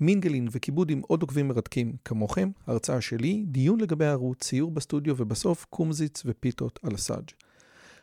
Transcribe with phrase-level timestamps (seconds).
[0.00, 5.66] מינגלין וכיבוד עם עוד עוקבים מרתקים כמוכם, הרצאה שלי, דיון לגבי הערוץ, ציור בסטודיו ובסוף
[5.70, 7.30] קומזיץ ופיתות על הסאג'.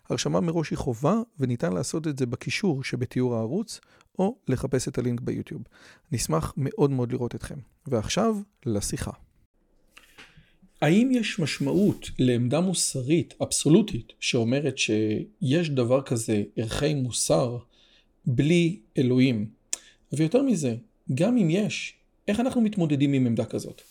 [0.09, 3.79] הרשמה מראש היא חובה וניתן לעשות את זה בקישור שבתיאור הערוץ
[4.19, 5.61] או לחפש את הלינק ביוטיוב.
[6.11, 7.57] נשמח מאוד מאוד לראות אתכם.
[7.87, 8.35] ועכשיו
[8.65, 9.11] לשיחה.
[10.81, 17.57] האם יש משמעות לעמדה מוסרית אבסולוטית שאומרת שיש דבר כזה ערכי מוסר
[18.25, 19.47] בלי אלוהים?
[20.13, 20.75] ויותר מזה,
[21.13, 21.93] גם אם יש,
[22.27, 23.81] איך אנחנו מתמודדים עם עמדה כזאת?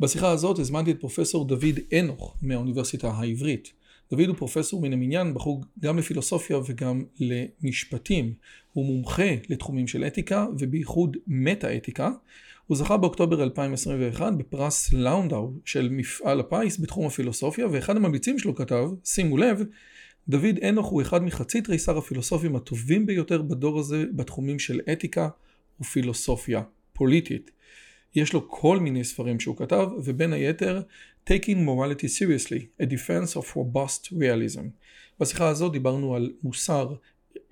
[0.00, 3.72] בשיחה הזאת הזמנתי את פרופסור דוד אנוך מהאוניברסיטה העברית.
[4.10, 8.32] דוד הוא פרופסור מן המניין, בחוג גם לפילוסופיה וגם למשפטים.
[8.72, 12.10] הוא מומחה לתחומים של אתיקה ובייחוד מטה-אתיקה.
[12.66, 18.88] הוא זכה באוקטובר 2021 בפרס לאונדאו של מפעל הפיס בתחום הפילוסופיה, ואחד הממליצים שלו כתב,
[19.04, 19.62] שימו לב,
[20.28, 25.28] דוד אנוך הוא אחד מחצי תריסר הפילוסופים הטובים ביותר בדור הזה בתחומים של אתיקה
[25.80, 26.62] ופילוסופיה
[26.92, 27.50] פוליטית.
[28.14, 30.82] יש לו כל מיני ספרים שהוא כתב, ובין היתר
[31.30, 34.62] Taking Morality Seriously, A Defense of Robust Realism.
[35.20, 36.94] בשיחה הזאת דיברנו על מוסר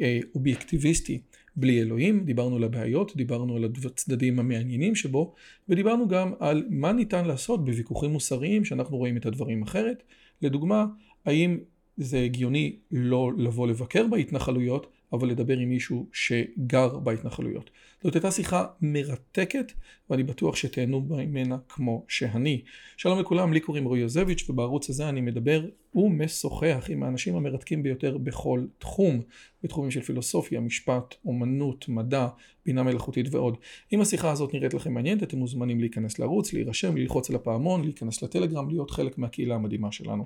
[0.00, 1.20] אה, אובייקטיביסטי
[1.56, 5.34] בלי אלוהים, דיברנו על הבעיות, דיברנו על הצדדים המעניינים שבו,
[5.68, 10.02] ודיברנו גם על מה ניתן לעשות בוויכוחים מוסריים שאנחנו רואים את הדברים אחרת.
[10.42, 10.86] לדוגמה,
[11.24, 11.58] האם
[11.96, 17.70] זה הגיוני לא לבוא לבקר בהתנחלויות, אבל לדבר עם מישהו שגר בהתנחלויות.
[18.06, 19.72] זאת הייתה שיחה מרתקת,
[20.10, 22.62] ואני בטוח שתהנו ממנה כמו שאני.
[22.96, 28.18] שלום לכולם, לי קוראים רועי יוזביץ', ובערוץ הזה אני מדבר ומשוחח עם האנשים המרתקים ביותר
[28.18, 29.22] בכל תחום,
[29.62, 32.28] בתחומים של פילוסופיה, משפט, אומנות, מדע,
[32.66, 33.56] בינה מלאכותית ועוד.
[33.92, 38.22] אם השיחה הזאת נראית לכם מעניינת, אתם מוזמנים להיכנס לערוץ, להירשם, ללחוץ על הפעמון, להיכנס
[38.22, 40.24] לטלגרם, להיות חלק מהקהילה המדהימה שלנו.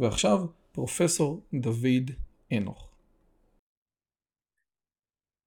[0.00, 2.10] ועכשיו, פרופסור דוד
[2.52, 2.95] אנוך.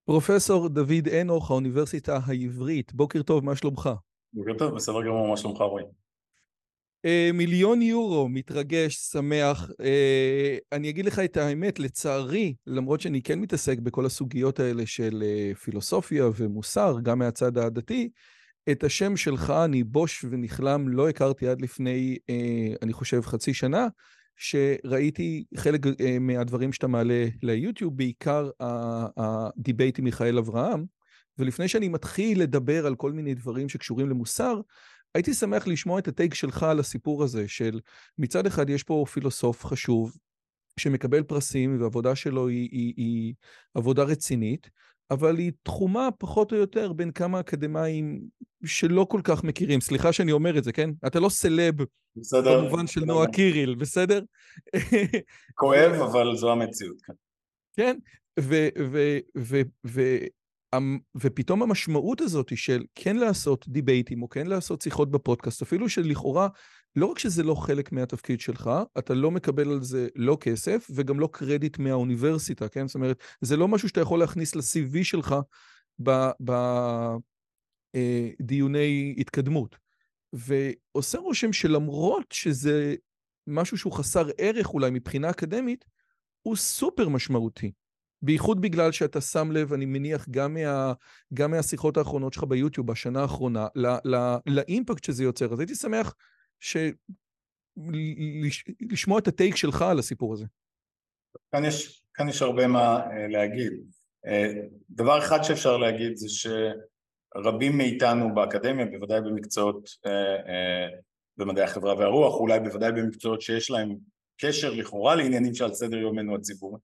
[0.10, 3.90] פרופסור דוד אנוך, האוניברסיטה העברית, בוקר טוב, מה שלומך?
[4.34, 5.84] בוקר טוב, בסדר גמור, מה שלומך רועי?
[7.06, 9.70] Uh, מיליון יורו, מתרגש, שמח.
[9.70, 15.24] Uh, אני אגיד לך את האמת, לצערי, למרות שאני כן מתעסק בכל הסוגיות האלה של
[15.24, 18.10] uh, פילוסופיה ומוסר, גם מהצד הדתי,
[18.72, 23.88] את השם שלך אני בוש ונכלם, לא הכרתי עד לפני, uh, אני חושב, חצי שנה.
[24.40, 28.50] שראיתי חלק אה, מהדברים שאתה מעלה ליוטיוב, בעיקר
[29.18, 30.86] ה debate עם מיכאל אברהם,
[31.38, 34.62] ולפני שאני מתחיל לדבר על כל מיני דברים שקשורים למוסר,
[35.16, 37.80] הייתי שמח לשמוע את ה take שלך על הסיפור הזה, של
[38.18, 40.18] מצד אחד יש פה פילוסוף חשוב,
[40.80, 43.34] שמקבל פרסים, והעבודה שלו היא, היא, היא
[43.74, 44.70] עבודה רצינית,
[45.12, 48.22] אבל היא תחומה פחות או יותר בין כמה אקדמאים
[48.66, 49.82] שלא כל כך מכירים.
[49.82, 50.90] סליחה שאני אומר את זה, כן?
[51.08, 51.76] אתה לא סלב
[52.16, 52.62] בסדר.
[52.62, 54.22] במובן של נועה קיריל, בסדר?
[55.56, 57.14] כואב, אבל זו המציאות, כן.
[57.76, 57.98] כן,
[61.16, 66.48] ופתאום המשמעות הזאת של כן לעשות דיבייטים, או כן לעשות שיחות בפודקאסט, אפילו שלכאורה
[66.96, 71.20] לא רק שזה לא חלק מהתפקיד שלך, אתה לא מקבל על זה לא כסף וגם
[71.20, 72.88] לא קרדיט מהאוניברסיטה, כן?
[72.88, 75.36] זאת אומרת, זה לא משהו שאתה יכול להכניס ל-CV שלך
[77.96, 79.76] בדיוני אה, התקדמות.
[80.34, 82.96] ועושה רושם שלמרות שזה
[83.48, 85.86] משהו שהוא חסר ערך אולי מבחינה אקדמית,
[86.42, 87.72] הוא סופר משמעותי.
[88.22, 90.94] בייחוד בגלל שאתה שם לב, אני מניח, גם, מה,
[91.34, 95.54] גם מהשיחות האחרונות שלך ביוטיוב בשנה האחרונה, לא, לא, לאימפקט שזה יוצר.
[95.54, 96.16] אז הייתי שמח
[96.60, 96.78] ש...
[98.92, 100.46] לשמוע את הטייק שלך על הסיפור הזה.
[101.52, 103.74] כאן יש, כאן יש הרבה מה אה, להגיד.
[104.26, 104.54] אה,
[104.90, 110.88] דבר אחד שאפשר להגיד זה שרבים מאיתנו באקדמיה, בוודאי במקצועות אה,
[111.38, 113.96] במדעי החברה והרוח, אולי בוודאי במקצועות שיש להם
[114.42, 116.80] קשר לכאורה לעניינים שעל סדר יומנו הציבור.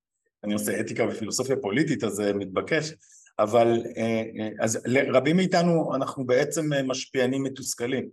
[0.46, 2.94] אני עושה אתיקה ופילוסופיה פוליטית אז זה מתבקש,
[3.40, 3.82] אבל
[4.60, 8.10] אז לרבים מאיתנו אנחנו בעצם משפיענים מתוסכלים.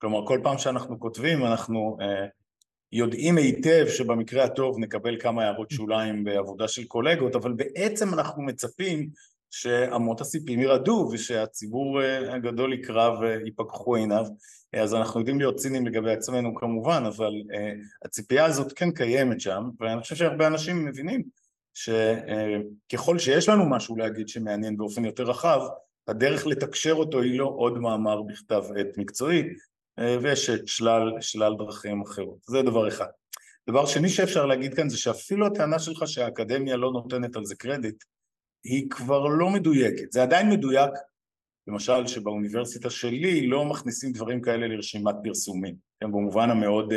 [0.00, 2.26] כלומר כל פעם שאנחנו כותבים אנחנו אה,
[2.92, 9.10] יודעים היטב שבמקרה הטוב נקבל כמה הערות שוליים בעבודה של קולגות אבל בעצם אנחנו מצפים
[9.50, 14.24] שאמות הסיפים ירעדו ושהציבור אה, הגדול יקרא ויפקחו עיניו
[14.72, 17.72] אז אנחנו יודעים להיות ציניים לגבי עצמנו כמובן אבל אה,
[18.04, 21.22] הציפייה הזאת כן קיימת שם ואני חושב שהרבה אנשים מבינים
[21.74, 25.60] שככל שיש לנו משהו להגיד שמעניין באופן יותר רחב
[26.10, 29.42] הדרך לתקשר אותו היא לא עוד מאמר בכתב עת מקצועי,
[29.98, 32.38] אה, ויש שלל, שלל דרכים אחרות.
[32.46, 33.06] זה דבר אחד.
[33.68, 38.04] דבר שני שאפשר להגיד כאן זה שאפילו הטענה שלך שהאקדמיה לא נותנת על זה קרדיט,
[38.64, 40.12] היא כבר לא מדויקת.
[40.12, 40.90] זה עדיין מדויק,
[41.66, 46.92] למשל שבאוניברסיטה שלי לא מכניסים דברים כאלה לרשימת פרסומים, כן, במובן המאוד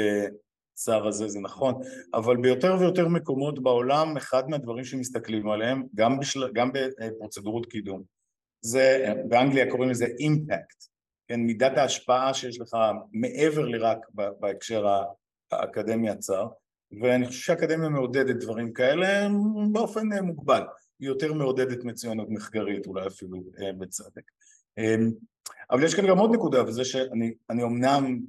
[0.74, 1.81] צר הזה זה נכון,
[2.14, 6.52] אבל ביותר ויותר מקומות בעולם אחד מהדברים שמסתכלים עליהם, גם, בשל...
[6.54, 8.04] גם בפרוצדורות קידום,
[8.62, 10.84] זה, באנגליה קוראים לזה אימפקט,
[11.28, 12.78] כן, מידת ההשפעה שיש לך
[13.14, 13.98] מעבר לרק
[14.40, 14.86] בהקשר
[15.52, 16.48] האקדמי הצר,
[17.02, 19.28] ואני חושב שהאקדמיה מעודדת דברים כאלה
[19.72, 20.62] באופן מוגבל,
[21.00, 24.31] היא יותר מעודדת מצוינות מחקרית אולי אפילו אה, בצדק.
[24.78, 25.12] אמ,
[25.72, 28.20] אבל יש כאן גם עוד נקודה, וזה שאני אמנם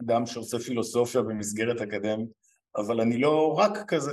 [0.00, 2.28] אדם שעושה פילוסופיה במסגרת אקדמית,
[2.76, 4.12] אבל אני לא רק כזה,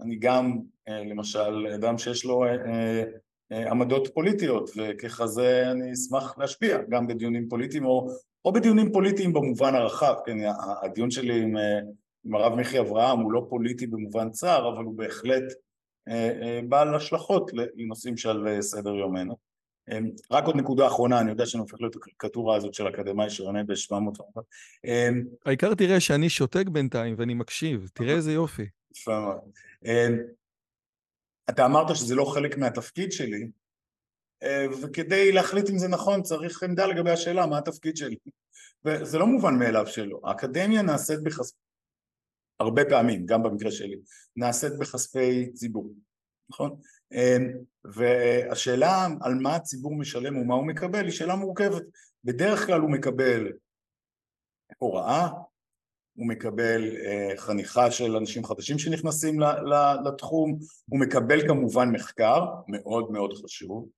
[0.00, 0.58] אני גם
[0.88, 3.04] אה, למשל אדם שיש לו אה,
[3.52, 8.08] אה, עמדות פוליטיות, וככזה אני אשמח להשפיע גם בדיונים פוליטיים או,
[8.44, 10.36] או בדיונים פוליטיים במובן הרחב, כן,
[10.82, 11.56] הדיון שלי עם,
[12.24, 15.42] עם הרב מיכי אברהם הוא לא פוליטי במובן צר, אבל הוא בהחלט
[16.68, 19.51] בעל השלכות לנושאים שעל סדר יומנו.
[19.90, 23.64] אמ, רק עוד נקודה אחרונה, אני יודע שאני הופך להיות הקריקטורה הזאת של אקדמאי שעונה
[23.64, 24.40] ב-700...
[24.84, 28.66] אמ, העיקר תראה שאני שותק בינתיים ואני מקשיב, תראה איזה יופי.
[28.96, 29.40] יפה מאוד.
[29.84, 30.18] אמ,
[31.50, 33.48] אתה אמרת שזה לא חלק מהתפקיד שלי,
[34.82, 38.16] וכדי להחליט אם זה נכון צריך עמדה לגבי השאלה מה התפקיד שלי.
[38.84, 40.20] וזה לא מובן מאליו שלא.
[40.24, 41.58] האקדמיה נעשית בכספי,
[42.60, 43.96] הרבה פעמים, גם במקרה שלי,
[44.36, 45.94] נעשית בכספי ציבור,
[46.50, 46.76] נכון?
[47.84, 51.82] והשאלה על מה הציבור משלם ומה הוא מקבל היא שאלה מורכבת.
[52.24, 53.52] בדרך כלל הוא מקבל
[54.78, 55.28] הוראה,
[56.16, 59.40] הוא מקבל אה, חניכה של אנשים חדשים שנכנסים
[60.04, 60.58] לתחום,
[60.90, 63.88] הוא מקבל כמובן מחקר, מאוד מאוד חשוב,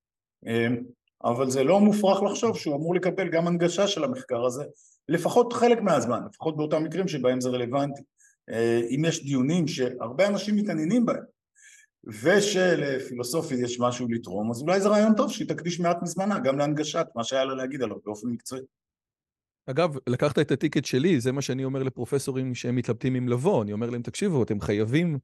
[0.46, 0.76] אמ,
[1.24, 4.64] אבל זה לא מופרך לחשוב שהוא אמור לקבל גם הנגשה של המחקר הזה,
[5.08, 8.02] לפחות חלק מהזמן, לפחות באותם מקרים שבהם זה רלוונטי.
[8.50, 11.24] אה, אם יש דיונים שהרבה אנשים מתעניינים בהם,
[12.06, 17.06] ושלפילוסופית יש משהו לתרום, אז אולי זה רעיון טוב שהיא תקדיש מעט מזמנה גם להנגשת
[17.14, 18.62] מה שהיה לה להגיד עליו באופן מקצועי.
[19.66, 23.72] אגב, לקחת את הטיקט שלי, זה מה שאני אומר לפרופסורים שהם מתלבטים אם לבוא, אני
[23.72, 25.18] אומר להם, תקשיבו, אתם חייבים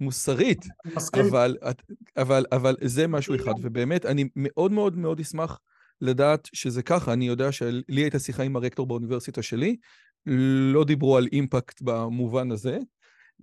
[0.00, 0.64] מוסרית,
[1.14, 1.56] אבל,
[2.16, 5.60] אבל, אבל זה משהו אחד, ובאמת, אני מאוד מאוד מאוד אשמח
[6.00, 9.76] לדעת שזה ככה, אני יודע שלי הייתה שיחה עם הרקטור באוניברסיטה שלי,
[10.72, 12.78] לא דיברו על אימפקט במובן הזה,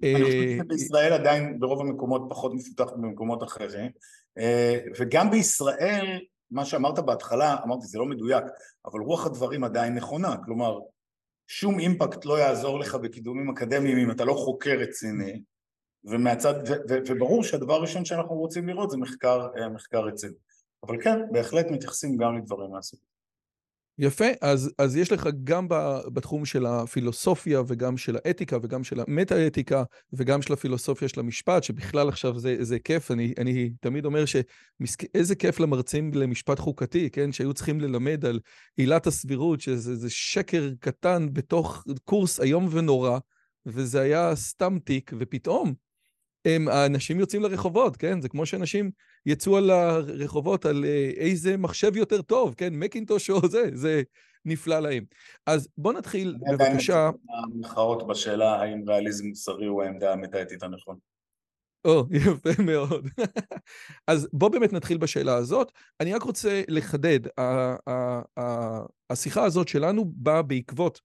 [0.04, 3.92] אני חושב אה, שבישראל עדיין ברוב המקומות פחות מפותח במקומות אחרים.
[4.38, 6.20] אה, וגם בישראל
[6.52, 8.44] מה שאמרת בהתחלה, אמרתי זה לא מדויק,
[8.86, 10.80] אבל רוח הדברים עדיין נכונה, כלומר
[11.48, 15.42] שום אימפקט לא יעזור לך בקידומים אקדמיים אם אתה לא חוקר רציני.
[16.04, 20.34] ומהצד, ו, ו, וברור שהדבר הראשון שאנחנו רוצים לראות זה מחקר, אה, מחקר רציני.
[20.84, 23.00] אבל כן, בהחלט מתייחסים גם לדברים מהסוג
[24.02, 25.68] יפה, אז, אז יש לך גם
[26.14, 29.84] בתחום של הפילוסופיה וגם של האתיקה וגם של המטה-אתיקה
[30.14, 35.36] וגם של הפילוסופיה של המשפט, שבכלל עכשיו זה, זה כיף, אני, אני תמיד אומר שאיזה
[35.36, 38.40] כיף למרצים למשפט חוקתי, כן, שהיו צריכים ללמד על
[38.78, 43.20] עילת הסבירות, שזה שקר קטן בתוך קורס איום ונורא,
[43.66, 45.74] וזה היה סתם תיק, ופתאום
[46.46, 48.22] הם, האנשים יוצאים לרחובות, כן?
[48.22, 48.92] זה כמו שאנשים
[49.26, 52.74] יצאו על הרחובות על אה, איזה מחשב יותר טוב, כן?
[52.74, 54.02] מקינטוש או זה, זה
[54.46, 55.04] נפלא להם.
[55.46, 57.10] אז בואו נתחיל, בבקשה.
[57.30, 60.98] המחאות בשאלה האם ריאליזם מוסרי הוא העמדה המתאטית הנכון.
[61.86, 63.08] או, יפה מאוד.
[64.08, 65.72] אז בואו באמת נתחיל בשאלה הזאת.
[66.00, 67.20] אני רק רוצה לחדד,
[69.10, 71.02] השיחה הזאת שלנו באה בעקבות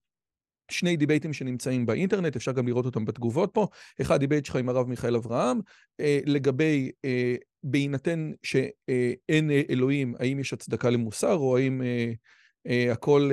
[0.71, 3.67] שני דיבייטים שנמצאים באינטרנט, אפשר גם לראות אותם בתגובות פה.
[4.01, 5.61] אחד debate שלך עם הרב מיכאל אברהם,
[6.01, 11.83] אה, לגבי אה, בהינתן שאין אה, אלוהים, האם יש הצדקה למוסר, או האם
[12.93, 13.31] הכל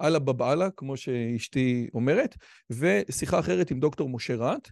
[0.00, 2.36] אללה בבאללה, כמו שאשתי אומרת,
[2.70, 4.68] ושיחה אחרת עם דוקטור משה רט.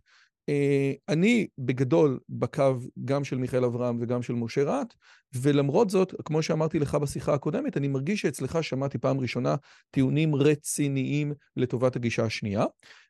[0.48, 4.94] אה, אני בגדול בקו גם של מיכאל אברהם וגם של משה רט,
[5.34, 9.54] ולמרות זאת, כמו שאמרתי לך בשיחה הקודמת, אני מרגיש שאצלך שמעתי פעם ראשונה
[9.90, 12.64] טיעונים רציניים לטובת הגישה השנייה,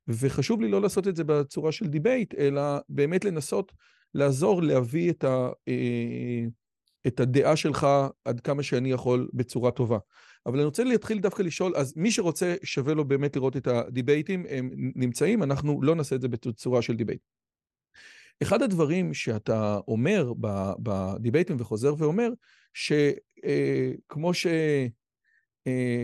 [0.08, 3.72] וחשוב לי לא לעשות את זה בצורה של debate, אלא באמת לנסות
[4.14, 6.44] לעזור להביא את, ה, אה,
[7.06, 7.86] את הדעה שלך
[8.24, 9.98] עד כמה שאני יכול בצורה טובה.
[10.46, 14.46] אבל אני רוצה להתחיל דווקא לשאול, אז מי שרוצה, שווה לו באמת לראות את הדיבייטים,
[14.48, 17.20] הם נמצאים, אנחנו לא נעשה את זה בצורה של debate.
[18.42, 20.32] אחד הדברים שאתה אומר
[20.82, 22.28] בדיבייטים וחוזר ואומר,
[22.74, 24.46] שכמו ש...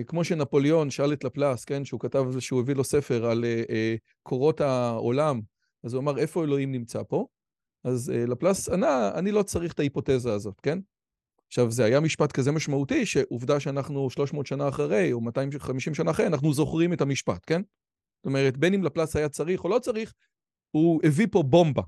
[0.07, 3.45] כמו שנפוליאון שאל את לפלס, כן, שהוא כתב, שהוא הביא לו ספר על
[4.23, 5.41] קורות העולם,
[5.85, 7.27] אז הוא אמר, איפה אלוהים נמצא פה?
[7.85, 10.79] אז לפלס ענה, אני לא צריך את ההיפותזה הזאת, כן?
[11.53, 16.27] עכשיו, זה היה משפט כזה משמעותי, שעובדה שאנחנו 300 שנה אחרי, או 250 שנה אחרי,
[16.27, 17.63] אנחנו זוכרים את המשפט, כן?
[18.17, 20.13] זאת אומרת, בין אם לפלס היה צריך או לא צריך,
[20.71, 21.83] הוא הביא פה בומבה,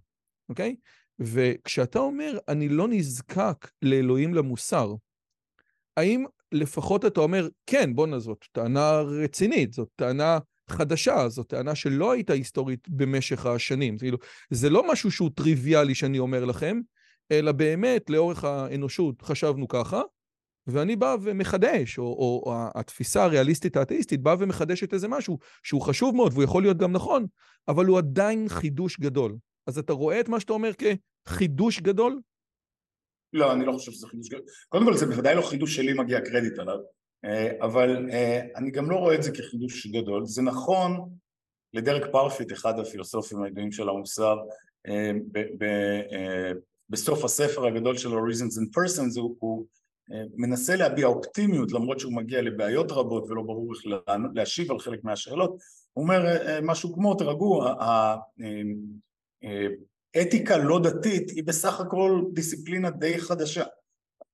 [0.49, 0.76] אוקיי?
[1.18, 4.94] וכשאתה אומר, אני לא נזקק לאלוהים למוסר,
[5.97, 10.38] האם לפחות אתה אומר, כן, בואנה, זאת טענה רצינית, זאת טענה
[10.71, 13.99] חדשה, זאת טענה שלא הייתה היסטורית במשך השנים.
[13.99, 14.18] כאילו,
[14.50, 16.80] זה לא משהו שהוא טריוויאלי שאני אומר לכם,
[17.33, 20.02] אלא באמת, לאורך האנושות חשבנו ככה,
[20.66, 26.16] ואני בא ומחדש, או, או, או התפיסה הריאליסטית האתאיסטית באה ומחדשת איזה משהו שהוא חשוב
[26.16, 27.26] מאוד והוא יכול להיות גם נכון,
[27.69, 29.37] אבל הוא עדיין חידוש גדול.
[29.66, 30.71] אז אתה רואה את מה שאתה אומר
[31.28, 32.21] כחידוש גדול?
[33.33, 34.45] לא, אני לא חושב שזה חידוש גדול.
[34.69, 36.78] קודם כל זה בוודאי לא חידוש שלי מגיע קרדיט עליו,
[37.25, 40.26] אה, אבל אה, אני גם לא רואה את זה כחידוש גדול.
[40.26, 41.11] זה נכון
[41.75, 44.37] לדרק פרפיט, אחד הפילוסופים הידועים של המוסר,
[44.88, 45.11] אה,
[46.91, 49.67] בסוף הספר הגדול שלו, Reasons and Persons, הוא, הוא
[50.37, 53.83] מנסה להביע אופטימיות למרות שהוא מגיע לבעיות רבות ולא ברור איך
[54.35, 55.57] להשיב על חלק מהשאלות,
[55.93, 56.23] הוא אומר
[56.62, 57.62] משהו כמו תרגעו,
[60.23, 63.64] אתיקה לא דתית היא בסך הכל דיסציפלינה די חדשה,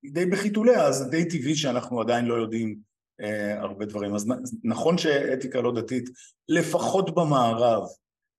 [0.03, 2.77] היא די בחיתוליה, אז די טבעי שאנחנו עדיין לא יודעים
[3.21, 4.15] אה, הרבה דברים.
[4.15, 4.27] אז
[4.65, 6.11] נכון שאתיקה לא דתית,
[6.49, 7.83] לפחות במערב,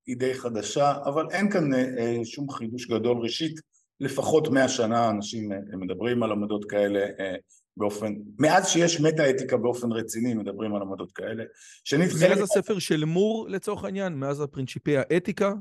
[0.08, 3.18] היא די חדשה, אבל אין כאן אה, אה, שום חידוש גדול.
[3.18, 3.60] ראשית,
[4.02, 7.36] לפחות מאה שנה אנשים אה, מדברים על עמדות כאלה אה,
[7.78, 11.44] באופן, מאז שיש מטה-אתיקה באופן רציני מדברים על עמדות כאלה.
[11.84, 12.30] שנית, חלק...
[12.30, 15.54] מאז הספר של מור לצורך העניין, מאז הפרינציפי האתיקה,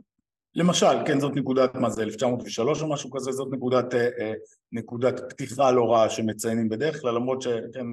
[0.55, 4.33] למשל, כן, זאת נקודת, מה זה, 1903 או משהו כזה, זאת נקודת, אה,
[4.73, 7.87] נקודת פתיחה לא רעה שמציינים בדרך כלל, למרות שכן,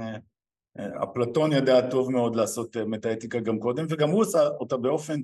[1.04, 5.22] אפלטון ידע טוב מאוד לעשות מטאטיקה גם קודם, וגם הוא עשה אותה באופן,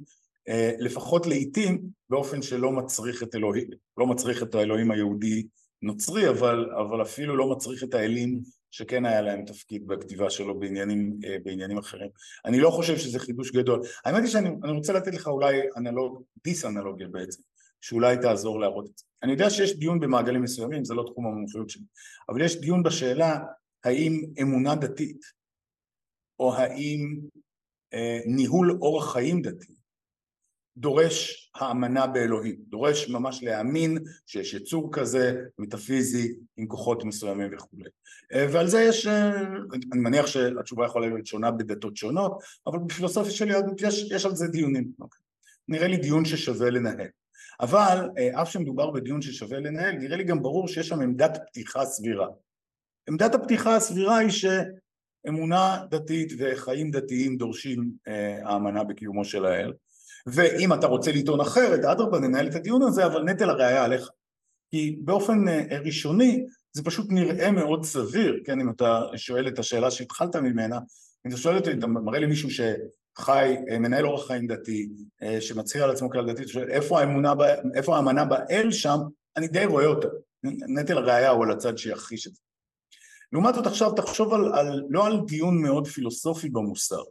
[0.80, 5.48] לפחות לעיתים, באופן שלא מצריך את אלוהים, לא מצריך את האלוהים היהודי
[5.82, 11.20] נוצרי, אבל, אבל אפילו לא מצריך את האלים שכן היה להם תפקיד בכתיבה שלו בעניינים,
[11.26, 12.10] אה, בעניינים אחרים.
[12.46, 13.82] אני לא חושב שזה חידוש גדול.
[14.06, 17.42] האמת היא שאני רוצה לתת לך אולי אנלוג, דיס אנלוגיה בעצם,
[17.82, 19.06] שאולי תעזור להראות את זה.
[19.24, 21.84] אני יודע שיש דיון במעגלים מסוימים, זה לא תחום המומחיות שלי,
[22.30, 23.40] אבל יש דיון בשאלה
[23.84, 25.22] האם אמונה דתית,
[26.40, 27.20] או האם
[27.94, 29.73] אה, ניהול אורח חיים דתי,
[30.78, 37.90] דורש האמנה באלוהים, דורש ממש להאמין שיש יצור כזה, מטאפיזי, עם כוחות מסוימים וכולי.
[38.34, 39.42] אה, ועל זה יש, אה,
[39.74, 44.36] אני מניח שהתשובה יכולה להיות שונה בדתות שונות, אבל בפילוסופיה של יהדות יש, יש על
[44.36, 44.92] זה דיונים.
[45.00, 45.22] אוקיי.
[45.68, 47.08] נראה לי דיון ששווה לנהל.
[47.60, 51.86] אבל אה, אף שמדובר בדיון ששווה לנהל, נראה לי גם ברור שיש שם עמדת פתיחה
[51.86, 52.28] סבירה.
[53.10, 57.92] עמדת הפתיחה הסבירה היא שאמונה דתית וחיים דתיים דורשים
[58.44, 59.74] האמנה בקיומו של האל.
[60.26, 64.10] ואם אתה רוצה לטעון אחרת, אדרבה ננהל את הדיון הזה, אבל נטל הראייה עליך.
[64.72, 69.92] כי באופן אה, ראשוני זה פשוט נראה מאוד סביר, כן, אם אתה שואל את השאלה
[69.92, 70.80] שהתחלת ממנה,
[71.26, 74.90] אם אתה שואל אותי, אתה מראה לי מישהו שחי, אה, מנהל אורח חיים דתי,
[75.24, 77.34] אה, שמצהיר על עצמו כלל דתי, שואל איפה האמונה,
[77.76, 78.98] איפה האמנה באל שם,
[79.38, 80.08] אני די רואה אותה.
[80.76, 82.42] נטל הראייה הוא על הצד שיכחיש את זה.
[83.32, 87.04] לעומת זאת עכשיו תחשוב על, על, לא על דיון מאוד פילוסופי במוסר,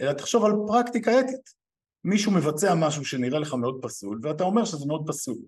[0.00, 1.63] אלא תחשוב על פרקטיקה אתית.
[2.04, 5.38] מישהו מבצע משהו שנראה לך מאוד פסול ואתה אומר שזה מאוד פסול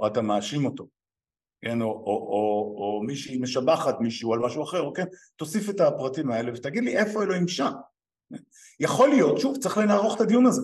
[0.00, 0.86] או אתה מאשים אותו
[1.64, 5.04] כן, או, או, או, או מישהי משבחת מישהו על משהו אחר, כן,
[5.36, 7.70] תוסיף את הפרטים האלה ותגיד לי איפה אלוהים שם.
[8.80, 10.62] יכול להיות, שוב, צריך לערוך את הדיון הזה,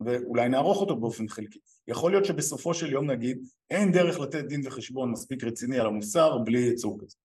[0.00, 1.58] ואולי נערוך אותו באופן חלקי.
[1.88, 3.38] יכול להיות שבסופו של יום נגיד,
[3.70, 7.16] אין דרך לתת דין וחשבון מספיק רציני על המוסר בלי יצור כזה.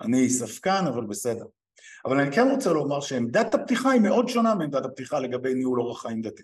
[0.00, 1.44] אני ספקן, אבל בסדר.
[2.04, 6.02] אבל אני כן רוצה לומר שעמדת הפתיחה היא מאוד שונה מעמדת הפתיחה לגבי ניהול אורח
[6.02, 6.42] חיים דתי.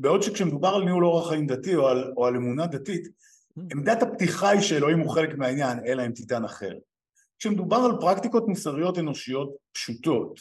[0.00, 3.62] בעוד שכשמדובר על ניהול אורח חיים דתי או על, או על אמונה דתית, mm.
[3.72, 6.72] עמדת הפתיחה היא שאלוהים הוא חלק מהעניין, אלא אם תיתן אחר.
[7.38, 10.40] כשמדובר על פרקטיקות מוסריות אנושיות פשוטות,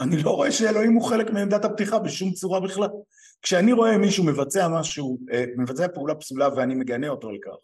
[0.00, 2.88] אני לא רואה שאלוהים הוא חלק מעמדת הפתיחה בשום צורה בכלל.
[3.42, 7.56] כשאני רואה מישהו מבצע משהו, אה, מבצע פעולה פסולה ואני מגנה אותו על כך,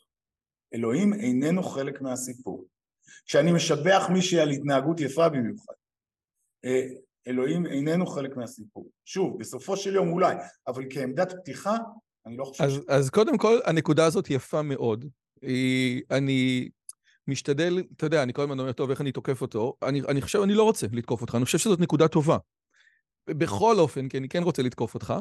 [0.74, 2.66] אלוהים איננו חלק מהסיפור.
[3.26, 5.72] כשאני משבח מישהי על התנהגות יפה במיוחד,
[6.64, 6.86] אה,
[7.26, 8.90] אלוהים איננו חלק מהסיפור.
[9.04, 10.34] שוב, בסופו של יום אולי,
[10.66, 11.76] אבל כעמדת פתיחה,
[12.26, 12.78] אני לא חושב אז, ש...
[12.88, 15.04] אז קודם כל, הנקודה הזאת יפה מאוד.
[15.42, 16.68] היא, אני
[17.28, 19.76] משתדל, אתה יודע, אני כל הזמן אומר, טוב, איך אני תוקף אותו?
[19.82, 22.38] אני, אני חושב, אני לא רוצה לתקוף אותך, אני חושב שזאת נקודה טובה.
[23.26, 25.14] בכל אופן, כי אני כן רוצה לתקוף אותך,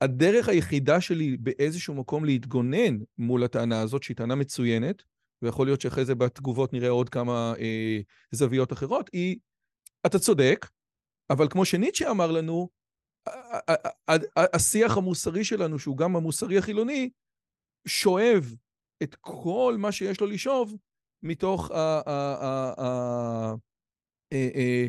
[0.00, 5.02] הדרך היחידה שלי באיזשהו מקום להתגונן מול הטענה הזאת, שהיא טענה מצוינת,
[5.42, 9.36] ויכול להיות שאחרי זה בתגובות נראה עוד כמה אה, זוויות אחרות, היא,
[10.06, 10.66] אתה צודק,
[11.30, 12.68] אבל כמו שניטשה אמר לנו,
[14.36, 17.10] השיח המוסרי שלנו, שהוא גם המוסרי החילוני,
[17.88, 18.54] שואב
[19.02, 20.76] את כל מה שיש לו לשאוב
[21.22, 23.54] מתוך, ה, ה, ה, ה,
[24.34, 24.86] ה,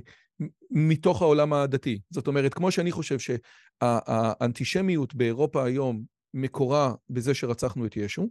[0.71, 1.99] מתוך העולם הדתי.
[2.09, 8.29] זאת אומרת, כמו שאני חושב שהאנטישמיות באירופה היום מקורה בזה שרצחנו את ישו,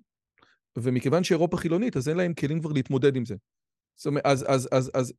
[0.79, 3.35] ומכיוון שאירופה חילונית, אז אין להם כלים כבר להתמודד עם זה.
[4.01, 5.13] זאת אומרת, אז, אז, אז, אז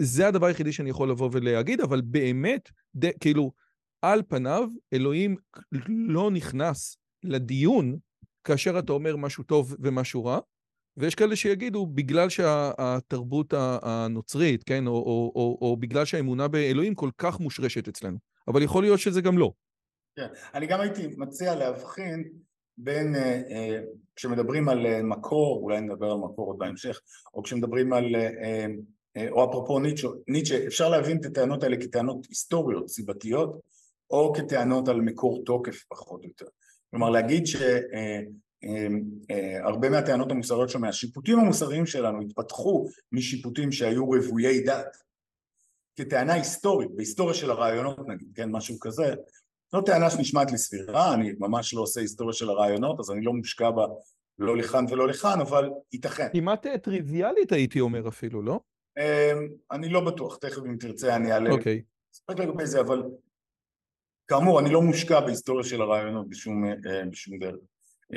[0.00, 3.52] זה הדבר היחידי שאני יכול לבוא ולהגיד, אבל באמת, ד, כאילו,
[4.02, 5.36] על פניו, אלוהים
[5.88, 7.98] לא נכנס לדיון
[8.44, 10.38] כאשר אתה אומר משהו טוב ומשהו רע,
[10.96, 17.10] ויש כאלה שיגידו, בגלל שהתרבות הנוצרית, כן, או, או, או, או בגלל שהאמונה באלוהים כל
[17.18, 18.18] כך מושרשת אצלנו.
[18.48, 19.52] אבל יכול להיות שזה גם לא.
[20.16, 22.24] כן, אני גם הייתי מציע להבחין
[22.78, 23.80] בין, אה, אה,
[24.16, 27.00] כשמדברים על אה, מקור, אולי נדבר על מקור עוד בהמשך,
[27.34, 28.16] או כשמדברים על,
[29.30, 33.60] או אפרופו ניטשה, ניטשה, אפשר להבין את הטענות האלה כטענות היסטוריות, סיבתיות,
[34.10, 36.46] או כטענות על מקור תוקף פחות או יותר.
[36.90, 37.44] כלומר להגיד
[39.60, 44.96] שהרבה מהטענות המוסריות שלנו, מהשיפוטים המוסריים שלנו התפתחו משיפוטים שהיו רוויי דת,
[45.96, 49.14] כטענה היסטורית, בהיסטוריה של הרעיונות נגיד, כן, משהו כזה,
[49.74, 53.32] זו טענה שנשמעת לי סבירה, אני ממש לא עושה היסטוריה של הרעיונות, אז אני לא
[53.32, 53.86] מושקע בה
[54.38, 56.28] לא לכאן ולא לכאן, אבל ייתכן.
[56.32, 58.60] כמעט טריוויאלית הייתי אומר אפילו, לא?
[58.98, 61.50] אמ, אני לא בטוח, תכף אם תרצה אני אעלה.
[61.50, 61.82] אוקיי.
[62.12, 63.02] ספק לגבי זה, אבל
[64.28, 67.60] כאמור, אני לא מושקע בהיסטוריה של הרעיונות בשום, אה, בשום דרך.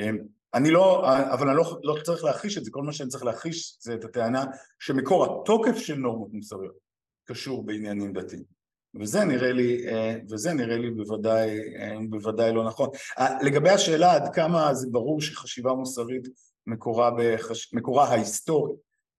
[0.00, 0.18] אמ,
[0.54, 3.76] אני לא, אבל אני לא, לא צריך להכחיש את זה, כל מה שאני צריך להכחיש
[3.80, 4.44] זה את הטענה
[4.78, 6.76] שמקור התוקף של נורמות מוסריות
[7.24, 8.55] קשור בעניינים דתיים.
[9.00, 12.88] וזה נראה לי, אה, וזה נראה לי בוודאי, אה, בוודאי לא נכון.
[13.18, 16.28] אה, לגבי השאלה עד כמה זה ברור שחשיבה מוסרית
[16.66, 17.74] מקורה, בחש...
[17.74, 18.72] מקורה ההיסטורי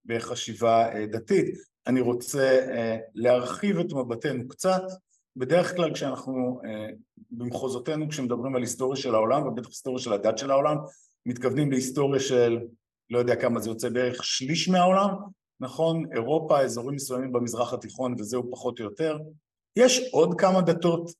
[0.05, 1.55] בחשיבה דתית,
[1.87, 2.59] אני רוצה
[3.13, 4.81] להרחיב את מבטנו קצת,
[5.35, 6.61] בדרך כלל כשאנחנו
[7.31, 10.77] במחוזותינו כשמדברים על היסטוריה של העולם ובטח היסטוריה של הדת של העולם
[11.25, 12.59] מתכוונים להיסטוריה של
[13.09, 15.09] לא יודע כמה זה יוצא בערך שליש מהעולם
[15.59, 16.03] נכון?
[16.13, 19.17] אירופה אזורים מסוימים במזרח התיכון וזהו פחות או יותר
[19.77, 21.11] יש עוד כמה דתות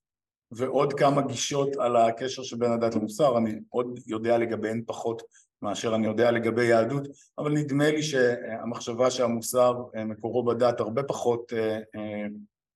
[0.51, 5.21] ועוד כמה גישות על הקשר שבין הדת למוסר, אני עוד יודע לגביהן פחות
[5.61, 11.53] מאשר אני יודע לגבי יהדות, אבל נדמה לי שהמחשבה שהמוסר אה, מקורו בדת הרבה פחות,
[11.53, 12.25] אה, אה,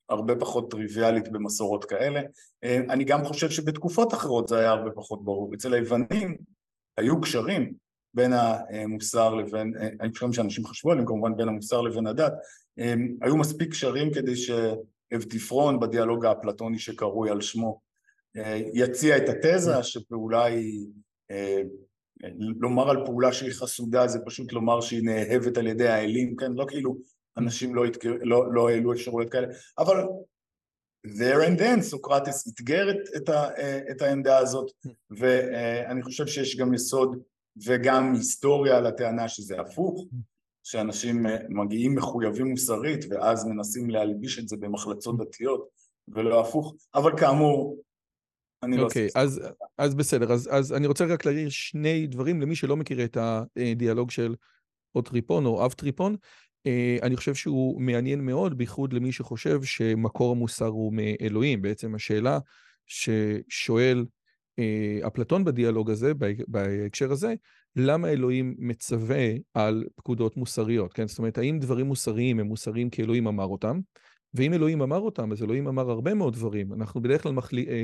[0.10, 2.21] הרבה פחות טריוויאלית במסורות כאלה.
[2.63, 5.53] אני גם חושב שבתקופות אחרות זה היה הרבה פחות ברור.
[5.53, 6.38] אצל היוונים
[6.97, 7.73] היו קשרים
[8.13, 12.34] בין המוסר לבין, היו קשרים שאנשים חשבו עליהם כמובן בין המוסר לבין הדת,
[13.21, 14.51] היו מספיק קשרים כדי ש...
[15.15, 17.82] אבטיפרון בדיאלוג האפלטוני שקרוי על שמו
[18.38, 20.88] אה, יציע את התזה שפעולה היא,
[21.32, 21.62] אה,
[22.60, 26.52] לומר על פעולה שהיא חסודה זה פשוט לומר שהיא נאהבת על ידי האלים, כן?
[26.52, 26.97] לא כאילו
[27.38, 28.13] אנשים לא, התקר...
[28.21, 29.47] לא, לא העלו אפשרויות כאלה,
[29.78, 29.97] אבל
[31.08, 34.71] there and then סוקרטס אתגר את, את, ה, אה, את העמדה הזאת
[35.10, 37.17] ואני חושב שיש גם יסוד
[37.65, 40.06] וגם היסטוריה לטענה שזה הפוך
[40.63, 45.67] שאנשים אה, מגיעים מחויבים מוסרית ואז מנסים להלביש את זה במחלצות דתיות
[46.08, 47.82] ולא הפוך, אבל כאמור,
[48.63, 48.84] אני לא...
[48.84, 49.41] אוקיי, אז,
[49.78, 54.12] אז בסדר, אז, אז אני רוצה רק להעיר שני דברים למי שלא מכיר את הדיאלוג
[54.12, 54.36] של
[54.95, 56.15] או טריפון או אב טריפון.
[56.65, 61.62] אה, אני חושב שהוא מעניין מאוד, בייחוד למי שחושב שמקור המוסר הוא מאלוהים.
[61.62, 62.39] בעצם השאלה
[62.88, 64.06] ששואל
[64.60, 66.12] אה, אפלטון בדיאלוג הזה,
[66.47, 67.34] בהקשר הזה,
[67.75, 71.07] למה אלוהים מצווה על פקודות מוסריות, כן?
[71.07, 73.79] זאת אומרת, האם דברים מוסריים הם מוסריים כי אלוהים אמר אותם?
[74.34, 76.73] ואם אלוהים אמר אותם, אז אלוהים אמר הרבה מאוד דברים.
[76.73, 77.67] אנחנו בדרך כלל מחלי...
[77.67, 77.84] אה,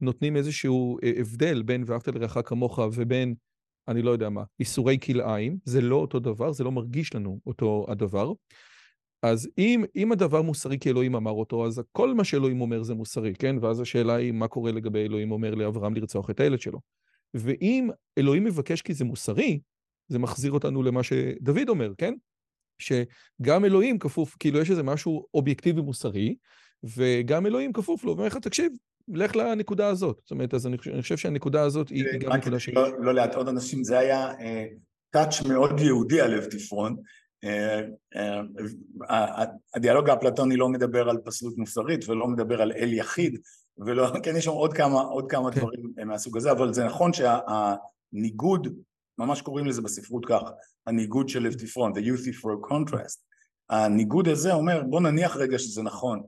[0.00, 3.34] נותנים איזשהו אה, הבדל בין ואהבת לרעך כמוך ובין,
[3.88, 5.58] אני לא יודע מה, איסורי כלאיים.
[5.64, 8.32] זה לא אותו דבר, זה לא מרגיש לנו אותו הדבר.
[9.22, 12.94] אז אם, אם הדבר מוסרי כי אלוהים אמר אותו, אז כל מה שאלוהים אומר זה
[12.94, 13.56] מוסרי, כן?
[13.60, 16.80] ואז השאלה היא, מה קורה לגבי אלוהים אומר לאברהם לרצוח את הילד שלו?
[17.34, 19.60] ואם אלוהים מבקש כי זה מוסרי,
[20.08, 22.14] זה מחזיר אותנו למה שדוד אומר, כן?
[22.78, 26.36] שגם אלוהים כפוף, כאילו יש איזה משהו אובייקטיבי מוסרי,
[26.96, 28.72] וגם אלוהים כפוף לו, ואומר לך, תקשיב,
[29.08, 30.20] לך לנקודה הזאת.
[30.22, 32.68] זאת אומרת, אז אני חושב, אני חושב שהנקודה הזאת היא, היא גם נקודה ש...
[32.68, 34.32] לא, לא להטעות אנשים, זה היה
[35.10, 36.96] טאץ' uh, מאוד יהודי על לב תפרון.
[37.44, 37.48] Uh,
[39.74, 43.38] הדיאלוג האפלטוני לא מדבר על פסלות מוסרית ולא מדבר על אל יחיד,
[43.78, 45.60] ולא, כן יש שם עוד כמה, עוד כמה כן.
[45.60, 48.68] דברים מהסוג הזה, אבל זה נכון שהניגוד,
[49.18, 50.42] ממש קוראים לזה בספרות כך,
[50.86, 53.18] הניגוד של לבטיפרון, the euthyphro contrast,
[53.70, 56.22] הניגוד הזה אומר בוא נניח רגע שזה נכון,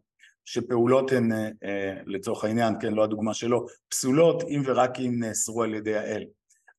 [0.44, 5.74] שפעולות הן אה, לצורך העניין, כן לא הדוגמה שלו, פסולות אם ורק אם נאסרו על
[5.74, 6.24] ידי האל.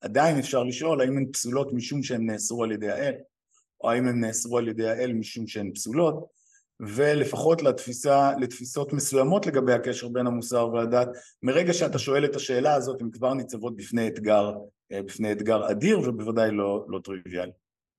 [0.01, 3.13] עדיין אפשר לשאול האם הן פסולות משום שהן נאסרו על ידי האל,
[3.81, 6.25] או האם הן נאסרו על ידי האל משום שהן פסולות,
[6.82, 11.08] ולפחות לתפיסה, לתפיסות מסוימות לגבי הקשר בין המוסר והדת,
[11.44, 14.52] מרגע שאתה שואל את השאלה הזאת, הן כבר ניצבות בפני אתגר,
[14.91, 17.52] אה, בפני אתגר אדיר ובוודאי לא, לא טריוויאלי.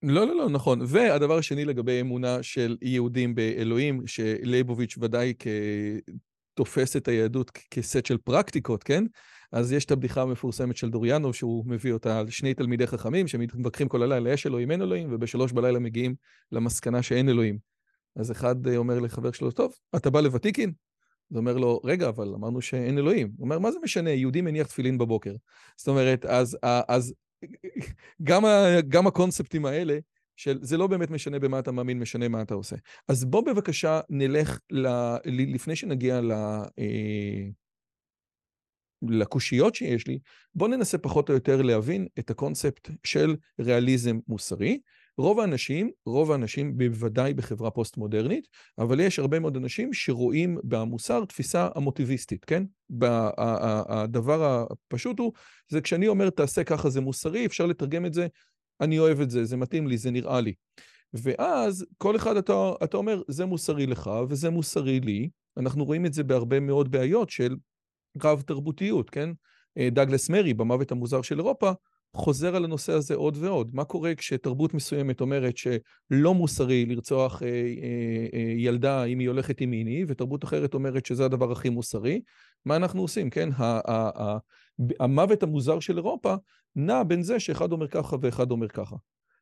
[0.03, 0.81] לא, לא, לא, נכון.
[0.87, 5.35] והדבר השני לגבי אמונה של יהודים באלוהים, שלייבוביץ' ודאי
[6.55, 9.05] תופס את היהדות כסט של פרקטיקות, כן?
[9.53, 13.89] אז יש את הבדיחה המפורסמת של דוריאנוב, שהוא מביא אותה על שני תלמידי חכמים שמתווכחים
[13.89, 16.15] כל הלילה, יש אלוהים, אין אלוהים, ובשלוש בלילה מגיעים
[16.53, 17.72] למסקנה שאין אלוהים.
[18.17, 20.73] אז אחד אומר לחבר שלו, טוב, אתה בא לוותיקין?
[21.31, 23.33] אז אומר לו, רגע, אבל אמרנו שאין אלוהים.
[23.37, 25.35] הוא אומר, מה זה משנה, יהודי מניח תפילין בבוקר.
[25.77, 27.15] זאת אומרת, אז, אז
[28.23, 28.43] גם,
[28.89, 29.99] גם הקונספטים האלה,
[30.37, 32.77] של זה לא באמת משנה במה אתה מאמין, משנה מה אתה עושה.
[33.09, 34.89] אז בוא בבקשה נלך, ל,
[35.25, 36.33] לפני שנגיע ל...
[36.79, 37.49] אה,
[39.09, 40.19] לקושיות שיש לי,
[40.55, 44.81] בוא ננסה פחות או יותר להבין את הקונספט של ריאליזם מוסרי.
[45.19, 48.49] רוב האנשים, רוב האנשים בוודאי בחברה פוסט-מודרנית,
[48.79, 52.65] אבל יש הרבה מאוד אנשים שרואים במוסר תפיסה המוטיביסטית, כן?
[53.89, 55.33] הדבר הפשוט הוא,
[55.69, 58.27] זה כשאני אומר תעשה ככה זה מוסרי, אפשר לתרגם את זה,
[58.81, 60.53] אני אוהב את זה, זה מתאים לי, זה נראה לי.
[61.15, 65.29] ואז כל אחד אתה, אתה אומר, זה מוסרי לך וזה מוסרי לי.
[65.57, 67.57] אנחנו רואים את זה בהרבה מאוד בעיות של
[68.23, 69.31] רב תרבותיות, כן?
[69.79, 71.73] אה, דאגלס מרי, במוות המוזר של אירופה,
[72.17, 73.71] חוזר על הנושא הזה עוד ועוד.
[73.75, 79.61] מה קורה כשתרבות מסוימת אומרת שלא מוסרי לרצוח אה, אה, אה, ילדה אם היא הולכת
[79.61, 82.21] עם מיני, ותרבות אחרת אומרת שזה הדבר הכי מוסרי?
[82.65, 83.49] מה אנחנו עושים, כן?
[85.01, 86.35] המוות המוזר של אירופה
[86.77, 88.97] נע בין זה שאחד אומר ככה ואחד אומר ככה.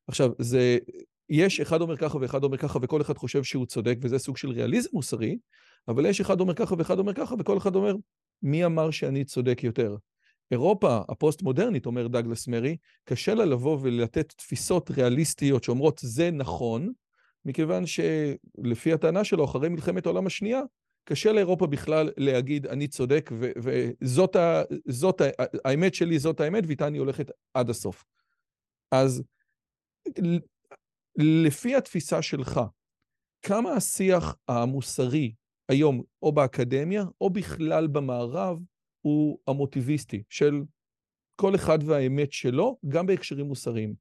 [0.09, 0.79] עכשיו, זה,
[1.29, 4.51] יש אחד אומר ככה ואחד אומר ככה וכל אחד חושב שהוא צודק, וזה סוג של
[4.51, 5.39] ריאליזם מוסרי,
[5.89, 7.95] אבל יש אחד אומר ככה ואחד אומר ככה, וכל אחד אומר,
[8.43, 9.97] מי אמר שאני צודק יותר?
[10.51, 16.93] אירופה הפוסט-מודרנית, אומר דאגלס מרי, קשה לה לבוא ולתת תפיסות ריאליסטיות שאומרות זה נכון,
[17.45, 20.61] מכיוון שלפי הטענה שלו, אחרי מלחמת העולם השנייה,
[21.05, 23.31] קשה לאירופה בכלל להגיד אני צודק
[23.63, 25.25] וזאת ה, זאת ה,
[25.65, 28.05] האמת שלי, זאת האמת, ואיתה אני הולכת עד הסוף.
[28.91, 29.23] אז
[31.19, 32.61] לפי התפיסה שלך,
[33.43, 35.35] כמה השיח המוסרי
[35.69, 38.59] היום, או באקדמיה, או בכלל במערב,
[39.01, 40.63] הוא המוטיביסטי של
[41.37, 43.95] כל אחד והאמת שלו, גם בהקשרים מוסריים.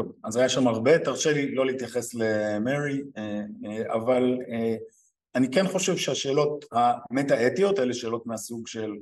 [0.00, 4.76] טוב, אז היה שם הרבה, תרשה לי לא להתייחס למרי, אה, אה, אבל אה,
[5.34, 8.92] אני כן חושב שהשאלות המטה-אתיות, אלה שאלות מהסוג של,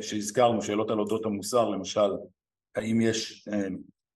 [0.00, 2.10] שהזכרנו, שאלות על אודות המוסר, למשל,
[2.76, 3.48] האם יש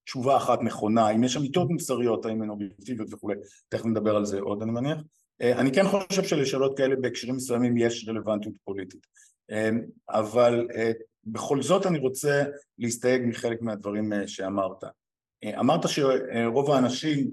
[0.05, 3.35] תשובה אחת נכונה, האם יש אמיתות מוסריות, האם הן אובייקטיביות וכולי,
[3.68, 4.99] תכף נדבר על זה עוד אני מניח.
[5.40, 9.07] אני כן חושב שלשאלות כאלה בהקשרים מסוימים יש רלוונטיות פוליטית.
[9.50, 9.80] אמ,
[10.11, 10.92] אבל אה,
[11.24, 12.44] בכל זאת אני רוצה
[12.78, 14.85] להסתייג מחלק מהדברים אה, שאמרת.
[15.44, 17.30] אה, אמרת שרוב האנשים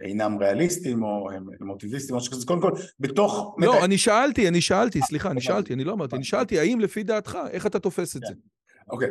[0.00, 1.28] אינם ריאליסטים או
[1.60, 3.56] מוטיביסטים או משהו כזה, קודם כל, בתוך...
[3.58, 7.02] לא, אני שאלתי, אני שאלתי, סליחה, אני שאלתי, אני לא אמרתי, אני שאלתי, האם לפי
[7.02, 8.34] דעתך, איך אתה תופס את זה?
[8.90, 9.08] אוקיי,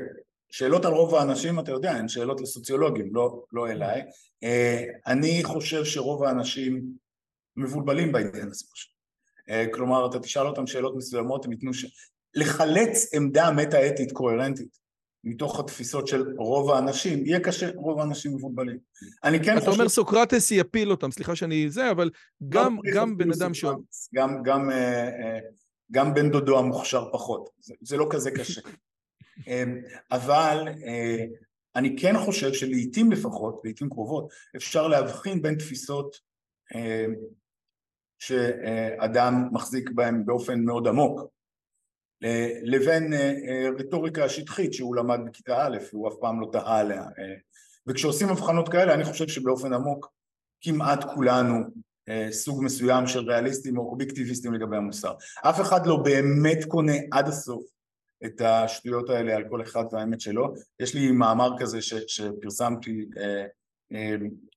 [0.51, 4.01] שאלות על רוב האנשים, אתה יודע, הן שאלות לסוציולוגים, לא, לא אליי.
[5.08, 6.84] אני חושב שרוב האנשים
[7.58, 8.94] מבולבלים בעניין הזה פשוט.
[9.49, 11.86] אה, כלומר אתה תשאל אותם שאלות מסוימות הם ייתנו ש...
[12.36, 14.77] לחלץ עמדה מטה-אתית קוהרנטית
[15.23, 18.77] מתוך התפיסות של רוב האנשים, יהיה קשה, רוב האנשים מבולבלים.
[19.23, 19.62] אני כן חושב...
[19.62, 22.10] אתה אומר סוקרטס יפיל אותם, סליחה שאני זה, אבל
[22.49, 23.65] גם, לא גם בן אדם ש...
[24.15, 25.39] גם, גם, אה, אה,
[25.91, 28.62] גם בן דודו המוכשר פחות, זה, זה לא כזה קשה.
[30.12, 30.67] אבל
[31.75, 36.15] אני כן חושב שלעיתים לפחות, לעיתים קרובות, אפשר להבחין בין תפיסות
[38.19, 41.36] שאדם מחזיק בהם באופן מאוד עמוק
[42.63, 47.01] לבין אה, אה, רטוריקה שטחית שהוא למד בכיתה א' והוא אף פעם לא טעה עליה
[47.01, 47.36] אה,
[47.88, 50.12] וכשעושים הבחנות כאלה אני חושב שבאופן עמוק
[50.62, 51.86] כמעט כולנו
[52.32, 55.13] סוג מסוים של ריאליסטים או אובייקטיביסטים לגבי המוסר.
[55.41, 57.63] אף אחד לא באמת קונה עד הסוף
[58.25, 60.54] את השטויות האלה על כל אחד והאמת שלו.
[60.80, 63.06] יש לי מאמר כזה ש, שפרסמתי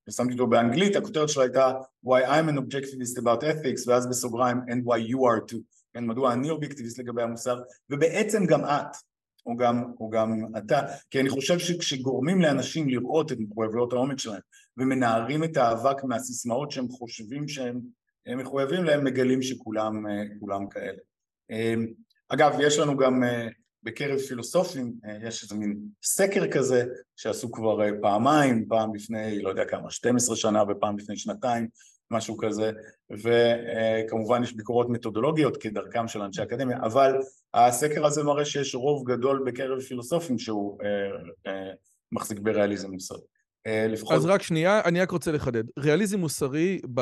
[0.09, 1.73] פרסמתי אותו באנגלית, הכותרת שלו הייתה
[2.07, 5.59] Why I'm an objectivist about ethics ואז בסוגריים and why you are too,
[5.95, 8.97] כן, מדוע אני אובייקטיביסט לגבי המוסר ובעצם גם את
[9.47, 14.41] או גם, או גם אתה, כי אני חושב שכשגורמים לאנשים לראות את מחויבויות העומק שלהם
[14.77, 17.81] ומנערים את האבק מהסיסמאות שהם חושבים שהם
[18.29, 20.99] מחויבים להם, מגלים שכולם כאלה.
[22.29, 23.23] אגב, יש לנו גם
[23.89, 26.85] בקרב פילוסופים אה, יש איזה מין סקר כזה
[27.17, 31.69] שעשו כבר אה, פעמיים, פעם לפני לא יודע כמה, 12 שנה ופעם לפני שנתיים,
[32.11, 32.71] משהו כזה,
[33.11, 37.13] וכמובן יש ביקורות מתודולוגיות כדרכם של אנשי אקדמיה, אבל
[37.55, 40.79] הסקר הזה מראה שיש רוב גדול בקרב פילוסופים שהוא
[41.47, 41.71] אה,
[42.13, 43.21] מחזיק בריאליזם מוסרי.
[43.89, 44.13] לפחות...
[44.13, 45.65] אז רק שנייה, אני רק רוצה לחדד.
[45.79, 47.01] ריאליזם מוסרי, ב,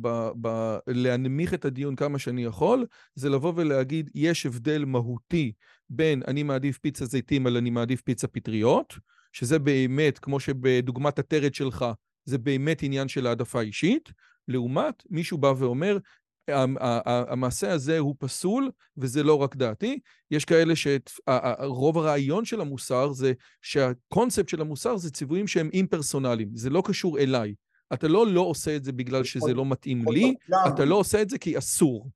[0.00, 5.52] ב, ב, להנמיך את הדיון כמה שאני יכול, זה לבוא ולהגיד, יש הבדל מהותי
[5.90, 8.94] בין אני מעדיף פיצה זיתים על אני מעדיף פיצה פטריות,
[9.32, 11.84] שזה באמת, כמו שבדוגמת הטרד שלך,
[12.24, 14.12] זה באמת עניין של העדפה אישית,
[14.48, 15.98] לעומת מישהו בא ואומר,
[17.28, 19.98] המעשה הזה הוא פסול, וזה לא רק דעתי.
[20.30, 26.70] יש כאלה שרוב הרעיון של המוסר זה שהקונספט של המוסר זה ציוויים שהם אימפרסונליים, זה
[26.70, 27.54] לא קשור אליי.
[27.92, 30.34] אתה לא לא עושה את זה בגלל שזה לא מתאים לי,
[30.68, 32.10] אתה לא עושה את זה כי אסור.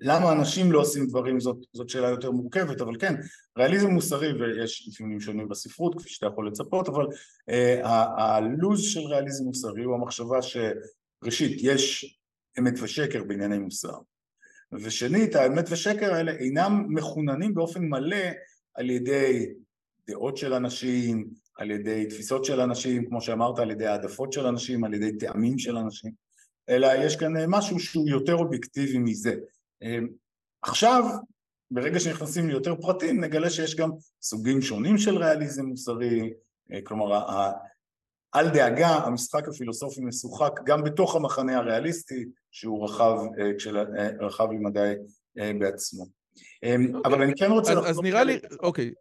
[0.00, 3.14] למה אנשים לא עושים דברים זאת, זאת שאלה יותר מורכבת, אבל כן,
[3.58, 7.06] ריאליזם מוסרי, ויש אפיונים שונים בספרות, כפי שאתה יכול לצפות, אבל
[7.48, 7.80] אה,
[8.18, 12.16] הלוז של ריאליזם מוסרי הוא המחשבה שראשית, יש
[12.58, 13.98] אמת ושקר בענייני מוסר,
[14.72, 18.26] ושנית, האמת ושקר האלה אינם מחוננים באופן מלא
[18.74, 19.46] על ידי
[20.08, 21.28] דעות של אנשים,
[21.58, 25.58] על ידי תפיסות של אנשים, כמו שאמרת, על ידי העדפות של אנשים, על ידי טעמים
[25.58, 26.12] של אנשים,
[26.68, 29.34] אלא יש כאן משהו שהוא יותר אובייקטיבי מזה.
[29.82, 30.08] אמ,
[30.62, 31.04] עכשיו,
[31.70, 33.90] ברגע שנכנסים ליותר פרטים, נגלה שיש גם
[34.22, 36.32] סוגים שונים של ריאליזם מוסרי,
[36.72, 37.20] אה, כלומר,
[38.34, 43.50] אל דאגה, המשחק הפילוסופי משוחק גם בתוך המחנה הריאליסטי, שהוא רחב, אה,
[43.98, 44.94] אה, רחב למדי
[45.58, 46.06] בעצמו.
[46.62, 46.98] אמ, okay.
[47.04, 47.26] אבל אוקיי.
[47.26, 47.72] אני כן רוצה...
[47.72, 48.92] אז, אז נראה לי, אוקיי.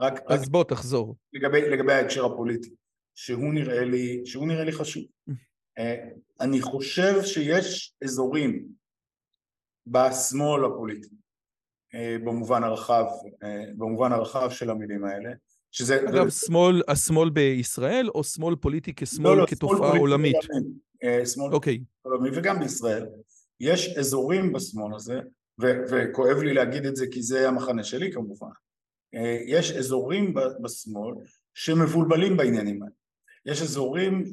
[0.00, 1.16] רק, אז רק בוא תחזור.
[1.32, 2.70] לגבי, לגבי ההקשר הפוליטי,
[3.14, 5.04] שהוא נראה לי, שהוא נראה לי חשוב.
[6.40, 8.68] אני חושב שיש אזורים
[9.86, 11.08] בשמאל הפוליטי,
[11.94, 13.04] אה, במובן הרחב,
[13.42, 15.30] אה, במובן הרחב של המילים האלה,
[15.70, 16.00] שזה...
[16.08, 20.36] אגב, שמאל, השמאל בישראל או שמאל פוליטי כשמאל לא, לא, כתופעה עולמית?
[21.04, 21.80] אה, שמאל אוקיי.
[22.02, 23.06] עולמי וגם בישראל.
[23.60, 25.20] יש אזורים בשמאל הזה,
[25.62, 28.48] ו- וכואב לי להגיד את זה כי זה המחנה שלי כמובן,
[29.46, 31.14] יש אזורים בשמאל
[31.54, 32.94] שמבולבלים בעניינים האלה.
[33.46, 34.24] יש אזורים,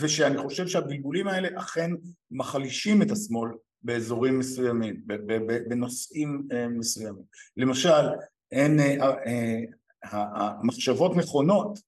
[0.00, 1.90] ושאני חושב שהבלבולים האלה אכן
[2.30, 3.50] מחלישים את השמאל
[3.84, 5.02] באזורים מסוימים,
[5.68, 7.22] בנושאים אה, מסוימים.
[7.56, 8.08] למשל,
[8.52, 9.60] אין אה, אה,
[10.04, 11.78] המחשבות נכונות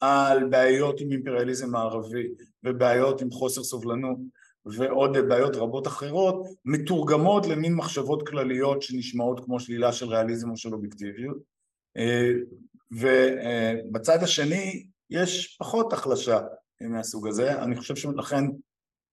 [0.00, 2.28] על בעיות עם אימפריאליזם הערבי
[2.64, 4.18] ובעיות עם חוסר סובלנות
[4.66, 10.74] ועוד בעיות רבות אחרות מתורגמות למין מחשבות כלליות שנשמעות כמו שלילה של ריאליזם או של
[10.74, 11.36] אובייקטיביות
[12.90, 16.40] ובצד השני יש פחות החלשה
[16.80, 18.44] מהסוג הזה, אני חושב שלכן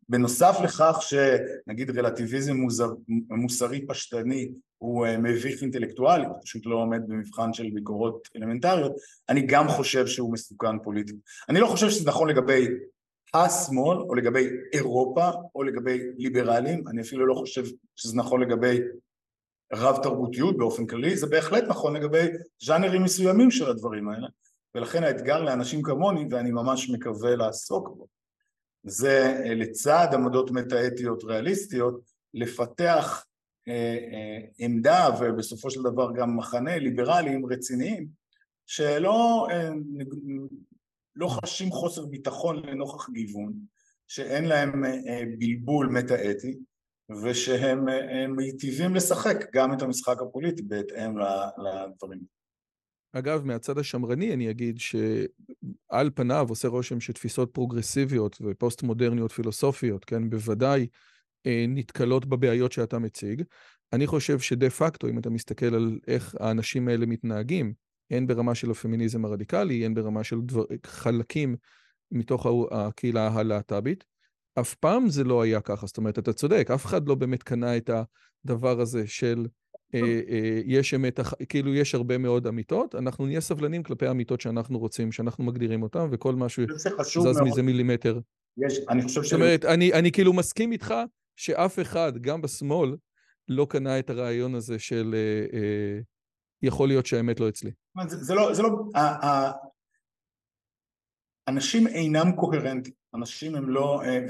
[0.10, 2.89] בנוסף לכך שנגיד רלטיביזם מוזר,
[3.30, 8.96] מוסרי פשטני הוא אה, מביך אינטלקטואלית, פשוט לא עומד במבחן של ביקורות אלמנטריות,
[9.30, 11.15] אני גם חושב שהוא מסוכן פוליטית.
[11.50, 12.68] אני לא חושב שזה נכון לגבי
[13.34, 17.63] השמאל או לגבי אירופה או לגבי ליברלים, אני אפילו לא חושב
[17.96, 18.80] שזה נכון לגבי
[19.74, 22.26] רב תרבותיות באופן כללי, זה בהחלט נכון לגבי
[22.63, 24.28] ז'אנרים מסוימים של הדברים האלה,
[24.76, 28.08] ולכן האתגר לאנשים כמוני, ואני ממש מקווה לעסוק בו,
[28.86, 32.02] זה אה, לצד עמדות מטאטיות ריאליסטיות
[32.34, 33.26] לפתח
[33.67, 38.08] אה, אה, עמדה ובסופו של דבר גם מחנה ליברליים רציניים
[38.65, 39.48] שלא
[41.15, 43.54] לא חשים חוסר ביטחון לנוכח גיוון,
[44.08, 44.84] שאין להם
[45.39, 46.58] בלבול מטאטי
[47.24, 47.86] ושהם
[48.36, 51.15] מיטיבים לשחק גם את המשחק הפוליטי בהתאם
[51.58, 52.35] לדברים.
[53.17, 60.88] אגב, מהצד השמרני אני אגיד שעל פניו עושה רושם שתפיסות פרוגרסיביות ופוסט-מודרניות פילוסופיות, כן, בוודאי
[61.45, 63.43] אה, נתקלות בבעיות שאתה מציג.
[63.93, 67.73] אני חושב שדה פקטו, אם אתה מסתכל על איך האנשים האלה מתנהגים,
[68.12, 71.56] הן ברמה של הפמיניזם הרדיקלי, הן ברמה של דבר, חלקים
[72.12, 74.04] מתוך הקהילה הלהט"בית,
[74.60, 75.88] אף פעם זה לא היה ככה.
[75.88, 77.89] זאת אומרת, אתה צודק, אף אחד לא באמת קנה את
[78.45, 79.45] הדבר הזה של
[80.65, 81.19] יש אמת,
[81.50, 86.08] כאילו יש הרבה מאוד אמיתות, אנחנו נהיה סבלנים כלפי האמיתות שאנחנו רוצים, שאנחנו מגדירים אותן,
[86.12, 86.63] וכל משהו
[87.08, 88.19] זז מזה מילימטר.
[88.58, 89.30] יש, אני חושב ש...
[89.30, 90.93] זאת אומרת, אני, אני כאילו מסכים איתך
[91.36, 92.95] שאף אחד, גם בשמאל,
[93.48, 96.00] לא קנה את הרעיון הזה של אה, אה,
[96.62, 97.71] יכול להיות שהאמת לא אצלי.
[98.08, 98.69] זה, זה לא, זה לא,
[101.48, 104.25] אנשים אינם קוהרנטיים, אנשים הם לא, אה,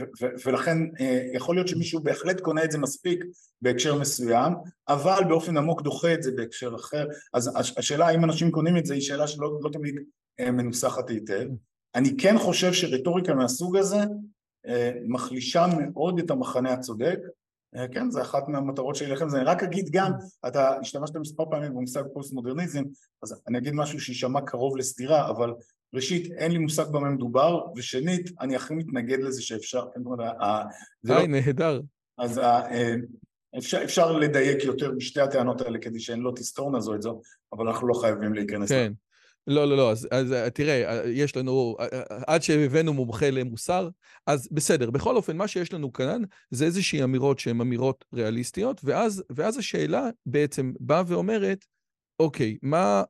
[0.46, 3.24] ולכן אה, יכול להיות שמישהו בהחלט קונה את זה מספיק
[3.62, 4.54] בהקשר מסוים,
[4.88, 8.94] אבל באופן עמוק דוחה את זה בהקשר אחר, אז השאלה האם אנשים קונים את זה
[8.94, 9.96] היא שאלה שלא לא תמיד
[10.40, 11.48] אה, מנוסחת היטב.
[11.96, 13.98] אני כן חושב שרטוריקה מהסוג הזה
[15.08, 17.20] מחלישה מאוד את המחנה הצודק,
[17.92, 20.12] כן, זה אחת מהמטרות שלי לכם, זה אני רק אגיד גם,
[20.48, 22.84] אתה השתמשת מספר פעמים במושג פוסט מודרניזם,
[23.24, 25.54] אז אני אגיד משהו שישמע קרוב לסתירה, אבל
[25.96, 30.02] ראשית, אין לי מושג במה מדובר, ושנית, אני הכי מתנגד לזה שאפשר, כן,
[30.40, 30.64] היי,
[31.04, 31.82] לא- נהדר.
[32.18, 32.96] אז אה,
[33.58, 37.22] אפשר, אפשר לדייק יותר בשתי הטענות האלה כדי שהן לא תסתורנה זו את זו,
[37.54, 38.70] אבל אנחנו לא חייבים להיכנס.
[38.70, 38.94] כן.
[39.48, 41.76] לא, לא, לא, אז, אז אה, תראה, אה, יש לנו,
[42.28, 43.90] עד שהבאנו מומחה למוסר,
[44.28, 44.90] אז בסדר.
[44.90, 50.10] בכל אופן, מה שיש לנו כאן זה איזושהי אמירות שהן אמירות ריאליסטיות, ואז, ואז השאלה
[50.26, 51.66] בעצם באה ואומרת,
[52.20, 53.04] אוקיי, מה,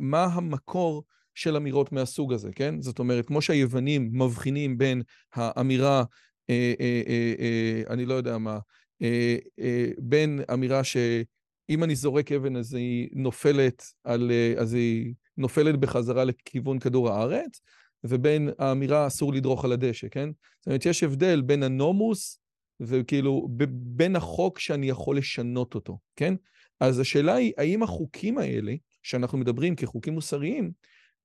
[0.00, 1.04] מה המקור
[1.36, 2.82] של אמירות מהסוג הזה, כן?
[2.82, 5.02] זאת אומרת, כמו שהיוונים מבחינים בין
[5.34, 6.04] האמירה
[6.50, 8.58] אה, אה, אה, אה, אני לא יודע מה,
[9.02, 15.14] אה, אה, בין אמירה שאם אני זורק אבן אז היא נופלת, על, אה, אז היא
[15.36, 17.60] נופלת בחזרה לכיוון כדור הארץ,
[18.04, 20.30] ובין האמירה אסור לדרוך על הדשא, כן?
[20.60, 22.40] זאת אומרת, יש הבדל בין הנומוס
[22.80, 26.34] וכאילו בין החוק שאני יכול לשנות אותו, כן?
[26.80, 30.72] אז השאלה היא, האם החוקים האלה, שאנחנו מדברים כחוקים מוסריים,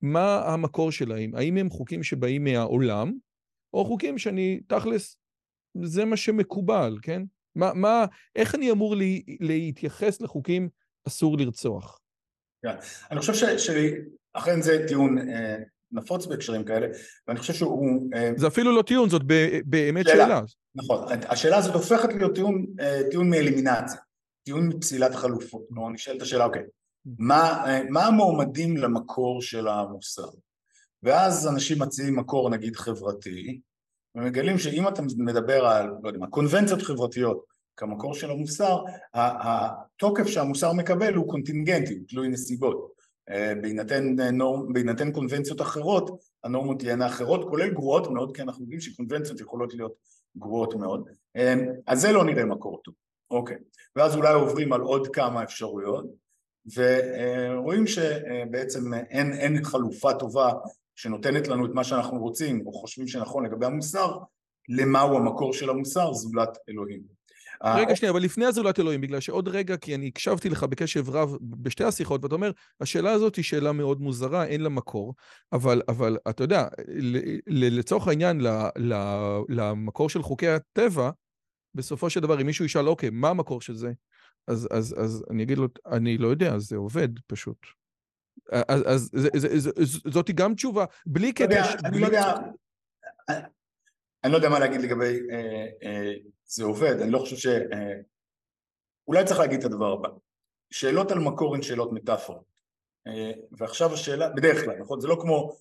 [0.01, 1.35] מה המקור שלהם?
[1.35, 3.13] האם הם חוקים שבאים מהעולם,
[3.73, 5.17] או חוקים שאני, תכלס,
[5.83, 7.21] זה מה שמקובל, כן?
[7.55, 10.69] מה, מה, איך אני אמור לי, להתייחס לחוקים
[11.07, 11.99] אסור לרצוח?
[12.65, 12.75] כן.
[13.11, 15.57] אני חושב שאכן זה טיעון אה,
[15.91, 16.87] נפוץ בהקשרים כאלה,
[17.27, 18.09] ואני חושב שהוא...
[18.13, 19.21] אה, זה אפילו לא טיעון, זאת
[19.65, 20.25] באמת שאלה.
[20.25, 20.41] שאלה.
[20.75, 23.99] נכון, השאלה הזאת הופכת להיות טיעון, אה, טיעון מאלימינציה,
[24.43, 25.65] טיעון מפסילת חלופות.
[25.73, 26.63] כלומר, נשאלת השאלה, אוקיי,
[27.05, 30.29] מה, אה, מה המועמדים למקור של המוסר?
[31.03, 33.61] ואז אנשים מציעים מקור נגיד חברתי,
[34.15, 37.45] ומגלים שאם אתה מדבר על, לא יודע מה, קונבנציות חברתיות
[37.77, 38.83] כמקור של המוסר,
[39.13, 42.91] התוקף שהמוסר מקבל הוא קונטינגנטי, הוא תלוי נסיבות.
[43.29, 48.81] אה, בהינתן, נורם, בהינתן קונבנציות אחרות, הנורמות תהיינה אחרות, כולל גרועות מאוד, כי אנחנו יודעים
[48.81, 49.93] שקונבנציות יכולות להיות
[50.37, 51.09] גרועות מאוד.
[51.35, 51.55] אה,
[51.87, 52.93] אז זה לא נראה מקור טוב,
[53.31, 53.57] אוקיי.
[53.95, 56.05] ואז אולי עוברים על עוד כמה אפשרויות,
[56.75, 60.51] ורואים שבעצם אין, אין חלופה טובה
[60.95, 64.17] שנותנת לנו את מה שאנחנו רוצים או חושבים שנכון לגבי המוסר,
[64.69, 67.21] למהו המקור של המוסר זולת אלוהים.
[67.63, 71.37] רגע שנייה, אבל לפני הזולת אלוהים, בגלל שעוד רגע, כי אני הקשבתי לך בקשב רב
[71.41, 75.15] בשתי השיחות, ואתה אומר, השאלה הזאת היא שאלה מאוד מוזרה, אין לה מקור,
[75.53, 76.67] אבל, אבל אתה יודע,
[77.47, 78.41] לצורך העניין,
[79.49, 81.09] למקור של חוקי הטבע,
[81.75, 83.91] בסופו של דבר, אם מישהו ישאל, אוקיי, מה המקור של זה?
[84.47, 87.57] אז, אז, אז אני אגיד לו, אני לא יודע, זה עובד פשוט.
[88.51, 91.61] אז, אז זה, זה, זה, זה, זאתי גם תשובה, בלי קטע...
[91.61, 92.33] לא אני לא יודע,
[94.23, 96.13] אני לא יודע מה להגיד לגבי אה, אה,
[96.45, 97.47] זה עובד, אני לא חושב ש...
[97.47, 97.93] אה,
[99.07, 100.09] אולי צריך להגיד את הדבר הבא,
[100.71, 102.43] שאלות על מקור הן שאלות מטאפורות,
[103.07, 104.99] אה, ועכשיו השאלה, בדרך כלל, נכון?
[104.99, 105.57] זה לא כמו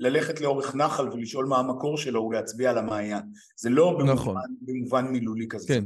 [0.00, 3.22] ללכת לאורך נחל ולשאול מה המקור שלו ולהצביע על המעיין,
[3.56, 4.36] זה לא במובן, נכון.
[4.60, 5.68] במובן מילולי כזה.
[5.68, 5.84] כן.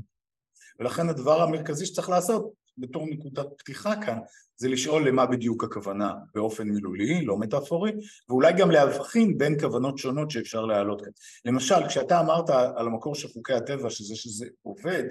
[0.80, 4.18] ולכן הדבר המרכזי שצריך לעשות בתור נקודת פתיחה כאן
[4.56, 7.92] זה לשאול למה בדיוק הכוונה באופן מילולי, לא מטאפורי,
[8.28, 11.12] ואולי גם להבחין בין כוונות שונות שאפשר להעלות כאן.
[11.44, 15.04] למשל, כשאתה אמרת על המקור של חוקי הטבע, שזה שזה עובד,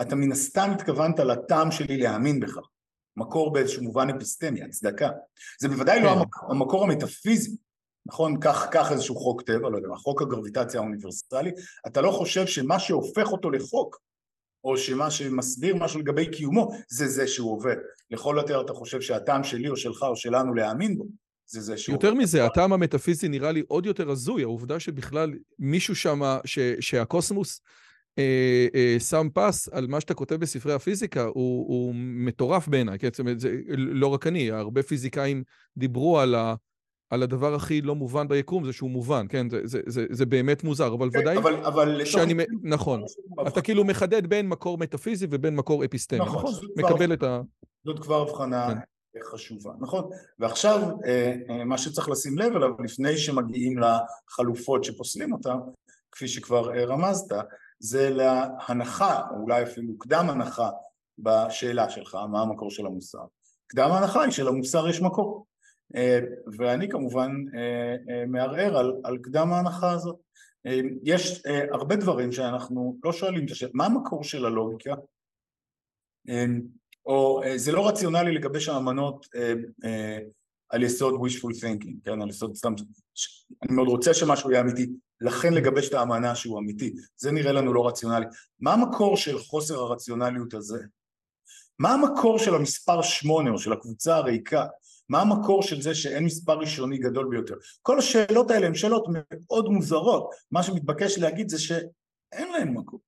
[0.00, 2.68] אתה מן הסתם התכוונת לטעם שלי להאמין בכך.
[3.16, 5.10] מקור באיזשהו מובן אפיסטמי, הצדקה.
[5.60, 6.18] זה בוודאי לא כן.
[6.18, 7.56] המקור, המקור המטאפיזי,
[8.06, 8.40] נכון?
[8.40, 11.50] קח, קח איזשהו חוק טבע, לא יודע חוק הגרביטציה האוניברסלי,
[11.86, 14.00] אתה לא חושב שמה שהופך אותו לחוק
[14.64, 17.76] או שמה שמסביר משהו לגבי קיומו זה זה שהוא עובד.
[18.10, 21.04] לכל יותר אתה חושב שהטעם שלי או שלך או שלנו להאמין בו
[21.46, 21.94] זה זה שהוא...
[21.94, 26.20] יותר מזה, הטעם המטאפיזי נראה לי עוד יותר הזוי, העובדה שבכלל מישהו שם,
[26.80, 27.60] שהקוסמוס
[28.18, 33.08] אה, אה, שם פס על מה שאתה כותב בספרי הפיזיקה, הוא, הוא מטורף בעיניי, כן?
[33.10, 35.42] זאת אומרת, זה לא רק אני, הרבה פיזיקאים
[35.76, 36.54] דיברו על ה...
[37.14, 39.50] על הדבר הכי לא מובן ביקום, זה שהוא מובן, כן?
[39.50, 42.34] זה, זה, זה, זה באמת מוזר, אבל כן, ודאי אבל, אבל שאני...
[42.34, 42.54] לתוך...
[42.62, 43.04] נכון.
[43.48, 46.44] אתה כאילו מחדד בין מקור מטאפיזי ובין מקור אפיסטמי, נכון?
[46.44, 46.68] נכון?
[46.76, 47.40] מקבל כבר, את ה...
[47.84, 48.74] זאת כבר הבחנה
[49.14, 49.20] כן.
[49.32, 50.10] חשובה, נכון?
[50.38, 55.56] ועכשיו, אה, אה, מה שצריך לשים לב אליו, לפני שמגיעים לחלופות שפוסלים אותן,
[56.12, 57.36] כפי שכבר אה, רמזת,
[57.78, 60.70] זה להנחה, או אולי אפילו קדם הנחה
[61.18, 63.24] בשאלה שלך, מה המקור של המוסר.
[63.66, 65.46] קדם ההנחה היא שלמוסר יש מקור.
[65.96, 66.18] אה,
[66.58, 70.16] ואני כמובן אה, אה, מערער על, על קדם ההנחה הזאת.
[71.02, 74.94] יש הרבה דברים שאנחנו לא שואלים את השאלה, מה המקור של הלוגיקה?
[77.06, 79.26] או זה לא רציונלי לגבש האמנות
[80.70, 82.74] על יסוד wishful thinking, כן, על יסוד סתם,
[83.62, 84.86] אני מאוד רוצה שמשהו יהיה אמיתי,
[85.20, 88.26] לכן לגבש את האמנה שהוא אמיתי, זה נראה לנו לא רציונלי.
[88.60, 90.78] מה המקור של חוסר הרציונליות הזה?
[91.78, 94.66] מה המקור של המספר שמונה או של הקבוצה הריקה?
[95.08, 97.54] מה המקור של זה שאין מספר ראשוני גדול ביותר?
[97.82, 99.06] כל השאלות האלה הן שאלות
[99.48, 103.00] מאוד מוזרות, מה שמתבקש להגיד זה שאין להן מקור,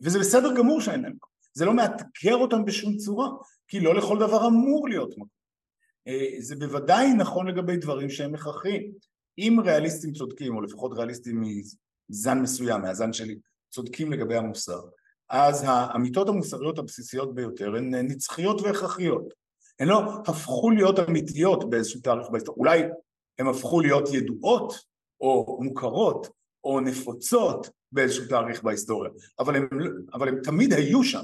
[0.00, 3.28] וזה בסדר גמור שאין להן מקור, זה לא מאתגר אותם בשום צורה,
[3.68, 5.28] כי לא לכל דבר אמור להיות מקור.
[6.08, 8.92] אה, זה בוודאי נכון לגבי דברים שהם הכרחיים.
[9.38, 11.42] אם ריאליסטים צודקים, או לפחות ריאליסטים
[12.10, 13.38] מזן מסוים, מהזן שלי,
[13.70, 14.80] צודקים לגבי המוסר,
[15.28, 19.34] אז האמיתות המוסריות הבסיסיות ביותר הן נצחיות והכרחיות.
[19.80, 22.82] הן לא הפכו להיות אמיתיות באיזשהו תאריך בהיסטוריה, אולי
[23.38, 24.74] הן הפכו להיות ידועות
[25.20, 26.28] או מוכרות
[26.64, 29.68] או נפוצות באיזשהו תאריך בהיסטוריה, אבל הן,
[30.14, 31.22] אבל הן תמיד היו שם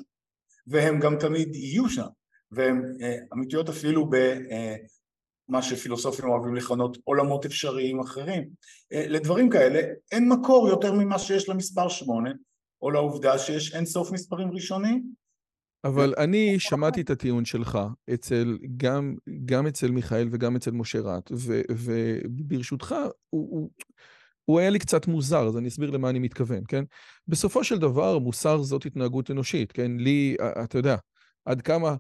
[0.67, 2.07] והן גם תמיד יהיו שם
[2.51, 8.49] והן אה, אמיתיות אפילו במה אה, שפילוסופים אוהבים לכנות עולמות אפשריים אחרים.
[8.93, 9.81] אה, לדברים כאלה
[10.13, 12.31] אין מקור יותר ממה שיש למספר שמונה
[12.83, 15.20] או לעובדה שיש אין סוף מספרים ראשונים.
[15.85, 17.79] אבל אני שמעתי את הטיעון שלך
[18.15, 19.15] אצל, גם,
[19.45, 21.31] גם אצל מיכאל וגם אצל משה רט,
[21.71, 22.95] וברשותך,
[23.31, 23.71] הוא, הוא,
[24.45, 26.85] הוא היה לי קצת מוזר, אז אני אסביר למה אני מתכוון, כן?
[27.29, 29.91] בסופו של דבר, מוסר זאת התנהגות אנושית, כן?
[29.99, 30.97] לי, אתה יודע,
[31.45, 31.97] עד כמה...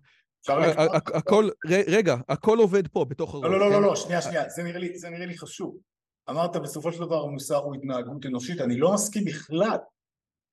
[1.15, 3.45] הכל, רגע, הכל עובד פה, בתוך הראש.
[3.45, 3.83] לא, לא, לא, כן?
[3.83, 5.77] לא, שנייה, שנייה, זה נראה לי, זה נראה לי חשוב.
[6.31, 9.77] אמרת בסופו של דבר המוסר הוא התנהגות אנושית, אני לא מסכים בכלל.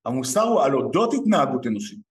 [0.05, 2.06] המוסר הוא על אודות התנהגות אנושית.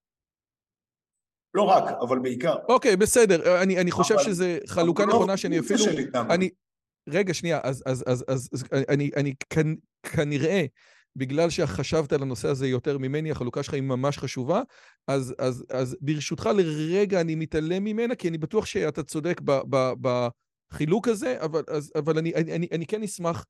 [1.57, 2.57] לא רק, אבל בעיקר.
[2.69, 5.85] אוקיי, בסדר, אני, אני חושב שזו חלוקה לא נכונה שאני אפילו...
[6.15, 6.51] אני,
[7.09, 10.65] רגע, שנייה, אז, אז, אז, אז, אז אני, אני כנ, כנראה,
[11.17, 14.63] בגלל שחשבת על הנושא הזה יותר ממני, החלוקה שלך היא ממש חשובה,
[15.09, 19.93] אז, אז, אז ברשותך לרגע אני מתעלם ממנה, כי אני בטוח שאתה צודק ב, ב,
[20.01, 23.45] בחילוק הזה, אבל, אז, אבל אני, אני, אני, אני כן אשמח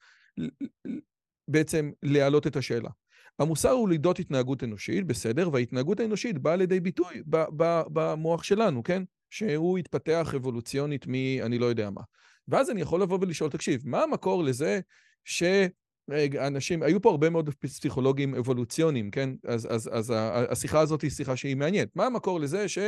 [1.48, 2.90] בעצם להעלות את השאלה.
[3.38, 7.22] המוסר הוא לידות התנהגות אנושית, בסדר, וההתנהגות האנושית באה לידי ביטוי
[7.92, 9.02] במוח שלנו, כן?
[9.30, 11.12] שהוא התפתח אבולוציונית מ...
[11.58, 12.00] לא יודע מה.
[12.48, 14.80] ואז אני יכול לבוא ולשאול, תקשיב, מה המקור לזה
[15.24, 19.30] שאנשים, היו פה הרבה מאוד פסיכולוגים אבולוציוניים, כן?
[19.44, 20.12] אז, אז, אז
[20.50, 21.88] השיחה הזאת היא שיחה שהיא מעניינת.
[21.94, 22.78] מה המקור לזה ש...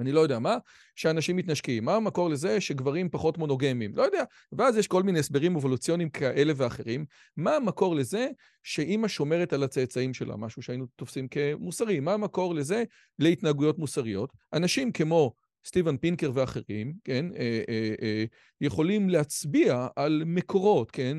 [0.00, 0.56] אני לא יודע מה,
[0.96, 1.84] שאנשים מתנשקים.
[1.84, 3.96] מה המקור לזה שגברים פחות מונוגמיים?
[3.96, 4.22] לא יודע.
[4.52, 7.04] ואז יש כל מיני הסברים אבולוציוניים כאלה ואחרים.
[7.36, 8.28] מה המקור לזה
[8.62, 12.00] שאימא שומרת על הצאצאים שלה, משהו שהיינו תופסים כמוסרי?
[12.00, 12.84] מה המקור לזה
[13.18, 14.32] להתנהגויות מוסריות?
[14.52, 15.32] אנשים כמו
[15.66, 18.24] סטיבן פינקר ואחרים, כן, אה, אה, אה,
[18.60, 21.18] יכולים להצביע על מקורות, כן,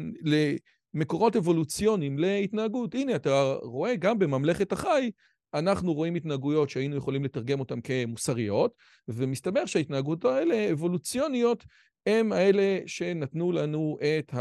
[0.94, 2.96] למקורות אבולוציוניים להתנהגות.
[2.96, 5.12] הנה, אתה רואה גם בממלכת החי,
[5.54, 8.74] אנחנו רואים התנהגויות שהיינו יכולים לתרגם אותן כמוסריות,
[9.08, 11.66] ומסתבר שההתנהגות האלה, אבולוציוניות,
[12.06, 14.34] הם האלה שנתנו לנו את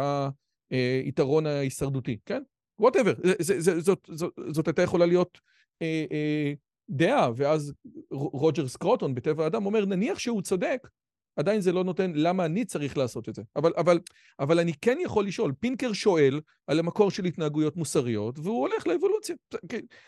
[1.04, 2.42] היתרון ההישרדותי, כן?
[2.78, 5.38] whatever, זאת, זאת, זאת הייתה יכולה להיות
[5.82, 6.52] אה, אה,
[6.90, 7.72] דעה, ואז
[8.10, 10.88] רוג'ר סקרוטון בטבע האדם אומר, נניח שהוא צודק,
[11.36, 13.42] עדיין זה לא נותן למה אני צריך לעשות את זה.
[13.56, 14.00] אבל, אבל,
[14.40, 19.36] אבל אני כן יכול לשאול, פינקר שואל על המקור של התנהגויות מוסריות, והוא הולך לאבולוציה.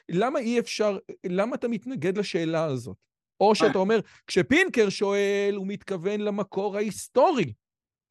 [0.08, 2.96] למה אי אפשר, למה אתה מתנגד לשאלה הזאת?
[3.40, 7.52] או שאתה אומר, כשפינקר שואל, הוא מתכוון למקור ההיסטורי,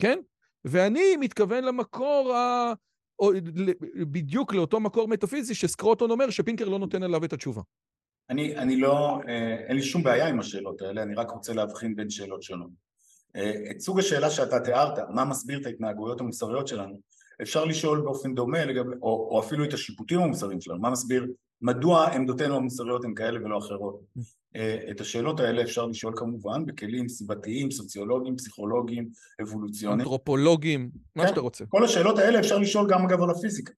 [0.02, 0.20] כן?
[0.66, 2.74] ואני מתכוון למקור ה...
[3.20, 3.32] או
[4.12, 7.62] בדיוק לאותו מקור מטאפיזי שסקרוטון אומר שפינקר לא נותן עליו את התשובה.
[8.30, 11.96] אני, אני לא, אה, אין לי שום בעיה עם השאלות האלה, אני רק רוצה להבחין
[11.96, 12.91] בין שאלות שונות.
[13.36, 17.00] אה, את סוג השאלה שאתה תיארת, מה מסביר את ההתנהגויות המוסריות שלנו,
[17.42, 21.28] אפשר לשאול באופן דומה, לגבי, או, או אפילו את השיפוטים המוסריים שלנו, מה מסביר,
[21.62, 24.02] מדוע עמדותינו המוסריות הן כאלה ולא אחרות.
[24.56, 29.10] אה, את השאלות האלה אפשר לשאול כמובן בכלים סיבתיים, סוציולוגיים, פסיכולוגיים,
[29.42, 30.00] אבולוציוניים.
[30.00, 31.66] אנתרופולוגיים, מה כן, שאתה רוצה.
[31.66, 33.74] כל השאלות האלה אפשר לשאול גם אגב על הפיזיקה.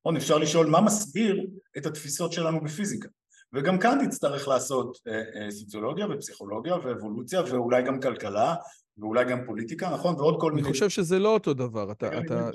[0.00, 1.46] נכון, אפשר לשאול מה מסביר
[1.78, 3.08] את התפיסות שלנו בפיזיקה.
[3.54, 8.54] וגם כאן תצטרך לעשות אה, אה, סוציולוגיה ופסיכולוגיה ואבולוציה ואולי גם כלכלה
[8.98, 10.14] ואולי גם פוליטיקה, נכון?
[10.14, 10.66] ועוד כל מיני...
[10.66, 12.50] אני חושב שזה לא אותו דבר, אתה, אתה,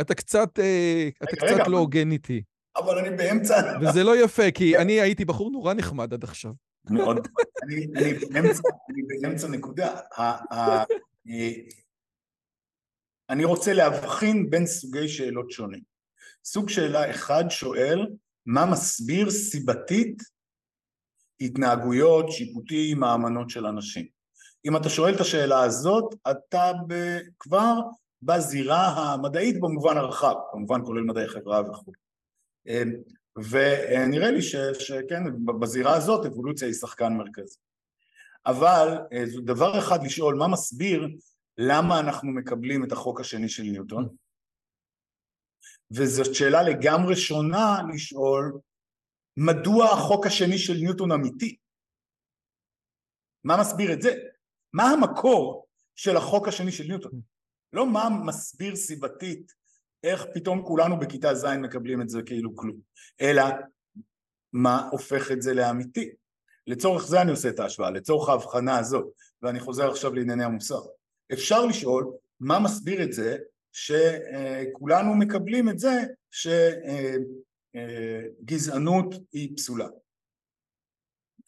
[0.00, 2.42] אתה קצת, אה, אתה קצת לא הוגן איתי.
[2.76, 3.78] אבל אני באמצע...
[3.80, 6.52] וזה לא יפה, כי אני הייתי בחור נורא נחמד עד עכשיו.
[6.90, 7.28] מאוד.
[7.62, 10.00] אני, אני, באמצע, אני באמצע נקודה.
[13.30, 15.80] אני רוצה להבחין בין סוגי שאלות שונים.
[16.44, 18.06] סוג שאלה אחד שואל,
[18.46, 20.22] מה מסביר סיבתית
[21.40, 24.06] התנהגויות, שיפוטים, האמנות של אנשים.
[24.64, 26.72] אם אתה שואל את השאלה הזאת, אתה
[27.38, 27.74] כבר
[28.22, 31.92] בזירה המדעית במובן הרחב, כמובן כולל מדעי חברה וכו'.
[32.66, 32.92] אמ,
[33.50, 35.22] ונראה לי ש, שכן,
[35.60, 37.58] בזירה הזאת אבולוציה היא שחקן מרכזי.
[38.46, 41.08] אבל אה, דבר אחד לשאול מה מסביר
[41.58, 44.08] למה אנחנו מקבלים את החוק השני של ניוטון,
[45.90, 48.58] וזאת שאלה לגמרי שונה לשאול
[49.36, 51.56] מדוע החוק השני של ניוטון אמיתי?
[53.44, 54.14] מה מסביר את זה?
[54.72, 55.66] מה המקור
[55.96, 57.20] של החוק השני של ניוטון?
[57.72, 59.52] לא מה מסביר סיבתית
[60.02, 62.76] איך פתאום כולנו בכיתה ז' מקבלים את זה כאילו כלום,
[63.20, 63.42] אלא
[64.52, 66.10] מה הופך את זה לאמיתי.
[66.66, 69.06] לצורך זה אני עושה את ההשוואה, לצורך ההבחנה הזאת,
[69.42, 70.80] ואני חוזר עכשיו לענייני המוסר.
[71.32, 73.38] אפשר לשאול מה מסביר את זה
[73.76, 76.02] שכולנו מקבלים את זה
[77.74, 79.88] שגזענות היא פסולה,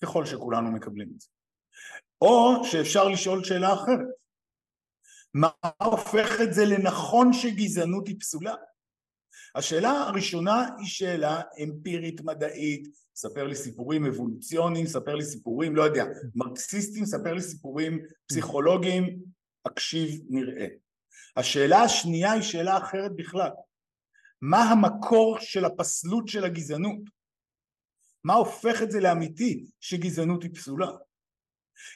[0.03, 1.29] ככל שכולנו מקבלים את זה.
[2.23, 4.07] או שאפשר לשאול שאלה אחרת,
[5.35, 5.49] מה
[5.83, 8.55] הופך את זה לנכון שגזענות היא פסולה?
[9.55, 16.05] השאלה הראשונה היא שאלה אמפירית מדעית, ספר לי סיפורים אבולוציוניים, ספר לי סיפורים, לא יודע,
[16.35, 19.19] מרקסיסטים, ספר לי סיפורים פסיכולוגיים,
[19.67, 20.67] אקשיב נראה.
[21.39, 23.51] השאלה השנייה היא שאלה אחרת בכלל.
[24.43, 27.01] מה המקור של הפסלות של הגזענות?
[28.25, 30.91] מה הופך את זה לאמיתי שגזענות היא פסולה?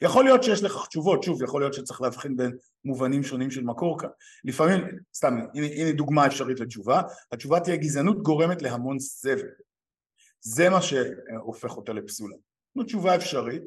[0.02, 4.00] יכול להיות שיש לך תשובות, שוב, יכול להיות שצריך להבחין בין מובנים שונים של מקור
[4.00, 4.08] כאן.
[4.44, 4.80] לפעמים,
[5.14, 9.48] סתם, הנה, הנה דוגמה אפשרית לתשובה, התשובה תהיה גזענות גורמת להמון סבל.
[10.40, 12.36] זה מה שהופך אותה לפסולה.
[12.76, 13.62] זו תשובה אפשרית,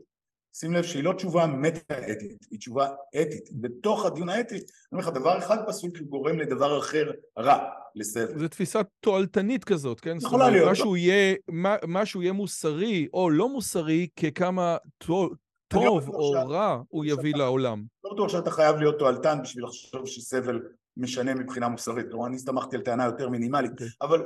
[0.57, 2.87] שים לב שהיא לא תשובה מטה-אתית, היא תשובה
[3.21, 3.49] אתית.
[3.53, 7.57] בתוך הדיון האתי, אני אומר לך, דבר אחד פסול גורם לדבר אחר רע,
[7.95, 8.39] לסבל.
[8.39, 10.17] זו תפיסה תועלתנית כזאת, כן?
[10.17, 10.71] יכולה להיות.
[10.71, 10.97] משהו לא.
[10.97, 11.35] יהיה,
[11.87, 17.83] משהו יהיה מוסרי או לא מוסרי ככמה טוב או רע הוא יביא לעולם.
[18.03, 20.61] לא בטוח שאתה חייב להיות תועלתן בשביל לחשוב שסבל
[20.97, 22.05] משנה מבחינה מוסרית.
[22.09, 23.87] כלומר, אני הסתמכתי על טענה יותר מינימלית, אוקיי.
[24.01, 24.25] אבל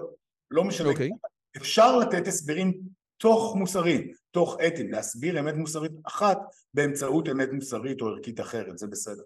[0.51, 0.89] לא משנה.
[0.89, 1.09] אוקיי.
[1.57, 2.73] אפשר לתת הסברים
[3.17, 6.38] תוך מוסריים, תוך אתיים, להסביר אמת מוסרית אחת
[6.73, 9.23] באמצעות אמת מוסרית או ערכית אחרת, זה בסדר.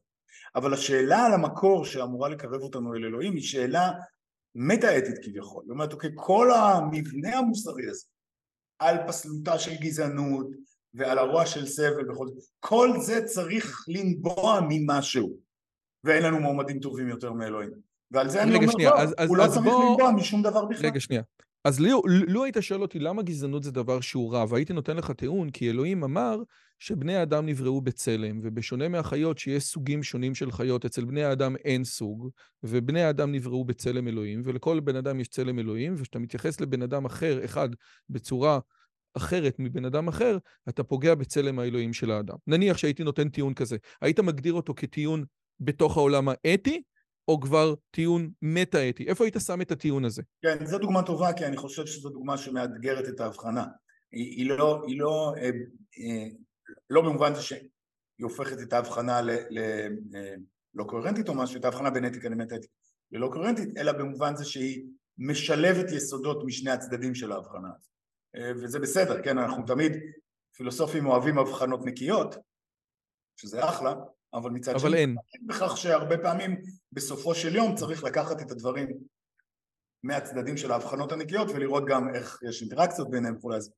[0.55, 3.91] אבל השאלה על המקור שאמורה לקרב אותנו אל אלוהים היא שאלה
[4.55, 5.63] מטה-אתית כביכול.
[5.63, 8.05] זאת אומרת, אוקיי, כל המבנה המוסרי הזה
[8.79, 10.47] על פסלותה של גזענות,
[10.93, 15.37] ועל הרוע של סבל וכל זה, כל זה צריך לנבוע ממשהו,
[16.03, 17.71] ואין לנו מועמדים טובים יותר מאלוהים.
[18.11, 19.89] ועל זה אני אומר, שנייה, לא, אז, הוא אז, לא אז צריך בוא...
[19.89, 20.85] לנבוע משום דבר בכלל.
[20.85, 21.21] רגע, שנייה.
[21.65, 25.11] אז לו, לו היית שואל אותי למה גזענות זה דבר שהוא רע, והייתי נותן לך
[25.11, 26.37] טיעון, כי אלוהים אמר
[26.79, 31.83] שבני האדם נבראו בצלם, ובשונה מהחיות שיש סוגים שונים של חיות, אצל בני האדם אין
[31.83, 32.29] סוג,
[32.63, 37.05] ובני האדם נבראו בצלם אלוהים, ולכל בן אדם יש צלם אלוהים, וכשאתה מתייחס לבן אדם
[37.05, 37.69] אחר, אחד,
[38.09, 38.59] בצורה
[39.13, 40.37] אחרת מבן אדם אחר,
[40.69, 42.35] אתה פוגע בצלם האלוהים של האדם.
[42.47, 45.23] נניח שהייתי נותן טיעון כזה, היית מגדיר אותו כטיעון
[45.59, 46.81] בתוך העולם האתי,
[47.27, 49.07] או כבר טיעון מטה-אתי?
[49.07, 50.21] איפה היית שם את הטיעון הזה?
[50.41, 53.65] כן, זו דוגמה טובה, כי אני חושב שזו דוגמה שמאתגרת את ההבחנה.
[54.11, 55.49] היא, היא לא, היא לא, אה,
[55.99, 56.27] אה,
[56.89, 57.69] לא במובן זה שהיא
[58.21, 59.59] הופכת את ההבחנה ל, ל,
[60.15, 60.35] אה,
[60.73, 62.73] לא קוהרנטית או משהו, את ההבחנה בין אתיקה למטה-אתיקה
[63.11, 64.85] ללא קוהרנטית, אלא במובן זה שהיא
[65.17, 67.93] משלבת יסודות משני הצדדים של ההבחנה הזאת.
[68.35, 69.91] אה, וזה בסדר, כן, אנחנו תמיד
[70.57, 72.35] פילוסופים אוהבים הבחנות נקיות,
[73.35, 73.93] שזה אחלה,
[74.33, 75.15] אבל מצד אבל שני, אין.
[75.45, 76.61] בכך שהרבה פעמים
[76.93, 78.87] בסופו של יום צריך לקחת את הדברים
[80.03, 83.57] מהצדדים של ההבחנות הנקיות ולראות גם איך יש אינטראקציות ביניהם וכולי.
[83.57, 83.73] אז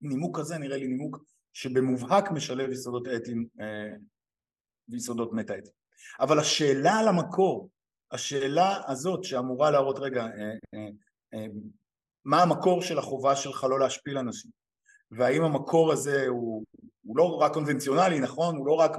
[0.00, 1.18] נימוק כזה נראה לי נימוק
[1.52, 3.96] שבמובהק משלב יסודות אתיים אה,
[4.88, 5.74] ויסודות מטה אתיים.
[6.20, 7.70] אבל השאלה על המקור,
[8.10, 10.28] השאלה הזאת שאמורה להראות, רגע, אה,
[10.74, 10.88] אה,
[11.34, 11.46] אה,
[12.24, 14.61] מה המקור של החובה שלך לא להשפיל אנשים
[15.12, 16.64] והאם המקור הזה הוא,
[17.04, 18.56] הוא לא רק קונבנציונלי, נכון?
[18.56, 18.96] הוא לא רק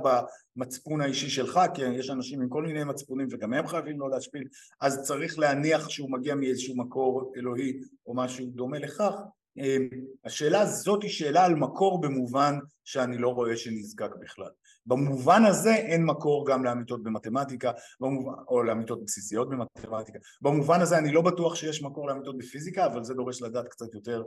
[0.55, 4.47] במצפון האישי שלך, כי יש אנשים עם כל מיני מצפונים וגם הם חייבים לא להשפיל,
[4.81, 9.13] אז צריך להניח שהוא מגיע מאיזשהו מקור אלוהי או משהו דומה לכך.
[9.57, 9.89] אמ,
[10.25, 14.49] השאלה הזאת היא שאלה על מקור במובן שאני לא רואה שנזקק בכלל.
[14.85, 20.19] במובן הזה אין מקור גם לאמיתות במתמטיקה במובן, או לאמיתות בסיסיות במתמטיקה.
[20.41, 24.23] במובן הזה אני לא בטוח שיש מקור לאמיתות בפיזיקה, אבל זה דורש לדעת קצת יותר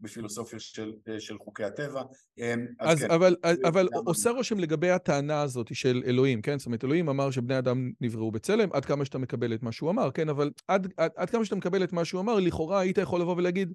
[0.00, 2.02] בפילוסופיה של, של חוקי הטבע.
[2.38, 3.10] אמ, אז, אז כן.
[3.10, 6.58] אבל, אבל עושה רושם לגבי הטענה הזאת של אלוהים, כן?
[6.58, 9.90] זאת אומרת, אלוהים אמר שבני אדם נבראו בצלם, עד כמה שאתה מקבל את מה שהוא
[9.90, 10.28] אמר, כן?
[10.28, 13.36] אבל עד, עד, עד כמה שאתה מקבל את מה שהוא אמר, לכאורה היית יכול לבוא
[13.36, 13.72] ולהגיד,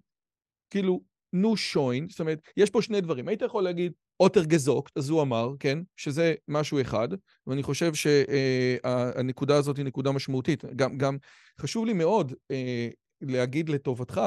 [0.69, 1.01] כאילו,
[1.34, 3.28] נו שוין, זאת אומרת, יש פה שני דברים.
[3.28, 7.07] היית יכול להגיד, אוטר גזוקט, אז הוא אמר, כן, שזה משהו אחד,
[7.47, 10.65] ואני חושב שהנקודה הזאת היא נקודה משמעותית.
[10.76, 11.17] גם, גם
[11.61, 12.89] חשוב לי מאוד אה,
[13.21, 14.21] להגיד לטובתך,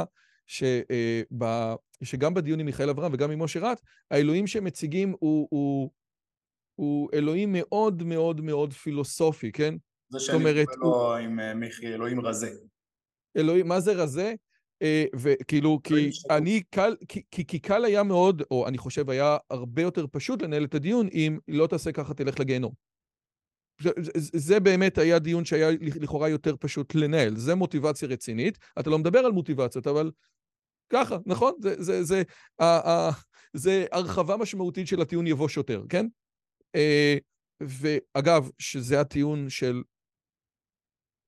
[0.46, 1.74] שבא, אה,
[2.04, 3.80] שגם בדיון עם מיכאל אברהם וגם עם משה רט,
[4.10, 5.90] האלוהים שהם מציגים הוא, הוא,
[6.74, 9.74] הוא אלוהים מאוד מאוד מאוד פילוסופי, כן?
[10.08, 11.14] זה שאני אומרת, קורא לו הוא...
[11.14, 12.50] עם אה, מיכי אלוהים רזה.
[13.36, 14.34] אלוהים, מה זה רזה?
[14.82, 19.36] אה, וכאילו, כי אני קל, כי, כי, כי קל היה מאוד, או אני חושב היה
[19.50, 22.72] הרבה יותר פשוט לנהל את הדיון אם לא תעשה ככה תלך לגיהנום.
[23.80, 27.36] זה, זה באמת היה דיון שהיה לכאורה יותר פשוט לנהל.
[27.36, 28.58] זה מוטיבציה רצינית.
[28.80, 30.10] אתה לא מדבר על מוטיבציות, אבל
[30.90, 31.52] ככה, נכון?
[31.60, 32.22] זה, זה, זה,
[32.58, 33.10] ה, ה,
[33.52, 36.06] זה הרחבה משמעותית של הטיעון יבוא שוטר, כן?
[36.74, 37.16] אה,
[37.60, 39.82] ואגב, שזה הטיעון של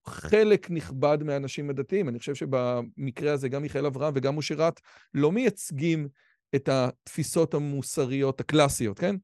[0.07, 2.09] חלק נכבד מהאנשים הדתיים.
[2.09, 4.81] אני חושב שבמקרה הזה גם מיכאל אברהם וגם משה רט
[5.15, 6.09] לא מייצגים
[6.55, 9.17] את התפיסות המוסריות הקלאסיות, כן?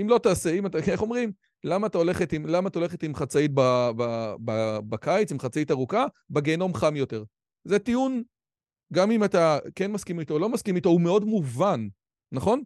[0.00, 1.32] אם לא תעשה, אם אתה, איך אומרים?
[1.64, 3.60] למה אתה הולכת עם, למה אתה הולכת עם חצאית ב,
[3.96, 6.06] ב, ב, בקיץ, עם חצאית ארוכה?
[6.30, 7.24] בגיהנום חם יותר.
[7.64, 8.22] זה טיעון,
[8.92, 11.88] גם אם אתה כן מסכים איתו או לא מסכים איתו, הוא מאוד מובן,
[12.32, 12.62] נכון?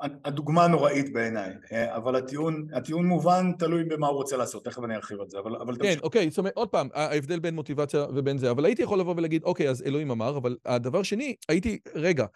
[0.00, 4.94] הדוגמה נוראית בעיניי, אה, אבל הטיעון, הטיעון מובן תלוי במה הוא רוצה לעשות, תכף אני
[4.96, 6.02] ארחיב על זה, אבל, אבל כן, תמשיך.
[6.02, 9.42] אוקיי, זאת אומרת, עוד פעם, ההבדל בין מוטיבציה ובין זה, אבל הייתי יכול לבוא ולהגיד,
[9.44, 12.26] אוקיי, אז אלוהים אמר, אבל הדבר שני, הייתי, רגע,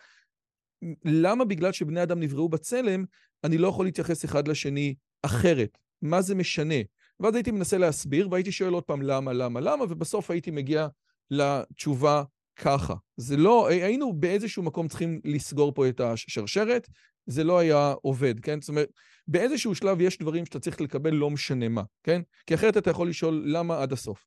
[1.05, 3.05] למה בגלל שבני אדם נבראו בצלם,
[3.45, 5.78] אני לא יכול להתייחס אחד לשני אחרת?
[6.03, 6.74] מה זה משנה?
[7.20, 10.86] ואז הייתי מנסה להסביר, והייתי שואל עוד פעם למה, למה, למה, ובסוף הייתי מגיע
[11.31, 12.22] לתשובה
[12.57, 12.95] ככה.
[13.16, 16.89] זה לא, היינו באיזשהו מקום צריכים לסגור פה את השרשרת,
[17.27, 18.61] זה לא היה עובד, כן?
[18.61, 18.89] זאת אומרת,
[19.29, 22.22] באיזשהו שלב יש דברים שאתה צריך לקבל לא משנה מה, כן?
[22.47, 24.27] כי אחרת אתה יכול לשאול למה עד הסוף.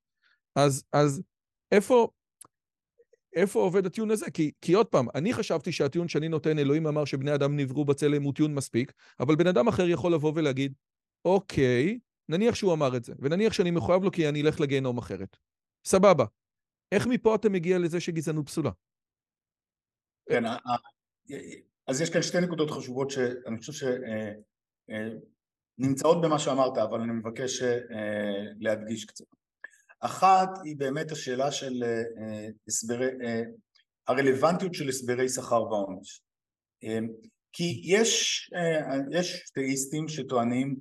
[0.56, 1.22] אז, אז
[1.72, 2.08] איפה,
[3.34, 4.32] איפה עובד הטיעון הזה?
[4.32, 8.24] כי, כי עוד פעם, אני חשבתי שהטיעון שאני נותן, אלוהים אמר שבני אדם נבראו בצלם,
[8.24, 10.74] הוא טיעון מספיק, אבל בן אדם אחר יכול לבוא ולהגיד,
[11.26, 15.38] אוקיי, נניח שהוא אמר את זה, ונניח שאני מחויב לו כי אני אלך לגיהנום אחרת.
[15.86, 16.26] סבבה.
[16.91, 18.71] איך מפה אתה מגיע לזה שגזענות פסולה?
[20.29, 20.43] כן,
[21.88, 23.88] אז יש כאן שתי נקודות חשובות שאני חושב
[25.79, 27.61] שנמצאות במה שאמרת, אבל אני מבקש
[28.59, 29.25] להדגיש קצת.
[29.99, 31.83] אחת היא באמת השאלה של
[32.67, 33.09] הסברי,
[34.07, 36.21] הרלוונטיות של הסברי שכר ועונש.
[37.53, 38.49] כי יש,
[39.11, 40.79] יש תאיסטים שטוענים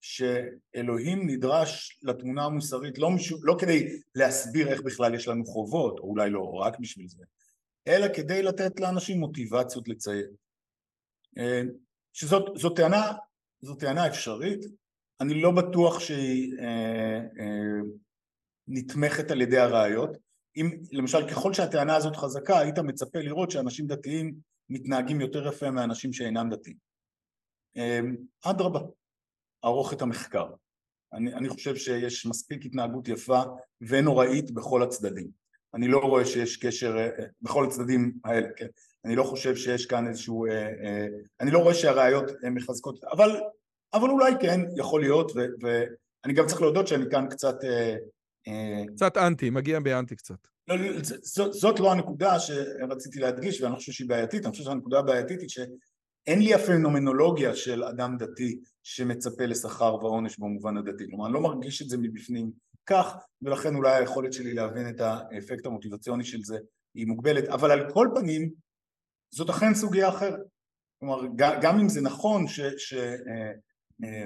[0.00, 6.04] שאלוהים נדרש לתמונה המוסרית לא, משו, לא כדי להסביר איך בכלל יש לנו חובות, או
[6.04, 7.24] אולי לא רק בשביל זה,
[7.88, 10.30] אלא כדי לתת לאנשים מוטיבציות לציית.
[12.12, 13.12] שזאת טענה,
[13.60, 14.60] זו טענה אפשרית,
[15.20, 17.80] אני לא בטוח שהיא אה, אה,
[18.68, 20.16] נתמכת על ידי הראיות.
[20.56, 24.34] אם למשל ככל שהטענה הזאת חזקה היית מצפה לראות שאנשים דתיים
[24.70, 26.76] מתנהגים יותר יפה מאנשים שאינם דתיים.
[27.76, 28.00] אה,
[28.44, 28.80] אדרבה,
[29.64, 30.46] ארוך את המחקר.
[31.12, 33.42] אני, אני חושב שיש מספיק התנהגות יפה
[33.80, 35.30] ונוראית בכל הצדדים.
[35.74, 38.66] אני לא רואה שיש קשר, אה, אה, בכל הצדדים האלה, כן?
[39.04, 41.06] אני לא חושב שיש כאן איזשהו, אה,
[41.40, 43.40] אני לא רואה שהראיות מחזקות, אבל,
[43.94, 47.56] אבל אולי כן, יכול להיות, ו, ואני גם צריך להודות שאני כאן קצת...
[48.94, 50.48] קצת אנטי, מגיע באנטי קצת.
[50.68, 50.92] לא, לא
[51.22, 55.40] זאת, זאת לא הנקודה שרציתי להדגיש, ואני לא חושב שהיא בעייתית, אני חושב שהנקודה הבעייתית
[55.40, 55.48] היא
[56.28, 61.82] שאין לי הפנומנולוגיה של אדם דתי שמצפה לשכר ועונש במובן הדתי, כלומר אני לא מרגיש
[61.82, 62.52] את זה מבפנים
[62.86, 66.58] כך, ולכן אולי היכולת שלי להבין את האפקט המוטיבציוני של זה
[66.94, 68.50] היא מוגבלת, אבל על כל פנים
[69.30, 70.46] זאת אכן סוגיה אחרת.
[71.00, 73.54] כלומר, גם אם זה נכון שאמונה
[74.04, 74.24] אה,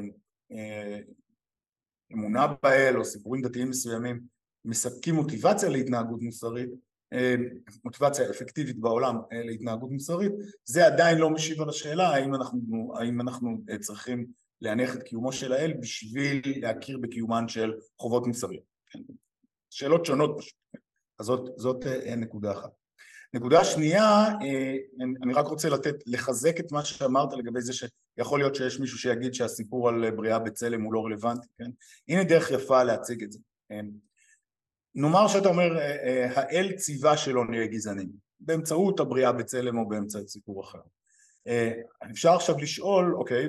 [2.43, 4.21] אה, אה, באל או סיפורים דתיים מסוימים
[4.65, 6.71] מספקים מוטיבציה להתנהגות מוסרית,
[7.85, 10.33] מוטיבציה אפקטיבית בעולם להתנהגות מוסרית,
[10.65, 14.27] זה עדיין לא משיב על השאלה האם אנחנו, האם אנחנו צריכים
[14.61, 18.65] להניח את קיומו של האל בשביל להכיר בקיומן של חובות מוסריות.
[19.71, 20.55] שאלות שונות פשוט.
[21.19, 22.71] אז זאת, זאת אה, נקודה אחת.
[23.35, 24.77] נקודה שנייה, אה,
[25.23, 29.35] אני רק רוצה לתת, לחזק את מה שאמרת לגבי זה שיכול להיות שיש מישהו שיגיד
[29.35, 31.71] שהסיפור על בריאה בצלם הוא לא רלוונטי, כן?
[32.09, 33.39] הנה דרך יפה להציג את זה.
[34.95, 38.09] נאמר שאתה אומר, אה, האל ציווה שלא נהיה גזענים,
[38.41, 40.81] באמצעות הבריאה בצלם או באמצעות סיפור אחר.
[42.11, 43.49] אפשר עכשיו לשאול, אוקיי,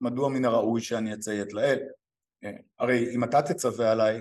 [0.00, 1.78] מדוע מן הראוי שאני אציית לאל?
[2.44, 4.20] אה, הרי אם אתה תצווה עליי,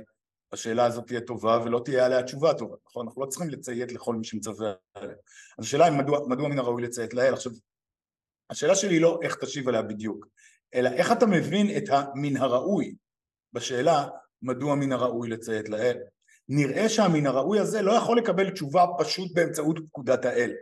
[0.52, 3.08] השאלה הזאת תהיה טובה ולא תהיה עליה תשובה טובה, נכון?
[3.08, 5.16] אנחנו לא צריכים לציית לכל מי שמצווה עליה.
[5.58, 7.34] אז השאלה היא מדוע, מדוע מן הראוי לציית לאל?
[7.34, 7.52] עכשיו,
[8.50, 10.28] השאלה שלי היא לא איך תשיב עליה בדיוק,
[10.74, 12.96] אלא איך אתה מבין את המן הראוי
[13.54, 14.08] בשאלה
[14.42, 15.98] מדוע מן הראוי לציית לאל.
[16.50, 20.54] נראה שהמן הראוי הזה לא יכול לקבל תשובה פשוט באמצעות פקודת האל.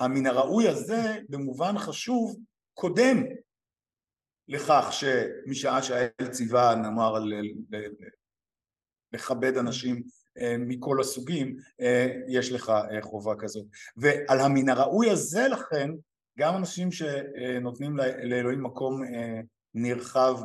[0.00, 2.36] המן הראוי הזה במובן חשוב
[2.74, 3.24] קודם
[4.48, 7.14] לכך שמשעה שהאל ציווה נאמר
[9.12, 10.02] לכבד אנשים
[10.38, 13.66] אה, מכל הסוגים אה, יש לך אה, חובה כזאת
[13.96, 15.90] ועל המין הראוי הזה לכן
[16.38, 19.02] גם אנשים שנותנים לאלוהים מקום
[19.76, 20.36] נרחב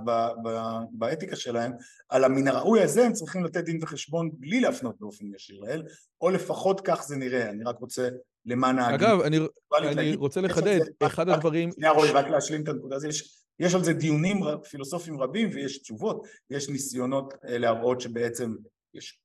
[0.92, 1.72] באתיקה שלהם,
[2.10, 5.84] על המין הראוי הזה הם צריכים לתת דין וחשבון בלי להפנות באופן ישיר לאל,
[6.22, 8.10] או לפחות כך זה נראה, אני רק רוצה
[8.46, 9.08] למען ההגיד.
[9.08, 9.40] אגב, אני,
[9.74, 11.72] אני רוצה לחדד, אחד הדברים...
[11.72, 15.78] שנייה רועי, רק להשלים את הנקודה הזאת, יש יש על זה דיונים פילוסופיים רבים ויש
[15.78, 18.56] תשובות, יש ניסיונות אה, להראות שבעצם
[18.94, 19.22] יש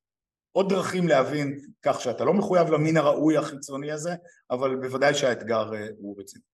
[0.52, 4.14] עוד דרכים להבין כך שאתה לא מחויב למין הראוי החיצוני הזה,
[4.50, 6.44] אבל בוודאי שהאתגר אה, הוא רציני.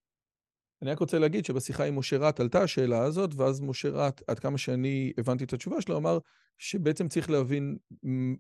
[0.83, 4.39] אני רק רוצה להגיד שבשיחה עם משה רט עלתה השאלה הזאת, ואז משה רט, עד
[4.39, 6.19] כמה שאני הבנתי את התשובה שלו, אמר
[6.59, 7.77] שבעצם צריך להבין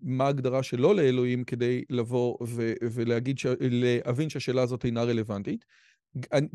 [0.02, 2.36] מה ההגדרה שלו לאלוהים כדי לבוא
[2.82, 5.64] ולהגיד, להבין שהשאלה הזאת אינה רלוונטית.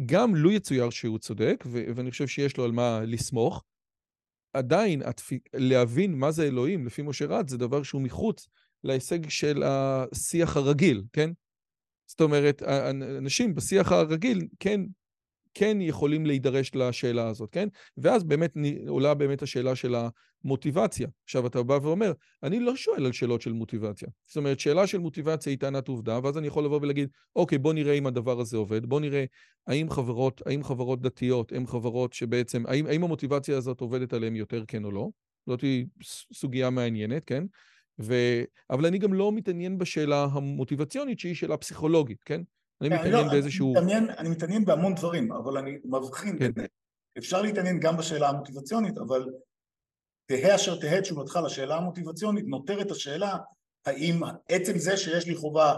[0.05, 3.63] גם לו יצויר שהוא צודק, ואני חושב שיש לו על מה לסמוך,
[4.53, 5.01] עדיין
[5.53, 8.47] להבין מה זה אלוהים, לפי משה רט, זה דבר שהוא מחוץ
[8.83, 11.29] להישג של השיח הרגיל, כן?
[12.07, 12.63] זאת אומרת,
[13.17, 14.81] אנשים בשיח הרגיל כן
[15.57, 17.67] כן יכולים להידרש לשאלה הזאת, כן?
[17.97, 18.53] ואז באמת
[18.87, 19.95] עולה באמת השאלה של
[20.43, 21.07] המוטיבציה.
[21.23, 22.11] עכשיו, אתה בא ואומר,
[22.43, 24.07] אני לא שואל על שאלות של מוטיבציה.
[24.27, 27.73] זאת אומרת, שאלה של מוטיבציה היא טענת עובדה, ואז אני יכול לבוא ולהגיד, אוקיי, בוא
[27.73, 29.25] נראה אם הדבר הזה עובד, בוא נראה
[29.67, 34.63] האם חברות, האם חברות דתיות הן חברות שבעצם, האם, האם המוטיבציה הזאת עובדת עליהן יותר,
[34.67, 35.09] כן או לא?
[35.47, 35.85] זאת היא
[36.33, 37.43] סוגיה מעניינת, כן?
[37.99, 38.15] ו...
[38.69, 42.41] אבל אני גם לא מתעניין בשאלה המוטיבציונית, שהיא שאלה פסיכולוגית, כן?
[42.81, 43.73] אני כן, מתעניין לא, באיזשהו...
[44.17, 46.51] אני מתעניין, בהמון דברים, אבל אני מבחין כן.
[47.17, 49.25] אפשר להתעניין גם בשאלה המוטיבציונית, אבל
[50.25, 53.37] תהא אשר תהא תשובתך לשאלה המוטיבציונית, נותרת השאלה
[53.85, 55.73] האם עצם זה שיש לי חובה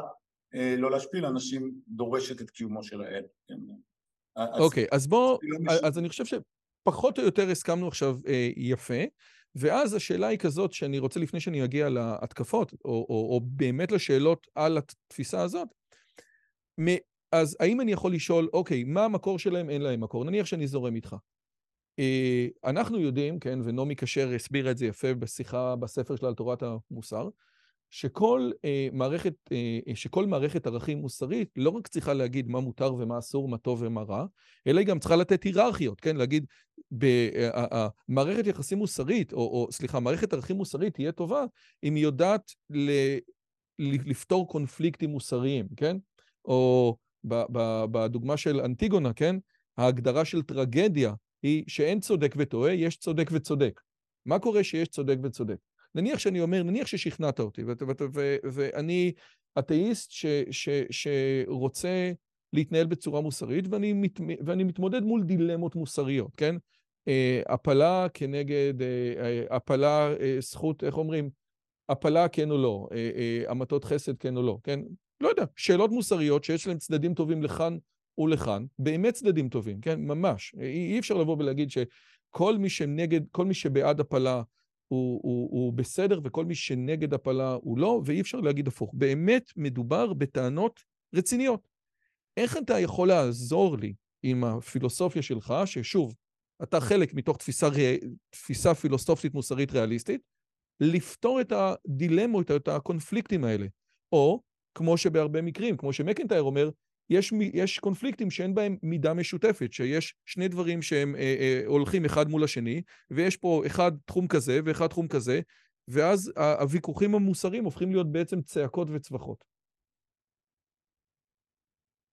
[0.56, 3.24] אה, לא להשפיל אנשים דורשת את קיומו של האל.
[3.48, 3.56] כן?
[4.60, 5.74] אוקיי, אז בוא, לא.
[5.84, 9.04] אז אני חושב שפחות או יותר הסכמנו עכשיו אה, יפה,
[9.56, 14.48] ואז השאלה היא כזאת, שאני רוצה לפני שאני אגיע להתקפות, או, או, או באמת לשאלות
[14.56, 15.68] על התפיסה הזאת,
[17.32, 19.70] אז האם אני יכול לשאול, אוקיי, מה המקור שלהם?
[19.70, 20.24] אין להם מקור.
[20.24, 21.16] נניח שאני זורם איתך.
[22.00, 26.64] אה, אנחנו יודעים, כן, ונעמי כשר הסבירה את זה יפה בשיחה בספר שלה על תורת
[26.64, 27.30] המוסר,
[27.90, 33.20] שכל אה, מערכת, אה, שכל מערכת ערכים מוסרית לא רק צריכה להגיד מה מותר ומה
[33.20, 34.26] אסור, מה טוב ומה רע,
[34.68, 36.16] אלא היא גם צריכה לתת היררכיות, כן?
[36.16, 36.46] להגיד,
[38.08, 41.46] מערכת יחסים מוסרית, או, או סליחה, מערכת ערכים מוסרית תהיה טובה
[41.84, 42.52] אם היא יודעת
[43.80, 45.98] לפתור קונפליקטים מוסריים, כן?
[46.50, 46.98] או
[47.92, 49.36] בדוגמה של אנטיגונה, כן?
[49.78, 53.82] ההגדרה של טרגדיה היא שאין צודק וטועה, יש צודק וצודק.
[54.26, 55.58] מה קורה שיש צודק וצודק?
[55.96, 57.62] נניח שאני אומר, נניח ששכנעת אותי,
[58.44, 59.12] ואני
[59.60, 62.12] אתאיסט ש- ש- שרוצה
[62.54, 66.56] להתנהל בצורה מוסרית, ואני, מת, ואני מתמודד מול דילמות מוסריות, כן?
[67.08, 71.30] אה, הפלה כנגד, אה, הפלה, אה, זכות, איך אומרים?
[71.90, 72.88] הפלה כן או לא,
[73.48, 74.80] המתות חסד כן או לא, כן?
[75.22, 77.78] לא יודע, שאלות מוסריות שיש להן צדדים טובים לכאן
[78.18, 80.02] ולכאן, באמת צדדים טובים, כן?
[80.02, 80.56] ממש.
[80.60, 84.42] אי, אי אפשר לבוא ולהגיד שכל מי שנגד, כל מי שבעד הפלה
[84.88, 88.92] הוא, הוא, הוא בסדר, וכל מי שנגד הפלה הוא לא, ואי אפשר להגיד הפוך.
[88.94, 90.80] באמת מדובר בטענות
[91.16, 91.68] רציניות.
[92.38, 93.94] איך אתה יכול לעזור לי
[94.24, 96.16] עם הפילוסופיה שלך, ששוב,
[96.64, 97.70] אתה חלק מתוך תפיסה,
[98.30, 100.22] תפיסה פילוסופית מוסרית ריאליסטית,
[100.80, 103.68] לפתור את הדילמות, את הקונפליקטים האלה.
[104.12, 104.42] או,
[104.76, 106.70] כמו שבהרבה מקרים, כמו שמקנטייר אומר,
[107.10, 112.30] יש, יש קונפליקטים שאין בהם מידה משותפת, שיש שני דברים שהם אה, אה, הולכים אחד
[112.30, 115.42] מול השני, ויש פה אחד תחום כזה ואחד תחום כזה,
[115.88, 119.44] ואז הוויכוחים המוסריים הופכים להיות בעצם צעקות וצווחות.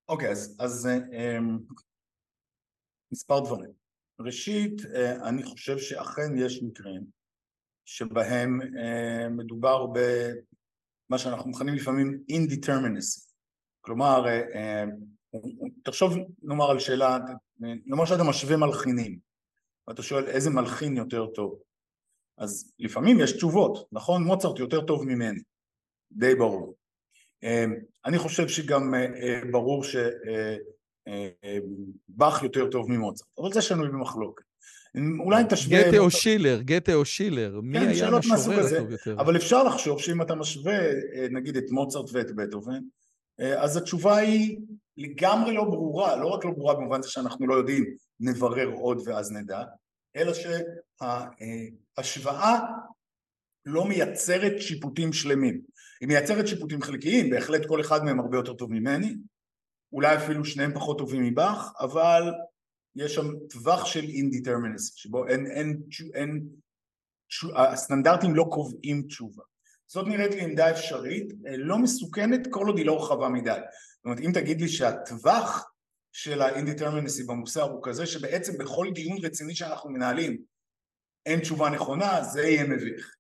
[0.09, 1.39] אוקיי, okay, אז, אז אה,
[3.13, 3.71] מספר דברים.
[4.21, 7.05] ראשית, אה, אני חושב שאכן יש מקרים
[7.85, 9.87] שבהם אה, מדובר
[11.09, 13.27] במה שאנחנו מכנים לפעמים indeterminacy.
[13.81, 14.25] כלומר,
[15.85, 17.19] תחשוב נאמר על שאלה,
[17.61, 19.19] נאמר שאתה משווה מלחינים
[19.89, 21.59] ואתה שואל איזה מלחין יותר טוב
[22.39, 24.25] אז לפעמים יש תשובות, נכון?
[24.25, 25.41] מוצרט יותר טוב ממני,
[26.13, 26.75] די ברור.
[28.05, 28.95] אני חושב שגם
[29.53, 29.85] ברור
[31.05, 34.45] שבאך יותר טוב ממוצרט, אבל זה שנוי במחלוקת.
[35.19, 35.89] אולי תשווה...
[35.89, 39.17] גתה או שילר, גתה או שילר, מי כן, היה המשורר הטוב יותר?
[39.21, 40.79] אבל אפשר לחשוב שאם אתה משווה
[41.31, 42.81] נגיד את מוצרט ואת בטהובן,
[43.39, 44.59] אז התשובה היא
[44.97, 47.85] לגמרי לא ברורה, לא רק לא ברורה במובן זה שאנחנו לא יודעים,
[48.21, 49.63] נברר עוד ואז נדע,
[50.17, 50.33] אלא
[51.99, 52.61] שההשוואה
[53.67, 55.61] לא מייצרת שיפוטים שלמים.
[56.01, 59.15] היא מייצרת שיפוטים חלקיים, בהחלט כל אחד מהם הרבה יותר טוב ממני,
[59.93, 62.33] אולי אפילו שניהם פחות טובים מבך, אבל
[62.97, 65.83] יש שם טווח של indeterminacy, שבו אין, אין,
[66.15, 66.49] אין,
[67.57, 69.43] הסטנדרטים לא קובעים תשובה.
[69.87, 73.51] זאת נראית לי עמדה אפשרית, לא מסוכנת כל עוד היא לא רחבה מדי.
[73.97, 75.71] זאת אומרת, אם תגיד לי שהטווח
[76.13, 80.43] של ה indeterminacy במוסר הוא כזה שבעצם בכל דיון רציני שאנחנו מנהלים
[81.27, 83.17] אין תשובה נכונה, זה יהיה מביך.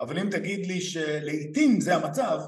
[0.00, 2.38] אבל אם תגיד לי שלעיתים זה המצב,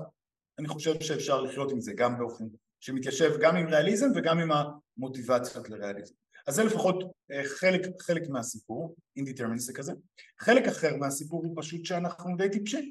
[0.58, 2.44] אני חושב שאפשר לחיות עם זה גם באופן
[2.80, 6.14] שמתיישב גם עם ריאליזם וגם עם המוטיבציות לריאליזם.
[6.46, 7.04] אז זה לפחות
[7.44, 9.92] חלק, חלק מהסיפור, אינדיטרמינסי כזה.
[10.40, 12.90] חלק אחר מהסיפור הוא פשוט שאנחנו די טיפשים.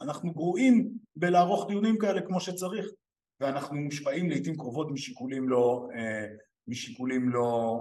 [0.00, 2.86] אנחנו גרועים בלערוך דיונים כאלה כמו שצריך
[3.40, 5.88] ואנחנו מושפעים לעיתים קרובות משיקולים לא,
[6.68, 7.80] משיקולים לא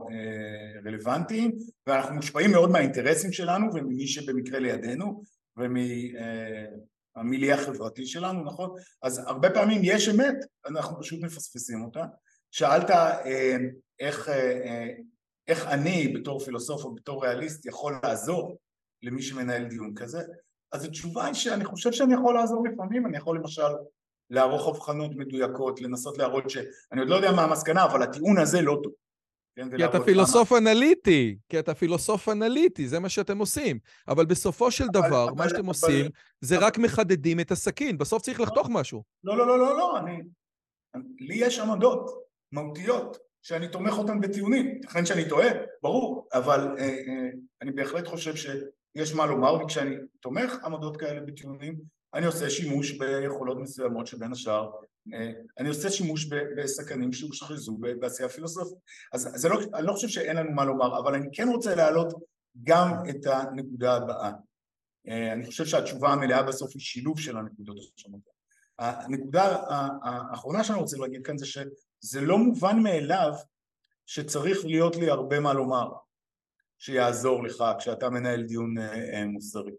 [0.86, 1.58] רלוונטיים
[1.88, 5.22] ואנחנו מושפעים מאוד מהאינטרסים שלנו וממי שבמקרה לידינו
[5.58, 8.76] ומהמיליה החברתי שלנו, נכון?
[9.04, 10.36] אז הרבה פעמים יש אמת,
[10.68, 12.06] אנחנו פשוט מפספסים אותה.
[12.52, 12.90] שאלת
[14.04, 14.30] איך,
[15.48, 18.58] איך אני בתור פילוסוף או בתור ריאליסט יכול לעזור
[19.04, 20.22] למי שמנהל דיון כזה?
[20.72, 23.72] אז התשובה היא שאני חושב שאני יכול לעזור לפעמים, אני יכול למשל
[24.30, 28.80] לערוך הבחנות מדויקות, לנסות להראות שאני עוד לא יודע מה המסקנה, אבל הטיעון הזה לא
[28.84, 28.94] טוב.
[29.56, 30.58] כן, כי אתה פילוסוף מה...
[30.58, 33.80] אנליטי, כי אתה פילוסוף אנליטי, זה מה שאתם עושים.
[34.08, 36.06] אבל בסופו של אבל, דבר, אבל, מה שאתם אבל, עושים,
[36.42, 36.66] זה אבל...
[36.66, 39.04] רק מחדדים את הסכין, בסוף צריך לחתוך משהו.
[39.24, 40.22] לא, לא, לא, לא, לא, אני...
[41.20, 42.12] לי יש עמדות
[42.52, 45.48] מהותיות, שאני תומך אותן בטיעונים, ייתכן שאני טועה,
[45.82, 47.30] ברור, אבל אה, אה,
[47.62, 48.48] אני בהחלט חושב ש...
[48.96, 51.80] יש מה לומר, וכשאני תומך עמדות כאלה בטיעונים,
[52.14, 54.72] אני עושה שימוש ביכולות מסוימות שבין השאר,
[55.14, 56.26] אה, אני עושה שימוש
[56.58, 58.78] בסכנים שהושחזו בעשייה פילוסופית.
[59.14, 62.14] אז זה לא, אני לא חושב שאין לנו מה לומר, אבל אני כן רוצה להעלות
[62.64, 64.32] גם את הנקודה הבאה.
[65.08, 68.22] אה, אני חושב שהתשובה המלאה בסוף היא שילוב של הנקודות השונות.
[68.80, 69.58] הנקודה
[70.04, 71.46] האחרונה שאני רוצה להגיד כאן זה
[72.04, 73.32] שזה לא מובן מאליו
[74.06, 75.92] שצריך להיות לי הרבה מה לומר
[76.78, 79.72] שיעזור לך כשאתה מנהל דיון אה, מוסרי.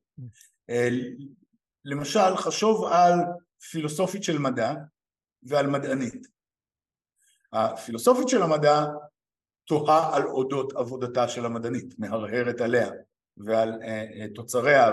[1.85, 3.13] למשל, חשוב על
[3.71, 4.75] פילוסופית של מדע
[5.43, 6.27] ועל מדענית.
[7.53, 8.85] הפילוסופית של המדע
[9.65, 12.91] תוהה על אודות עבודתה של המדענית, מהרהרת עליה
[13.37, 13.73] ועל
[14.35, 14.93] תוצריה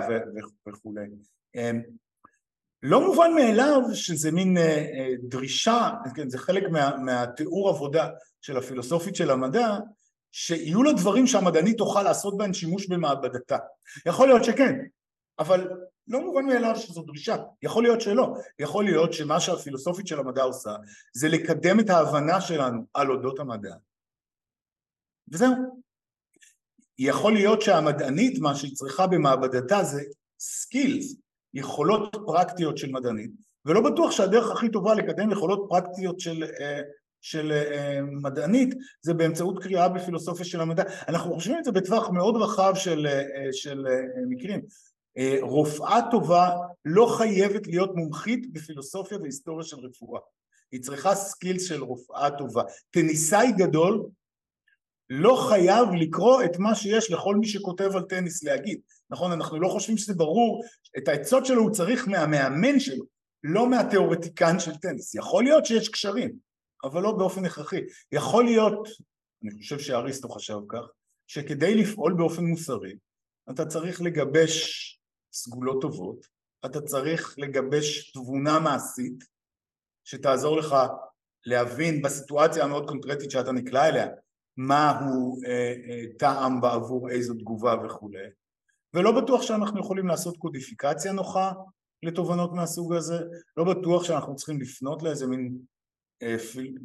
[0.67, 1.09] וכולי.
[2.83, 8.09] לא מובן מאליו שזה מין uh, uh, דרישה, כן, זה חלק מה, מהתיאור עבודה
[8.41, 9.77] של הפילוסופית של המדע,
[10.31, 13.57] שיהיו לה דברים שהמדענית תוכל לעשות בהם שימוש במעבדתה.
[14.05, 14.79] יכול להיות שכן,
[15.39, 15.67] אבל
[16.07, 20.75] לא מובן מאליו שזו דרישה, יכול להיות שלא, יכול להיות שמה שהפילוסופית של המדע עושה
[21.13, 23.75] זה לקדם את ההבנה שלנו על אודות המדע
[25.27, 25.51] וזהו.
[26.99, 30.01] יכול להיות שהמדענית מה שהיא צריכה במעבדתה זה
[30.39, 31.15] סקילס,
[31.53, 33.31] יכולות פרקטיות של מדענית
[33.65, 36.81] ולא בטוח שהדרך הכי טובה לקדם יכולות פרקטיות של, אה,
[37.21, 40.83] של אה, מדענית זה באמצעות קריאה בפילוסופיה של המדע.
[41.07, 43.85] אנחנו חושבים את זה בטווח מאוד רחב של, אה, של
[44.29, 44.61] מקרים.
[45.17, 46.49] אה, רופאה טובה
[46.85, 50.21] לא חייבת להיות מומחית בפילוסופיה והיסטוריה של רפואה,
[50.71, 52.63] היא צריכה skills של רופאה טובה.
[52.91, 54.05] טניסאי גדול
[55.09, 58.79] לא חייב לקרוא את מה שיש לכל מי שכותב על טניס להגיד,
[59.11, 59.31] נכון?
[59.31, 60.63] אנחנו לא חושבים שזה ברור,
[60.97, 63.05] את העצות שלו הוא צריך מהמאמן שלו,
[63.43, 65.15] לא מהתיאורטיקן של טניס.
[65.15, 66.31] יכול להיות שיש קשרים,
[66.83, 67.81] אבל לא באופן הכרחי.
[68.11, 68.87] יכול להיות,
[69.43, 70.81] אני חושב שאריסטו חשב כך,
[71.27, 72.95] שכדי לפעול באופן מוסרי,
[73.49, 74.87] אתה צריך לגבש
[75.33, 76.27] סגולות טובות,
[76.65, 79.23] אתה צריך לגבש תבונה מעשית
[80.03, 80.75] שתעזור לך
[81.45, 84.07] להבין בסיטואציה המאוד קונקרטית שאתה נקלע אליה
[84.57, 88.19] מהו אה, אה, טעם בעבור איזו תגובה וכולי
[88.93, 91.51] ולא בטוח שאנחנו יכולים לעשות קודיפיקציה נוחה
[92.03, 93.19] לתובנות מהסוג הזה,
[93.57, 95.57] לא בטוח שאנחנו צריכים לפנות לאיזה מין
[96.23, 96.35] אה,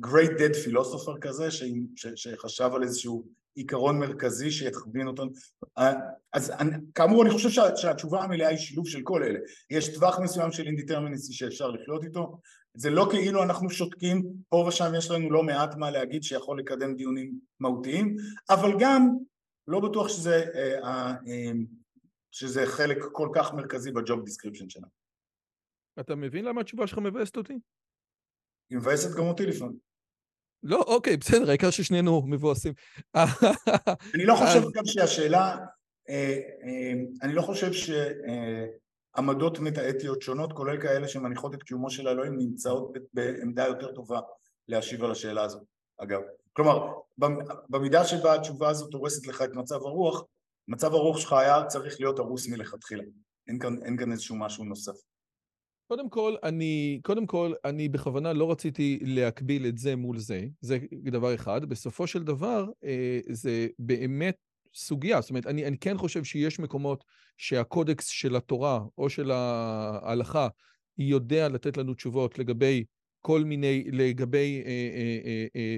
[0.06, 1.62] great dead philosopher כזה ש,
[1.96, 5.30] ש, שחשב על איזשהו עיקרון מרכזי שיכווין אותנו.
[6.32, 9.38] אז אני, כאמור אני חושב שה, שהתשובה המלאה היא שילוב של כל אלה.
[9.70, 12.38] יש טווח מסוים של indeterminacy שאפשר לחיות איתו,
[12.74, 16.94] זה לא כאילו אנחנו שותקים, פה ושם יש לנו לא מעט מה להגיד שיכול לקדם
[16.94, 18.16] דיונים מהותיים,
[18.50, 19.08] אבל גם
[19.68, 21.52] לא בטוח שזה, אה, אה,
[22.36, 24.86] שזה חלק כל כך מרכזי ב job description שלנו.
[26.00, 27.58] אתה מבין למה התשובה שלך מבאסת אותי?
[28.70, 29.78] היא מבאסת גם אותי לפעמים.
[30.62, 32.72] לא, אוקיי, בסדר, העיקר ששנינו מבואסים.
[34.14, 35.56] אני לא חושב גם שהשאלה,
[36.08, 42.36] אה, אה, אני לא חושב שעמדות מטאטיות שונות, כולל כאלה שמניחות את קיומו של האלוהים,
[42.38, 44.20] נמצאות בעמדה יותר טובה
[44.68, 45.62] להשיב על השאלה הזאת,
[45.98, 46.20] אגב.
[46.52, 46.92] כלומר,
[47.68, 50.24] במידה שבה התשובה הזאת הורסת לך את מצב הרוח,
[50.68, 53.02] מצב הרוח שלך היה צריך להיות הרוס מלכתחילה.
[53.48, 54.92] אין כאן, אין כאן איזשהו משהו נוסף.
[55.88, 60.78] קודם כל, אני, קודם כל, אני בכוונה לא רציתי להקביל את זה מול זה, זה
[60.92, 61.64] דבר אחד.
[61.64, 64.36] בסופו של דבר, אה, זה באמת
[64.74, 65.20] סוגיה.
[65.20, 67.04] זאת אומרת, אני, אני כן חושב שיש מקומות
[67.36, 70.48] שהקודקס של התורה או של ההלכה
[70.98, 72.84] יודע לתת לנו תשובות לגבי
[73.20, 75.76] כל מיני, לגבי אה, אה, אה, אה,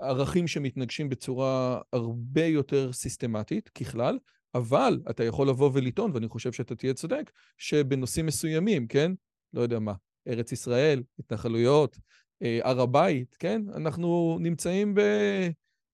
[0.00, 4.18] ערכים שמתנגשים בצורה הרבה יותר סיסטמטית, ככלל,
[4.54, 9.12] אבל אתה יכול לבוא ולטעון, ואני חושב שאתה תהיה צודק, שבנושאים מסוימים, כן?
[9.54, 9.92] לא יודע מה,
[10.28, 11.98] ארץ ישראל, התנחלויות,
[12.42, 13.62] אה, הר הבית, כן?
[13.76, 14.94] אנחנו נמצאים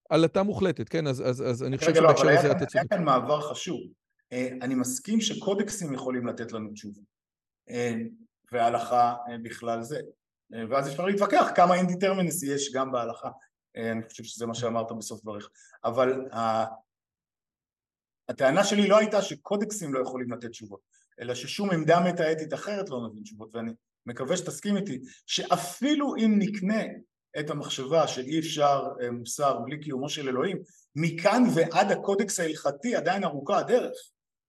[0.09, 1.07] בעלטה מוחלטת, כן?
[1.07, 2.75] אז, אז, אז אני חושב שבהקשר הזה אתה צודק.
[2.75, 3.81] היה כאן מעבר חשוב.
[4.31, 7.01] אה, אני מסכים שקודקסים יכולים לתת לנו תשובה,
[7.69, 7.95] אה,
[8.51, 9.99] וההלכה בכלל זה.
[10.69, 13.29] ואז אפשר להתווכח כמה אינדיטרמנסי יש גם בהלכה.
[13.77, 15.49] אני חושב שזה מה שאמרת בסוף דבריך.
[15.83, 16.25] אבל
[18.29, 20.79] הטענה שלי לא הייתה שקודקסים לא יכולים לתת תשובות,
[21.19, 23.71] אלא ששום עמדה מתאטית אחרת לא נותן תשובות, ואני
[24.05, 26.83] מקווה שתסכים איתי, שאפילו אם נקנה
[27.39, 30.57] את המחשבה שאי אפשר אה, מוסר בלי קיומו של אלוהים,
[30.95, 33.97] מכאן ועד הקודקס ההלכתי עדיין ארוכה הדרך.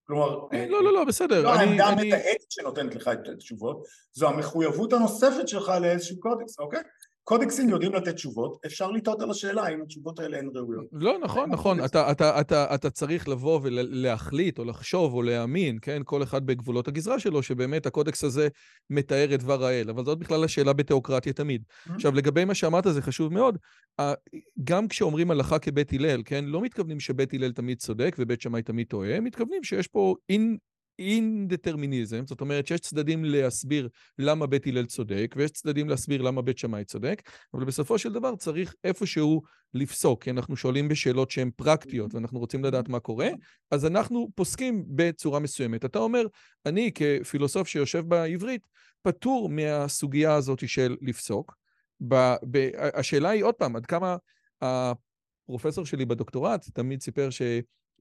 [0.07, 1.43] כלומר, אה, לא, לא, לא, בסדר.
[1.43, 6.81] לא העמדה המתאטית שנותנת לך את התשובות, זו המחויבות הנוספת שלך לאיזשהו קודקס, אוקיי?
[7.29, 10.85] קודקסים יודעים לתת תשובות, אפשר לטעות על השאלה האם התשובות האלה הן ראויות.
[10.93, 11.85] לא, נכון, נכון.
[11.85, 16.03] אתה, אתה, אתה, אתה צריך לבוא ולהחליט או לחשוב או להאמין, כן?
[16.05, 18.49] כל אחד בגבולות הגזרה שלו, שבאמת הקודקס הזה
[18.91, 19.91] מתאר את דבר האל.
[19.91, 21.63] אבל זאת בכלל השאלה בתיאוקרטיה תמיד.
[21.69, 21.95] Mm-hmm.
[21.95, 23.59] עכשיו, לגבי מה שאמרת, זה חשוב מאוד.
[24.65, 26.45] גם כשאומרים הלכה כבית הלל, כן?
[26.45, 30.57] לא מתכוונים שבית הלל תמיד צודק ובית שמאי תמיד טועה, מתכוונים שיש פה אין...
[30.99, 33.89] אינדטרמיניזם, זאת אומרת שיש צדדים להסביר
[34.19, 37.23] למה בית הלל צודק, ויש צדדים להסביר למה בית שמאי צודק,
[37.55, 39.43] אבל בסופו של דבר צריך איפשהו
[39.75, 43.29] לפסוק, כי אנחנו שואלים בשאלות שהן פרקטיות ואנחנו רוצים לדעת מה קורה,
[43.71, 45.85] אז אנחנו פוסקים בצורה מסוימת.
[45.85, 46.27] אתה אומר,
[46.67, 48.67] אני כפילוסוף שיושב בעברית,
[49.03, 51.55] פטור מהסוגיה הזאת של לפסוק.
[52.09, 54.17] ב- ב- השאלה היא עוד פעם, עד כמה
[54.63, 57.43] הפרופסור שלי בדוקטורט תמיד סיפר ש...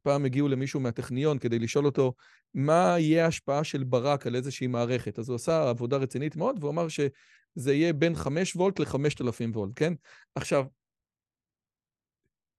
[0.06, 2.14] פעם הגיעו למישהו מהטכניון כדי לשאול אותו
[2.54, 5.20] מה יהיה ההשפעה של ברק על איזושהי מערכת.
[5.20, 9.72] אז הוא עשה עבודה רצינית מאוד, והוא אמר שזה יהיה בין 5 וולט ל-5,000 וולט,
[9.76, 9.94] כן?
[10.36, 10.66] עכשיו,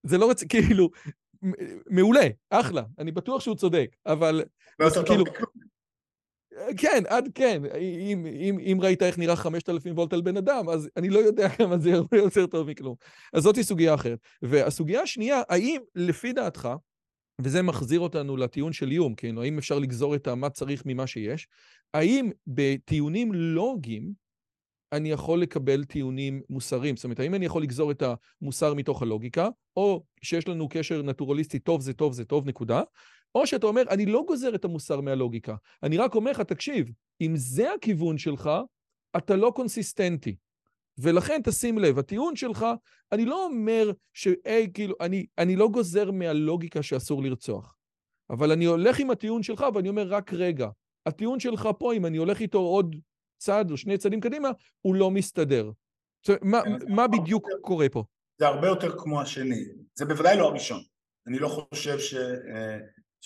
[0.03, 0.43] זה לא רצ...
[0.43, 0.89] כאילו,
[1.89, 4.43] מעולה, אחלה, אני בטוח שהוא צודק, אבל...
[4.79, 5.23] לא כאילו...
[6.77, 7.61] כן, עד כן.
[7.81, 11.49] אם, אם, אם ראית איך נראה 5,000 וולט על בן אדם, אז אני לא יודע
[11.49, 12.95] כמה זה הרבה יותר טוב מכלום.
[13.33, 14.19] אז זאתי סוגיה אחרת.
[14.41, 16.69] והסוגיה השנייה, האם לפי דעתך,
[17.41, 19.37] וזה מחזיר אותנו לטיעון של איום, כן?
[19.37, 21.47] האם אפשר לגזור את מה צריך ממה שיש?
[21.93, 24.13] האם בטיעונים לוגיים
[24.91, 26.95] אני יכול לקבל טיעונים מוסריים?
[26.95, 28.03] זאת אומרת, האם אני יכול לגזור את
[28.41, 32.81] המוסר מתוך הלוגיקה, או שיש לנו קשר נטורליסטי, טוב זה טוב זה טוב, נקודה,
[33.35, 37.33] או שאתה אומר, אני לא גוזר את המוסר מהלוגיקה, אני רק אומר לך, תקשיב, אם
[37.35, 38.49] זה הכיוון שלך,
[39.17, 40.35] אתה לא קונסיסטנטי.
[40.99, 42.65] ולכן תשים לב, הטיעון שלך,
[43.11, 44.27] אני לא אומר ש...
[44.45, 47.75] היי, כאילו, אני, אני לא גוזר מהלוגיקה שאסור לרצוח,
[48.29, 50.67] אבל אני הולך עם הטיעון שלך ואני אומר, רק רגע,
[51.05, 52.95] הטיעון שלך פה, אם אני הולך איתו עוד
[53.37, 54.49] צעד או שני צעדים קדימה,
[54.81, 55.71] הוא לא מסתדר.
[56.25, 58.03] זאת אומרת, מה, כן, מה בדיוק יותר, קורה פה?
[58.39, 59.63] זה הרבה יותר כמו השני.
[59.93, 60.81] זה בוודאי לא הראשון.
[61.27, 62.77] אני לא חושב ש, אה,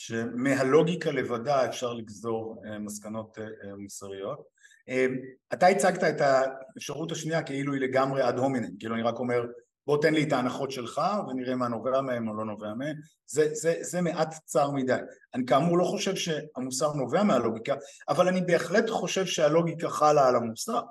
[0.06, 4.40] שמהלוגיקה לבדה אפשר לגזור אה, מסקנות אה, מוסריות.
[4.88, 5.16] אמ,
[5.54, 9.46] אתה הצגת את האפשרות השנייה כאילו היא לגמרי אד הומינם, כאילו אני רק אומר
[9.88, 12.96] בוא תן לי את ההנחות שלך ונראה מה נובע מהם או לא נובע מהם,
[13.28, 14.98] זה, זה, זה מעט צר מדי.
[15.34, 17.76] אני כאמור לא חושב שהמוסר נובע מהלוגיקה,
[18.10, 20.82] אבל אני בהחלט חושב שהלוגיקה חלה על המוסר.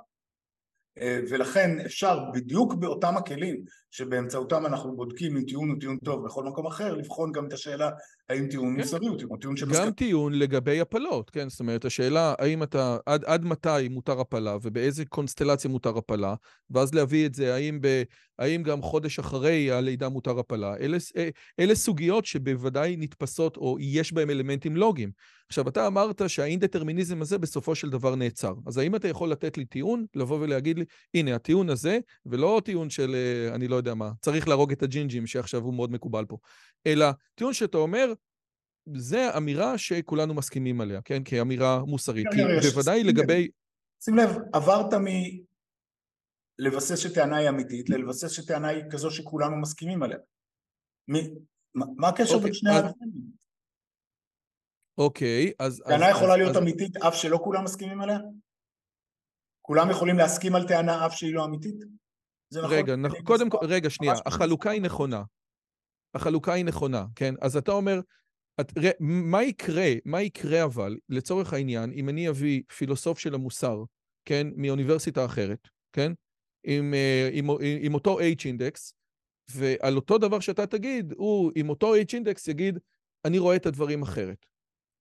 [0.99, 6.45] אה, ולכן אפשר בדיוק באותם הכלים שבאמצעותם אנחנו בודקים אם טיעון הוא טיעון טוב בכל
[6.45, 7.91] מקום אחר, לבחון גם את השאלה
[8.31, 8.81] האם טיעון כן.
[8.81, 9.85] מוסרי הוא טיעון שבסקר.
[9.85, 11.49] גם טיעון לגבי הפלות, כן?
[11.49, 16.35] זאת אומרת, השאלה האם אתה, עד, עד מתי מותר הפלה ובאיזה קונסטלציה מותר הפלה,
[16.71, 18.03] ואז להביא את זה, האם, ב,
[18.39, 20.77] האם גם חודש אחרי הלידה מותר הפלה.
[20.77, 21.29] אלה, אה,
[21.61, 25.11] אלה סוגיות שבוודאי נתפסות או יש בהן אלמנטים לוגיים.
[25.49, 28.55] עכשיו, אתה אמרת שהאינדטרמיניזם הזה בסופו של דבר נעצר.
[28.67, 32.91] אז האם אתה יכול לתת לי טיעון, לבוא ולהגיד לי, הנה, הטיעון הזה, ולא טיעון
[32.91, 36.37] של, אה, אני לא יודע מה, צריך להרוג את הג'ינג'ים, שעכשיו הוא מאוד מקובל פה,
[36.87, 38.13] אלא טיעון שאתה אומר,
[38.97, 41.23] זה אמירה שכולנו מסכימים עליה, כן?
[41.25, 42.27] כאמירה מוסרית.
[42.31, 43.49] כי בוודאי לגבי...
[44.05, 45.07] שים לב, עברת מ...
[46.59, 50.19] לבסס שטענה היא אמיתית, ללבסס שטענה היא כזו שכולנו מסכימים עליה.
[51.09, 51.15] מ...
[51.75, 53.41] מה הקשר בין שני הדברים?
[54.99, 55.83] אוקיי, אז...
[55.89, 58.19] טענה יכולה להיות אמיתית אף שלא כולם מסכימים עליה?
[59.63, 61.75] כולם יכולים להסכים על טענה אף שהיא לא אמיתית?
[62.51, 62.73] זה נכון.
[62.73, 65.23] רגע, קודם כל, רגע, שנייה, החלוקה היא נכונה.
[66.15, 67.35] החלוקה היא נכונה, כן?
[67.41, 68.01] אז אתה אומר,
[68.61, 73.83] את, ר, מה יקרה, מה יקרה אבל, לצורך העניין, אם אני אביא פילוסוף של המוסר,
[74.25, 76.13] כן, מאוניברסיטה אחרת, כן?
[76.65, 78.95] עם, אה, עם, עם, עם אותו H-אינדקס,
[79.51, 82.79] ועל אותו דבר שאתה תגיד, הוא עם אותו H-אינדקס יגיד,
[83.25, 84.47] אני רואה את הדברים אחרת.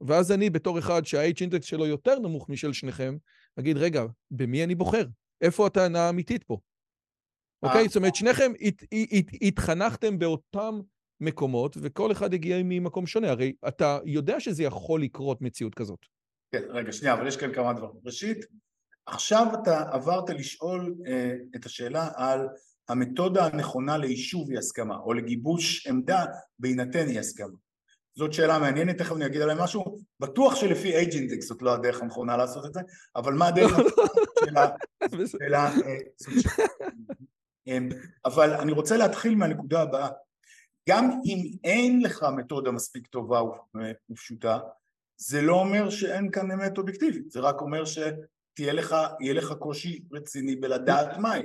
[0.01, 3.18] ואז אני, בתור אחד שה-H אינדקס שלו יותר נמוך משל שניכם,
[3.60, 5.05] אגיד, רגע, במי אני בוחר?
[5.41, 6.57] איפה הטענה האמיתית פה?
[7.64, 7.88] אוקיי?
[7.88, 8.51] זאת אומרת, שניכם
[9.41, 10.80] התחנכתם באותם
[11.22, 13.32] מקומות, וכל אחד הגיע ממקום שונה.
[13.32, 16.05] הרי אתה יודע שזה יכול לקרות מציאות כזאת.
[16.51, 17.95] כן, רגע, שנייה, אבל יש כאן כמה דברים.
[18.05, 18.45] ראשית,
[19.05, 22.47] עכשיו אתה עברת לשאול אה, את השאלה על
[22.89, 26.26] המתודה הנכונה ליישוב אי הסכמה, או לגיבוש עמדה
[26.59, 27.57] בהינתן אי הסכמה.
[28.15, 32.01] זאת שאלה מעניינת, תכף אני אגיד עליהם משהו, בטוח שלפי אייג' אינדקס זאת לא הדרך
[32.01, 32.82] הנכונה לעשות את זה,
[33.15, 34.67] אבל מה הדרך הנכונה
[35.32, 35.72] שאלה,
[37.67, 37.89] אמ,
[38.26, 40.09] אבל אני רוצה להתחיל מהנקודה הבאה,
[40.89, 43.41] גם אם אין לך מתודה מספיק טובה
[44.09, 44.59] ופשוטה,
[45.17, 50.01] זה לא אומר שאין כאן אמת אובייקטיבית, זה רק אומר שתהיה לך, יהיה לך קושי
[50.11, 51.41] רציני בלדעת מהי.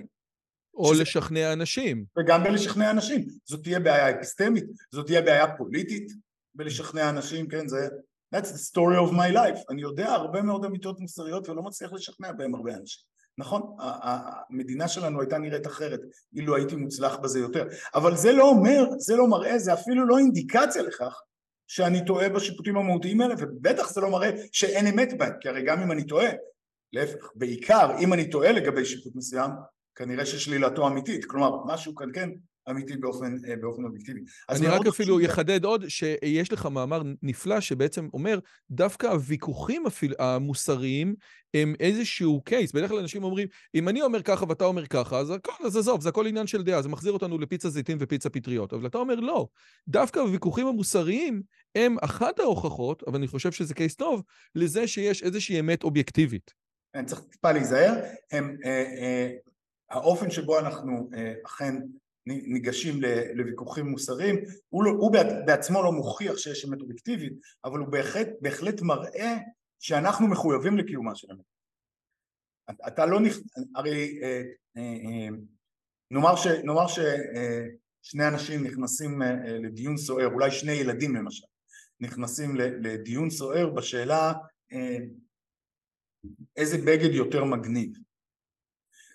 [0.74, 1.03] או שזה...
[1.03, 2.05] לשכנע אנשים.
[2.18, 3.26] וגם בלשכנע אנשים.
[3.45, 6.12] זאת תהיה בעיה אפיסטמית, זאת תהיה בעיה פוליטית,
[6.55, 7.88] בלשכנע אנשים, כן, זה
[8.34, 9.61] That's the story of my life.
[9.70, 13.03] אני יודע הרבה מאוד אמיתות מוסריות ולא מצליח לשכנע בהם הרבה אנשים.
[13.39, 16.01] נכון, המדינה שלנו הייתה נראית אחרת
[16.35, 20.18] אילו הייתי מוצלח בזה יותר, אבל זה לא אומר, זה לא מראה, זה אפילו לא
[20.18, 21.20] אינדיקציה לכך
[21.66, 25.82] שאני טועה בשיפוטים המהותיים האלה, ובטח זה לא מראה שאין אמת בהם, כי הרי גם
[25.82, 26.28] אם אני טועה,
[26.93, 29.51] להפך, בעיקר אם אני טועה לגבי שיפוט מסוים,
[29.95, 32.30] כנראה ששלילתו אמיתית, כלומר משהו כאן כן
[32.71, 34.21] אמיתי באופן, אה, באופן אובייקטיבי.
[34.49, 38.39] אני רק אפילו אחדד עוד שיש לך מאמר נפלא שבעצם אומר,
[38.71, 41.15] דווקא הוויכוחים אפילו, המוסריים
[41.55, 42.73] הם איזשהו קייס.
[42.73, 46.01] בדרך כלל אנשים אומרים, אם אני אומר ככה ואתה אומר ככה, אז הכל, אז עזוב,
[46.01, 48.73] זה הכל עניין של דעה, זה מחזיר אותנו לפיצה זיתים ופיצה פטריות.
[48.73, 49.49] אבל אתה אומר, לא,
[49.89, 51.43] דווקא הוויכוחים המוסריים
[51.75, 54.23] הם אחת ההוכחות, אבל אני חושב שזה קייס טוב,
[54.55, 56.55] לזה שיש איזושהי אמת אובייקטיבית.
[56.95, 57.95] אני צריך טיפה להיזהר,
[58.33, 59.31] הם, אה, אה,
[59.91, 61.75] האופן שבו אנחנו אה, אכן
[62.27, 62.95] ניגשים
[63.35, 64.37] לוויכוחים מוסריים,
[64.68, 65.12] הוא, לא, הוא
[65.47, 67.33] בעצמו לא מוכיח שיש אמת אובייקטיבית,
[67.64, 69.37] אבל הוא בהחלט, בהחלט מראה
[69.81, 71.45] שאנחנו מחויבים לקיומה של אמת.
[72.89, 73.37] אתה לא נכ...
[73.75, 74.43] הרי אה,
[74.77, 75.29] אה, אה,
[76.11, 79.22] נאמר, ש, נאמר ששני אנשים נכנסים
[79.62, 81.47] לדיון סוער, אולי שני ילדים למשל,
[82.01, 84.33] נכנסים לדיון סוער בשאלה
[86.57, 87.93] איזה בגד יותר מגניב.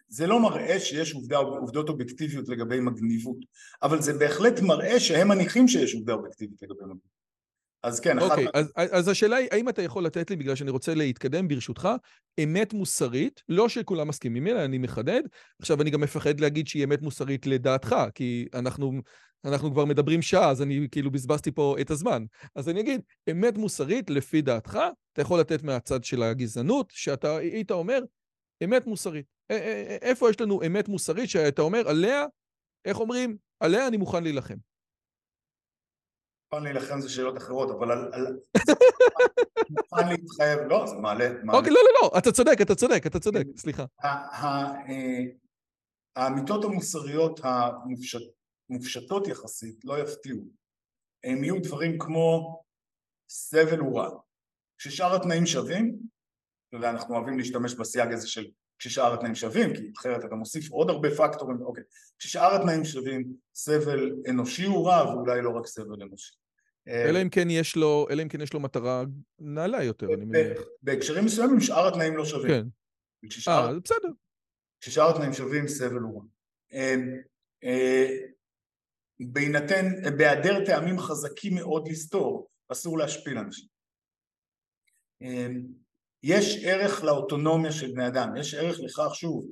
[0.09, 3.37] זה לא מראה שיש עובדה, עובדות אובייקטיביות לגבי מגניבות,
[3.83, 7.19] אבל זה בהחלט מראה שהם מניחים שיש עובדה אובייקטיבית לגבי מגניבות.
[7.83, 8.55] אז כן, אוקיי, אחת...
[8.55, 11.89] אז, אז השאלה היא, האם אתה יכול לתת לי, בגלל שאני רוצה להתקדם ברשותך,
[12.43, 15.21] אמת מוסרית, לא שכולם מסכימים אלא אני מחדד.
[15.59, 19.01] עכשיו, אני גם מפחד להגיד שהיא אמת מוסרית לדעתך, כי אנחנו,
[19.45, 22.25] אנחנו כבר מדברים שעה, אז אני כאילו בזבזתי פה את הזמן.
[22.55, 23.01] אז אני אגיד,
[23.31, 24.79] אמת מוסרית לפי דעתך,
[25.13, 27.99] אתה יכול לתת מהצד של הגזענות, שאתה היית אומר,
[28.63, 29.38] אמת מוסרית.
[30.01, 32.25] איפה יש לנו אמת מוסרית שאתה אומר, עליה,
[32.85, 33.37] איך אומרים?
[33.59, 34.55] עליה אני מוכן להילחם.
[36.53, 38.39] מוכן להילחם זה שאלות אחרות, אבל על...
[39.69, 41.25] מוכן להתחייב, לא, זה מעלה...
[41.29, 43.85] אוקיי, לא, לא, לא, אתה צודק, אתה צודק, אתה צודק, סליחה.
[44.03, 45.23] אה,
[46.15, 47.39] האמיתות המוסריות
[48.69, 50.43] המופשטות יחסית לא יפתיעו.
[51.23, 52.59] הם יהיו דברים כמו
[53.31, 54.19] סבל הוא רע.
[54.77, 55.99] כששאר התנאים שווים,
[56.81, 61.09] ואנחנו אוהבים להשתמש בסייג הזה של כששאר התנאים שווים, כי אחרת אתה מוסיף עוד הרבה
[61.11, 61.83] פקטורים, אוקיי,
[62.19, 66.35] כששאר התנאים שווים, סבל אנושי הוא רע, ואולי לא רק סבל אנושי.
[66.87, 69.03] אלא אם כן יש לו, אלא אם כן יש לו מטרה
[69.39, 70.61] נעלה יותר, אני מניח.
[70.81, 72.49] בהקשרים מסוימים שאר התנאים לא שווים.
[72.49, 72.67] כן.
[73.47, 74.09] אה, בסדר.
[74.81, 76.25] כששאר התנאים שווים, סבל הוא רע.
[76.73, 77.21] אמ,
[77.63, 78.07] אה,
[79.19, 79.85] בהינתן,
[80.17, 83.67] בהיעדר טעמים חזקים מאוד לסתור, אסור להשפיל אנשים.
[86.23, 89.45] יש ערך לאוטונומיה של בני אדם, יש ערך לכך שוב,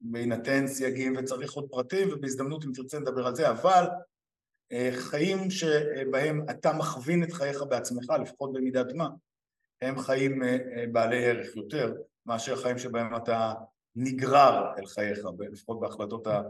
[0.00, 3.84] בהינתן סייגים וצריך עוד פרטים ובהזדמנות אם תרצה נדבר על זה, אבל
[4.72, 9.08] אה, חיים שבהם אתה מכווין את חייך בעצמך, לפחות במידת מה,
[9.82, 11.94] הם חיים אה, אה, בעלי ערך יותר
[12.26, 13.52] מאשר חיים שבהם אתה
[13.96, 15.18] נגרר אל חייך,
[15.52, 16.42] לפחות בהחלטות ה...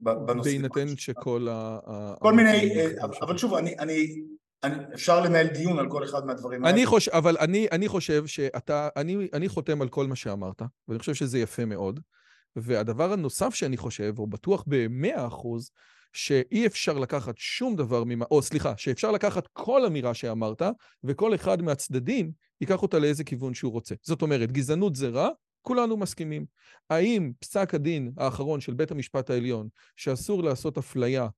[0.00, 0.62] בנושאים.
[0.62, 2.14] בהינתן שכל ה...
[2.18, 2.74] כל מיני,
[3.22, 4.22] אבל שוב, אני, אני
[4.64, 6.76] אני, אפשר לנהל דיון על כל אחד מהדברים האלה.
[6.76, 10.98] אני חושב, אבל אני, אני חושב שאתה, אני, אני חותם על כל מה שאמרת, ואני
[10.98, 12.00] חושב שזה יפה מאוד.
[12.56, 15.70] והדבר הנוסף שאני חושב, או בטוח במאה אחוז,
[16.12, 20.62] שאי אפשר לקחת שום דבר ממה, או סליחה, שאפשר לקחת כל אמירה שאמרת,
[21.04, 23.94] וכל אחד מהצדדים ייקח אותה לאיזה כיוון שהוא רוצה.
[24.02, 25.28] זאת אומרת, גזענות זה רע,
[25.62, 26.46] כולנו מסכימים.
[26.90, 31.28] האם פסק הדין האחרון של בית המשפט העליון, שאסור לעשות אפליה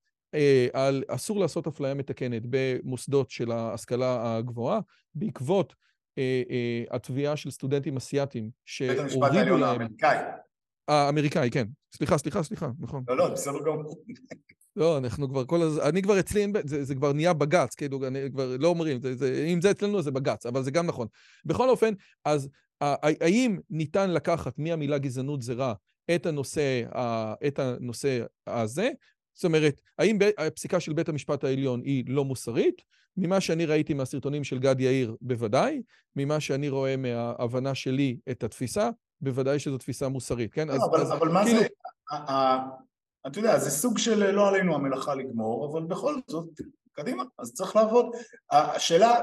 [0.72, 4.80] על אסור לעשות אפליה מתקנת במוסדות של ההשכלה הגבוהה,
[5.14, 5.74] בעקבות
[6.18, 9.06] אה, אה, התביעה של סטודנטים אסיאתיים שהורידו להם...
[9.06, 10.16] בית המשפט העליון האמריקאי.
[10.88, 11.66] האמריקאי, כן.
[11.96, 13.04] סליחה, סליחה, סליחה, נכון.
[13.08, 14.04] לא, לא, בסדר גמור.
[14.76, 18.20] לא, אנחנו כבר כל הזמן, אני כבר אצלי, זה, זה כבר נהיה בג"ץ, כאילו, אני
[18.32, 21.06] כבר לא אומרים, זה, זה, אם זה אצלנו זה בג"ץ, אבל זה גם נכון.
[21.44, 22.48] בכל אופן, אז
[22.80, 25.74] האם ניתן לקחת מהמילה גזענות זה רע
[26.14, 26.82] את הנושא,
[27.46, 28.90] את הנושא הזה,
[29.34, 32.82] זאת אומרת, האם הפסיקה של בית המשפט העליון היא לא מוסרית?
[33.16, 35.82] ממה שאני ראיתי מהסרטונים של גד יאיר, בוודאי.
[36.16, 38.90] ממה שאני רואה מההבנה שלי את התפיסה,
[39.20, 40.68] בוודאי שזו תפיסה מוסרית, כן?
[40.68, 41.60] לא, אז, אבל, אז, אבל מה כאילו...
[41.60, 41.66] זה...
[43.26, 46.48] אתה יודע, זה סוג של לא עלינו המלאכה לגמור, אבל בכל זאת,
[46.92, 48.06] קדימה, אז צריך לעבוד.
[48.50, 49.14] השאלה,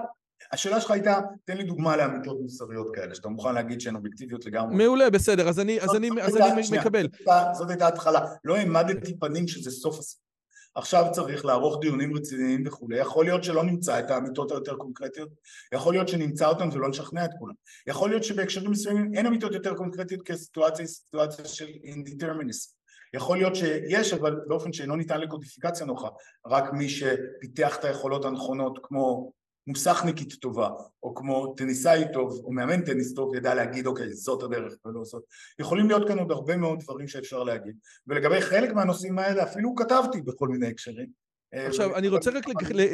[0.51, 4.75] השאלה שלך הייתה, תן לי דוגמה לאמיתות מוסריות כאלה, שאתה מוכן להגיד שהן אובייקטיביות לגמרי.
[4.75, 7.07] מעולה, בסדר, אז אני, אז אני, אז אני מקבל.
[7.53, 8.21] זאת הייתה התחלה.
[8.43, 10.29] לא העמדתי פנים שזה סוף הסיפור.
[10.75, 15.29] עכשיו צריך לערוך דיונים רציניים וכולי, יכול להיות שלא נמצא את האמיתות היותר קונקרטיות,
[15.73, 17.53] יכול להיות שנמצא אותן ולא נשכנע את כולם,
[17.87, 22.75] יכול להיות שבהקשרים מסוימים אין אמיתות יותר קונקרטיות כסיטואציה סיטואציה של אינדיטרמיניסט,
[23.13, 26.07] יכול להיות שיש אבל באופן שאינו ניתן לקודיפיקציה נוחה,
[26.47, 29.31] רק מי שפיתח את היכולות הנכונות כמו
[29.69, 30.69] מוסכניקית טובה,
[31.03, 35.23] או כמו טניסאי טוב, או מאמן טניס טוב, ידע להגיד אוקיי זאת הדרך ולא זאת.
[35.59, 37.75] יכולים להיות כאן עוד הרבה מאוד דברים שאפשר להגיד,
[38.07, 41.07] ולגבי חלק מהנושאים האלה אפילו כתבתי בכל מיני הקשרים.
[41.53, 42.45] עכשיו, אני רוצה רק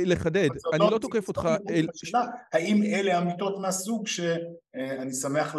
[0.06, 1.49] לחדד, אני לא תוקף אותך...
[2.53, 5.56] האם אלה אמיתות מהסוג שאני שמח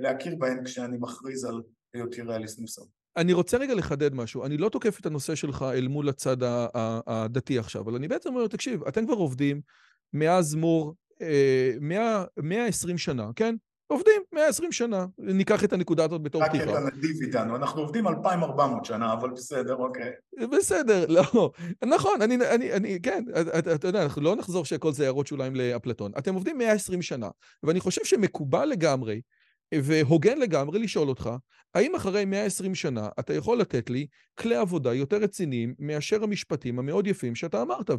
[0.00, 1.62] להכיר בהן כשאני מכריז על
[1.94, 2.82] היותי ריאליסט מוסר?
[3.16, 6.36] אני רוצה רגע לחדד משהו, אני לא תוקף את הנושא שלך אל מול הצד
[7.06, 9.60] הדתי עכשיו, אבל אני בעצם אומר, תקשיב, אתם כבר עובדים
[10.12, 10.94] מאז מור
[11.80, 13.54] 120 אה, שנה, כן?
[13.86, 16.64] עובדים 120 שנה, ניקח את הנקודה הזאת בתור פתיחה.
[16.64, 20.10] רק את הנדיב איתנו, אנחנו עובדים 2,400 שנה, אבל בסדר, אוקיי.
[20.52, 21.50] בסדר, לא,
[21.84, 23.24] נכון, אני, אני, אני, כן,
[23.58, 26.12] אתה, אתה יודע, אנחנו לא נחזור שכל זה הערות שוליים לאפלטון.
[26.18, 27.28] אתם עובדים 120 שנה,
[27.62, 29.20] ואני חושב שמקובל לגמרי,
[29.74, 31.30] והוגן לגמרי לשאול אותך,
[31.74, 34.06] האם אחרי 120 שנה אתה יכול לתת לי
[34.38, 37.90] כלי עבודה יותר רציניים מאשר המשפטים המאוד יפים שאתה אמרת,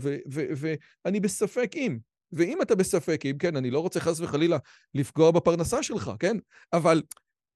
[1.05, 1.99] ואני בספק אם.
[2.31, 4.57] ואם אתה בספק אם, כן, אני לא רוצה חס וחלילה
[4.93, 6.37] לפגוע בפרנסה שלך, כן?
[6.73, 7.01] אבל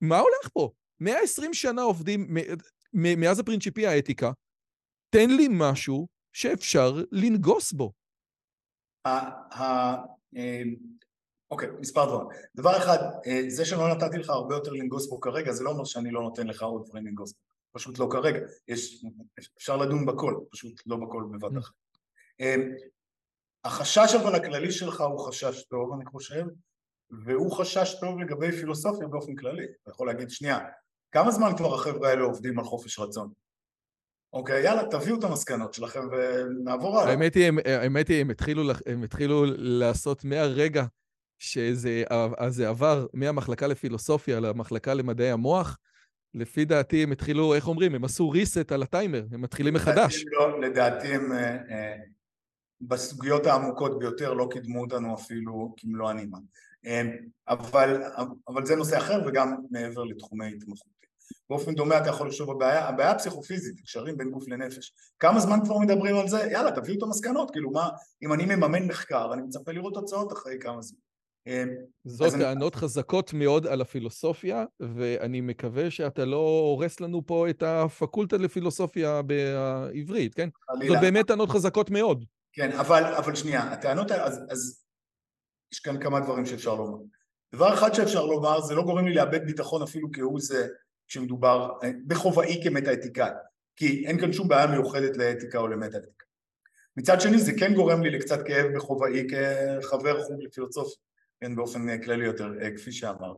[0.01, 0.71] מה הולך פה?
[0.99, 2.27] 120 שנה עובדים
[2.93, 4.31] מאז הפרינציפי האתיקה,
[5.09, 7.93] תן לי משהו שאפשר לנגוס בו.
[11.53, 12.27] אוקיי, מספר דברים.
[12.55, 12.97] דבר אחד,
[13.27, 16.21] אה, זה שלא נתתי לך הרבה יותר לנגוס בו כרגע, זה לא אומר שאני לא
[16.21, 17.39] נותן לך עוד דברים לנגוס בו.
[17.71, 18.39] פשוט לא כרגע.
[18.67, 19.05] יש,
[19.57, 21.73] אפשר לדון בכל, פשוט לא בכל בבת אחת.
[22.41, 22.55] אה,
[23.63, 26.43] החשש אבל הכללי שלך הוא חשש טוב, אני חושב,
[27.25, 29.65] והוא חשש טוב לגבי פילוסופיה באופן כללי.
[29.83, 30.59] אתה יכול להגיד, שנייה,
[31.11, 33.31] כמה זמן כבר החבר'ה האלה עובדים על חופש רצון?
[34.33, 37.11] אוקיי, יאללה, תביאו את המסקנות שלכם ונעבור הלאה.
[37.11, 40.83] האמת היא, האמת היא, הם התחילו, הם התחילו לעשות מהרגע
[41.43, 45.77] שזה עבר מהמחלקה לפילוסופיה למחלקה למדעי המוח,
[46.33, 50.25] לפי דעתי הם התחילו, איך אומרים, הם עשו reset על הטיימר, הם מתחילים מחדש.
[50.31, 51.95] לא, לדעתי הם אה, אה,
[52.81, 56.37] בסוגיות העמוקות ביותר לא קידמו אותנו אפילו כמלוא הנימה.
[56.85, 57.01] אה,
[57.47, 58.01] אבל,
[58.47, 60.93] אבל זה נושא אחר וגם מעבר לתחומי התמחות.
[61.49, 64.93] באופן דומה אתה יכול לחשוב בבעיה, הבעיה הפסיכופיזית, קשרים בין גוף לנפש.
[65.19, 66.39] כמה זמן כבר מדברים על זה?
[66.51, 67.89] יאללה, תביאו את המסקנות, כאילו מה,
[68.23, 70.99] אם אני מממן מחקר, אני מצפה לראות תוצאות אחרי כמה זמן.
[71.47, 71.69] אמ,
[72.03, 72.81] זאת טענות אני...
[72.81, 80.33] חזקות מאוד על הפילוסופיה, ואני מקווה שאתה לא הורס לנו פה את הפקולטה לפילוסופיה בעברית,
[80.33, 80.49] כן?
[80.65, 80.93] חלילה.
[80.93, 82.25] זאת באמת טענות חזקות מאוד.
[82.53, 84.83] כן, אבל, אבל שנייה, הטענות אז, אז
[85.73, 86.97] יש כאן כמה דברים שאפשר לומר.
[87.55, 90.67] דבר אחד שאפשר לומר, זה לא גורם לי לאבד ביטחון אפילו כהוא זה
[91.07, 93.29] כשמדובר אה, בכובעי כמטה-אתיקאי,
[93.75, 96.25] כי אין כאן שום בעיה מיוחדת לאתיקה או למטה-אתיקה.
[96.97, 101.12] מצד שני זה כן גורם לי לקצת כאב בכובעי כחבר חוג לפילוסופיה.
[101.43, 103.37] כן, באופן כללי יותר, אה, כפי שאמרת.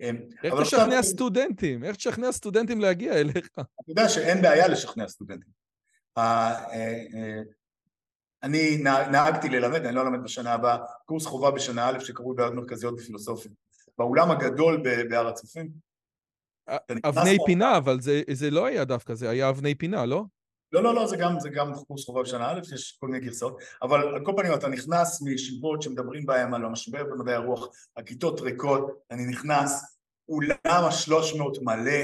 [0.00, 1.02] אמ, איך תשכנע עכשיו...
[1.02, 1.84] סטודנטים?
[1.84, 3.48] איך תשכנע סטודנטים להגיע אליך?
[3.54, 5.52] אתה יודע שאין בעיה לשכנע סטודנטים.
[6.18, 7.42] אה, אה,
[8.42, 8.76] אני
[9.10, 13.52] נהגתי ללמד, אני לא אלמד בשנה הבאה, קורס חובה בשנה א' שקראו בעיות מרכזיות בפילוסופיה.
[13.98, 15.70] באולם הגדול בהר הצופים.
[17.04, 20.24] אבני פינה, אבל זה, זה לא היה דווקא, זה היה אבני פינה, לא?
[20.72, 23.60] לא, לא, לא, זה גם, זה גם קורס חובה בשנה א', יש כל מיני גרסאות,
[23.82, 29.00] אבל על כל פנים אתה נכנס מישיבות שמדברים בהם על המשבר במדעי הרוח, הכיתות ריקות,
[29.10, 29.98] אני נכנס,
[30.28, 32.02] אולם השלוש מאות מלא,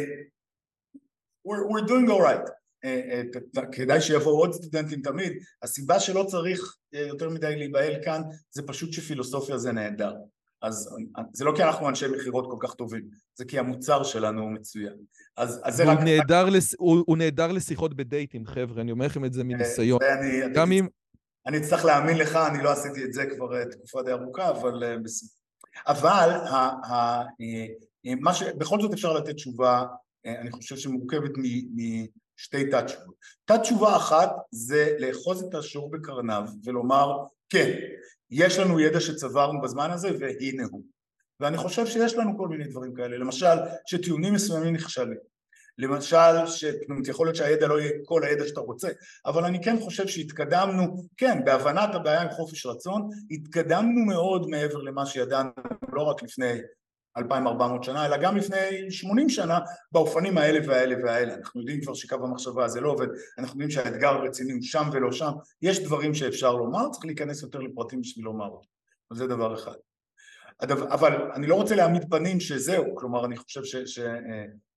[1.49, 2.51] we're, we're doing all right.
[2.85, 3.23] אה,
[3.57, 5.33] אה, כדאי שיבואו עוד סטודנטים תמיד,
[5.63, 10.15] הסיבה שלא צריך אה, יותר מדי להיבהל כאן זה פשוט שפילוסופיה זה נהדר
[10.63, 10.97] אז
[11.33, 13.03] זה לא כי אנחנו אנשי מכירות כל כך טובים,
[13.35, 14.95] זה כי המוצר שלנו הוא מצוין.
[15.37, 15.99] אז, אז זה רק...
[15.99, 16.75] נהדר לס...
[16.79, 20.01] הוא, הוא נהדר לשיחות בדייטים, חבר'ה, אני אומר לכם את זה מניסיון.
[20.03, 20.87] אני, גם אני, אם...
[21.47, 24.85] אני אצטרך להאמין לך, אני לא עשיתי את זה כבר אה, תקופה די ארוכה, אבל...
[24.85, 24.97] אה,
[25.87, 28.43] אבל ה, ה, אה, מה ש...
[28.43, 29.85] בכל זאת אפשר לתת תשובה,
[30.27, 33.15] אני חושב שמורכבת משתי תת-תשובות.
[33.45, 37.17] תת-תשובה אחת זה לאחוז את השור בקרניו ולומר,
[37.49, 37.71] כן,
[38.31, 40.83] יש לנו ידע שצברנו בזמן הזה והנה הוא.
[41.41, 45.19] ואני חושב שיש לנו כל מיני דברים כאלה, למשל שטיעונים מסוימים נכשלים,
[45.79, 48.89] למשל שיכול להיות שהידע לא יהיה כל הידע שאתה רוצה,
[49.27, 55.07] אבל אני כן חושב שהתקדמנו, כן, בהבנת הבעיה עם חופש רצון, התקדמנו מאוד מעבר למה
[55.07, 55.51] שידענו
[55.93, 56.53] לא רק לפני
[57.17, 59.59] 2400 שנה, אלא גם לפני 80 שנה
[59.93, 61.35] באופנים האלה והאלה והאלה.
[61.35, 63.07] אנחנו יודעים כבר שקו המחשבה הזה לא עובד,
[63.39, 65.31] אנחנו יודעים שהאתגר הרציני הוא שם ולא שם,
[65.63, 68.69] יש דברים שאפשר לומר, צריך להיכנס יותר לפרטים בשביל לומר אותם,
[69.13, 69.75] זה דבר אחד.
[70.61, 73.85] הדבר, אבל אני לא רוצה להעמיד פנים שזהו, כלומר אני חושב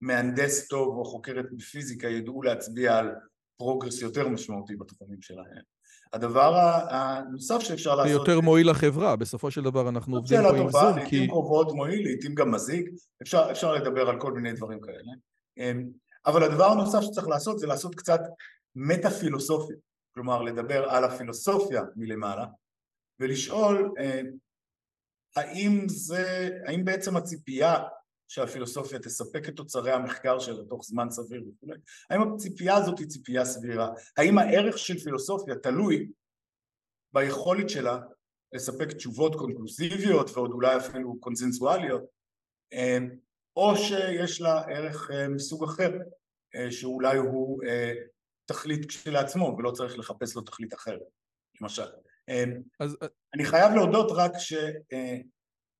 [0.01, 3.11] שמהנדס טוב או חוקרת בפיזיקה ידעו להצביע על
[3.57, 5.78] progress יותר משמעותי בתחומים שלהם.
[6.13, 6.55] הדבר
[6.89, 8.11] הנוסף שאפשר לעשות...
[8.11, 10.99] זה יותר מועיל לחברה, בסופו של דבר אנחנו עובדים פה עם זום, כי...
[10.99, 12.89] לעיתים קרובות מועיל, לעיתים גם מזיק,
[13.21, 15.11] אפשר, אפשר לדבר על כל מיני דברים כאלה.
[15.57, 15.89] אמ,
[16.25, 18.19] אבל הדבר הנוסף שצריך לעשות זה לעשות קצת
[18.75, 19.75] מטה-פילוסופיה,
[20.13, 22.45] כלומר לדבר על הפילוסופיה מלמעלה,
[23.19, 23.91] ולשאול
[25.35, 27.75] האם זה, האם בעצם הציפייה
[28.29, 31.77] שהפילוסופיה תספק את תוצרי המחקר שלה תוך זמן סביר וכולי,
[32.09, 36.11] האם הציפייה הזאת היא ציפייה סבירה, האם הערך של פילוסופיה תלוי
[37.13, 37.99] ביכולת שלה
[38.53, 42.03] לספק תשובות קונקלוסיביות ועוד אולי אפילו קונצנזואליות
[43.55, 45.91] או שיש לה ערך מסוג אחר
[46.69, 47.61] שאולי הוא
[48.45, 51.01] תכלית כשלעצמו ולא צריך לחפש לו תכלית אחרת
[51.61, 51.87] למשל.
[52.79, 52.97] אז...
[53.33, 54.31] אני חייב להודות רק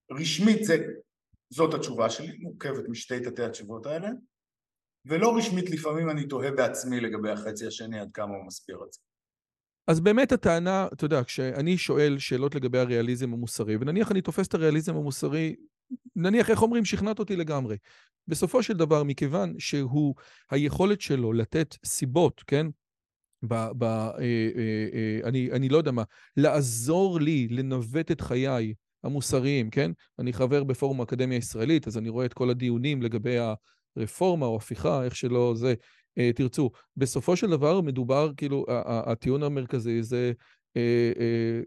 [0.10, 0.78] שרשמית זה,
[1.50, 4.10] זאת התשובה שלי, מורכבת משתי תתי התשובות האלה
[5.06, 9.00] ולא רשמית לפעמים אני תוהה בעצמי לגבי החצי השני עד כמה הוא מסביר את זה.
[9.88, 14.54] אז באמת הטענה, אתה יודע, כשאני שואל שאלות לגבי הריאליזם המוסרי, ונניח אני תופס את
[14.54, 15.56] הריאליזם המוסרי,
[16.16, 17.78] נניח, איך אומרים, שכנעת אותי לגמרי.
[18.28, 20.16] בסופו של דבר, מכיוון שהוא,
[20.52, 22.68] היכולת שלו לתת סיבות, כן?
[23.44, 26.04] ב, ב, אה, אה, אה, אני, אני לא יודע מה,
[26.38, 28.74] לעזור לי לנווט את חיי
[29.04, 29.92] המוסריים, כן?
[30.20, 33.38] אני חבר בפורום האקדמיה הישראלית, אז אני רואה את כל הדיונים לגבי
[33.98, 35.74] הרפורמה או הפיכה, איך שלא זה,
[36.18, 36.70] אה, תרצו.
[36.98, 40.32] בסופו של דבר מדובר, כאילו, הטיעון המרכזי זה
[40.78, 41.62] אה, אה,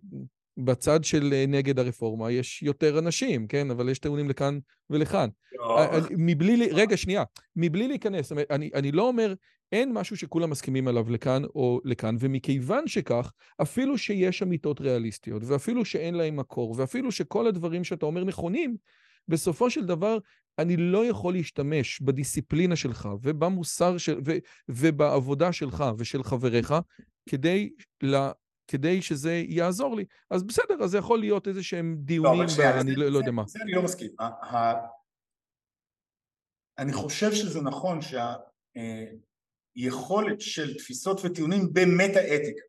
[0.56, 3.70] בצד של אה, נגד הרפורמה יש יותר אנשים, כן?
[3.70, 4.58] אבל יש טיעונים לכאן
[4.90, 5.28] ולכאן.
[5.52, 5.78] לא.
[5.78, 7.24] אה, מבלי, רגע, שנייה,
[7.56, 9.34] מבלי להיכנס, אני, אני לא אומר,
[9.72, 13.32] אין משהו שכולם מסכימים עליו לכאן או לכאן, ומכיוון שכך,
[13.62, 18.76] אפילו שיש אמיתות ריאליסטיות, ואפילו שאין להם מקור, ואפילו שכל הדברים שאתה אומר נכונים,
[19.28, 20.18] בסופו של דבר,
[20.58, 24.32] אני לא יכול להשתמש בדיסציפלינה שלך ובמוסר של, ו,
[24.68, 26.74] ובעבודה שלך ושל חבריך
[27.28, 27.70] כדי
[28.02, 28.32] לה,
[28.68, 30.04] כדי שזה יעזור לי.
[30.30, 33.42] אז בסדר, אז זה יכול להיות איזה שהם דיונים, לא, אני לא, לא יודע מה.
[33.46, 34.10] זה אני לא מסכים.
[36.78, 37.98] אני חושב שזה נכון
[39.76, 42.62] שהיכולת של תפיסות וטיעונים במטה-אתיקה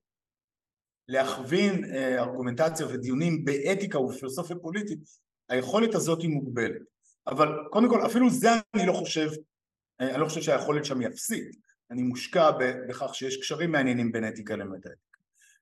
[1.08, 5.00] להכווין אה, ארגומנטציה ודיונים באתיקה ובפילוסופיה פוליטית,
[5.50, 6.82] היכולת הזאת היא מוגבלת.
[7.28, 9.30] אבל קודם כל, אפילו זה אני לא חושב,
[10.02, 11.64] אה, אני לא חושב שהיכולת שם היא אפסית.
[11.92, 12.52] אני מושקע
[12.90, 15.14] בכך שיש קשרים מעניינים בין אתיקה למטה-אתיקה.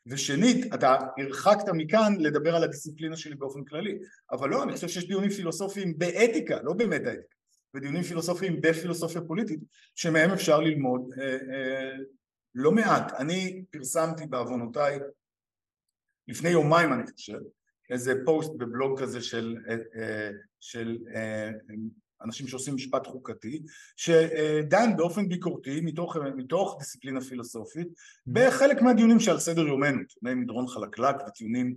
[0.08, 4.00] ושנית, אתה הרחקת מכאן לדבר על הדיסציפלינה שלי באופן כללי,
[4.32, 7.36] אבל לא, אני חושב שיש דיונים פילוסופיים באתיקה, לא במטה-אתיקה,
[7.76, 9.60] ודיונים פילוסופיים בפילוסופיה פוליטית,
[9.96, 11.98] שמהם אפשר ללמוד אה, אה,
[12.56, 13.14] לא מעט.
[13.14, 15.00] אני פרסמתי בעוונותיי,
[16.28, 17.40] לפני יומיים אני חושב,
[17.90, 21.50] איזה פוסט בבלוג כזה של, אה, אה של אה,
[22.24, 23.62] אנשים שעושים משפט חוקתי,
[23.96, 28.32] שדן באופן ביקורתי מתוך, מתוך דיסציפלינה פילוסופית mm-hmm.
[28.32, 31.76] בחלק מהדיונים שעל סדר יומנו, טיעוני מדרון חלקלק וטיעונים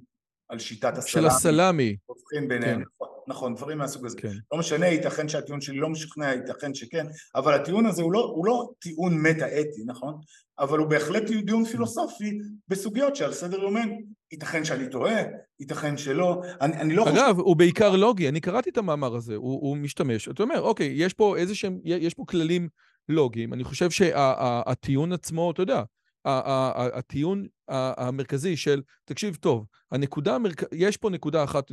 [0.49, 1.29] על שיטת הסלאמי.
[1.31, 1.97] של הסלאמי.
[2.07, 3.05] הופכים ביניהם, כן.
[3.29, 4.17] נכון, דברים מהסוג הזה.
[4.19, 4.33] כן.
[4.53, 8.47] לא משנה, ייתכן שהטיעון שלי לא משכנע, ייתכן שכן, אבל הטיעון הזה הוא לא, הוא
[8.47, 10.15] לא טיעון מטה-אתי, נכון?
[10.59, 12.39] אבל הוא בהחלט דיון פילוסופי
[12.69, 13.99] בסוגיות שעל סדר יומנו.
[14.33, 15.23] ייתכן שאני טועה,
[15.61, 17.17] ייתכן שלא, אני, אני לא חושב...
[17.17, 20.93] אגב, הוא בעיקר לוגי, אני קראתי את המאמר הזה, הוא, הוא משתמש, אתה אומר, אוקיי,
[20.97, 22.69] יש פה איזה שהם, יש פה כללים
[23.09, 25.83] לוגיים, אני חושב שהטיעון עצמו, אתה יודע,
[26.25, 30.63] הטיעון המרכזי של, תקשיב טוב, הנקודה, המרכ...
[30.73, 31.71] יש פה נקודה אחת,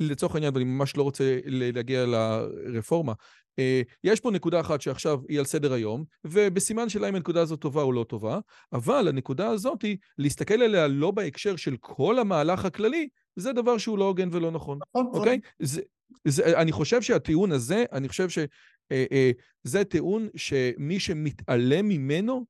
[0.00, 3.12] לצורך העניין, ואני ממש לא רוצה להגיע לרפורמה,
[3.58, 7.60] אה, יש פה נקודה אחת שעכשיו היא על סדר היום, ובסימן שאלה אם הנקודה הזאת
[7.60, 8.38] טובה או לא טובה,
[8.72, 13.98] אבל הנקודה הזאת היא להסתכל עליה לא בהקשר של כל המהלך הכללי, זה דבר שהוא
[13.98, 15.20] לא הוגן ולא נכון, נכון, נכון.
[15.20, 15.40] אוקיי?
[15.58, 15.82] זה,
[16.24, 18.46] זה, אני חושב שהטיעון הזה, אני חושב שזה
[18.92, 19.30] אה,
[19.76, 22.44] אה, טיעון שמי שמתעלם ממנו,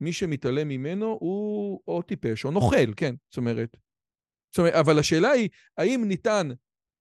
[0.00, 3.76] מי שמתעלם ממנו הוא או טיפש או נוכל, כן, זאת אומרת.
[4.50, 5.48] זאת אומרת, אבל השאלה היא,
[5.78, 6.48] האם ניתן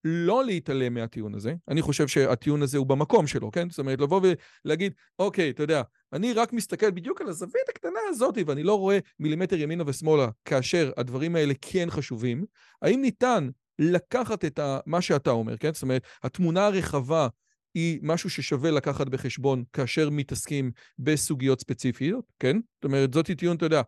[0.04, 1.54] לא להתעלם מהטיעון הזה?
[1.68, 3.70] אני חושב שהטיעון הזה הוא במקום שלו, כן?
[3.70, 4.22] זאת אומרת, לבוא
[4.66, 5.82] ולהגיד, אוקיי, אתה יודע,
[6.14, 10.92] אני רק מסתכל בדיוק על הזווית הקטנה הזאת, ואני לא רואה מילימטר ימינה ושמאלה, כאשר
[10.98, 12.46] הדברים האלה כן חשובים,
[12.82, 13.50] האם ניתן
[13.80, 15.74] לקחת את מה שאתה אומר, כן?
[15.74, 17.28] זאת אומרת, התמונה הרחבה
[17.76, 22.58] היא משהו ששווה לקחת בחשבון כאשר מתעסקים בסוגיות ספציפיות, כן?
[22.58, 23.82] זאת אומרת, זאת טיעון, אתה יודע,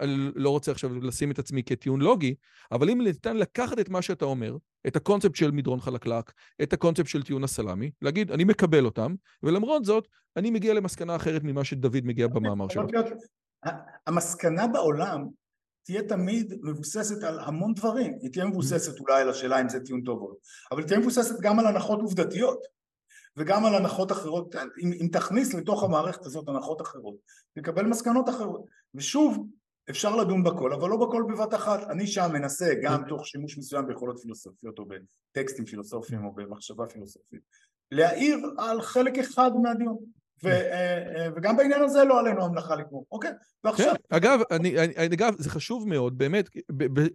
[0.00, 2.34] אני לא רוצה עכשיו לשים את עצמי כטיעון לוגי,
[2.72, 4.56] אבל אם ניתן לקחת את מה שאתה אומר,
[4.86, 9.84] את הקונספט של מדרון חלקלק, את הקונספט של טיעון הסלאמי, להגיד, אני מקבל אותם, ולמרות
[9.84, 12.86] זאת, אני מגיע למסקנה אחרת ממה שדוד מגיע במאמר שלו.
[14.06, 15.26] המסקנה בעולם
[15.84, 20.02] תהיה תמיד מבוססת על המון דברים, היא תהיה מבוססת אולי על השאלה אם זה טיעון
[20.02, 20.34] טוב או לא,
[20.72, 22.79] אבל היא תהיה מבוססת גם על הנחות עובדתיות.
[23.36, 27.14] וגם על הנחות אחרות, אם, אם תכניס לתוך המערכת הזאת הנחות אחרות,
[27.54, 28.64] תקבל מסקנות אחרות.
[28.94, 29.46] ושוב,
[29.90, 31.90] אפשר לדון בכל, אבל לא בכל בבת אחת.
[31.90, 37.40] אני שם מנסה, גם תוך שימוש מסוים ביכולות פילוסופיות או בטקסטים פילוסופיים או במחשבה פילוסופית,
[37.90, 39.96] להעיר על חלק אחד מהדיון.
[41.36, 43.30] וגם בעניין הזה לא עלינו המלאכה לגמור, אוקיי?
[43.64, 43.94] ועכשיו...
[43.94, 44.40] כן, אגב,
[45.14, 46.50] אגב, זה חשוב מאוד, באמת,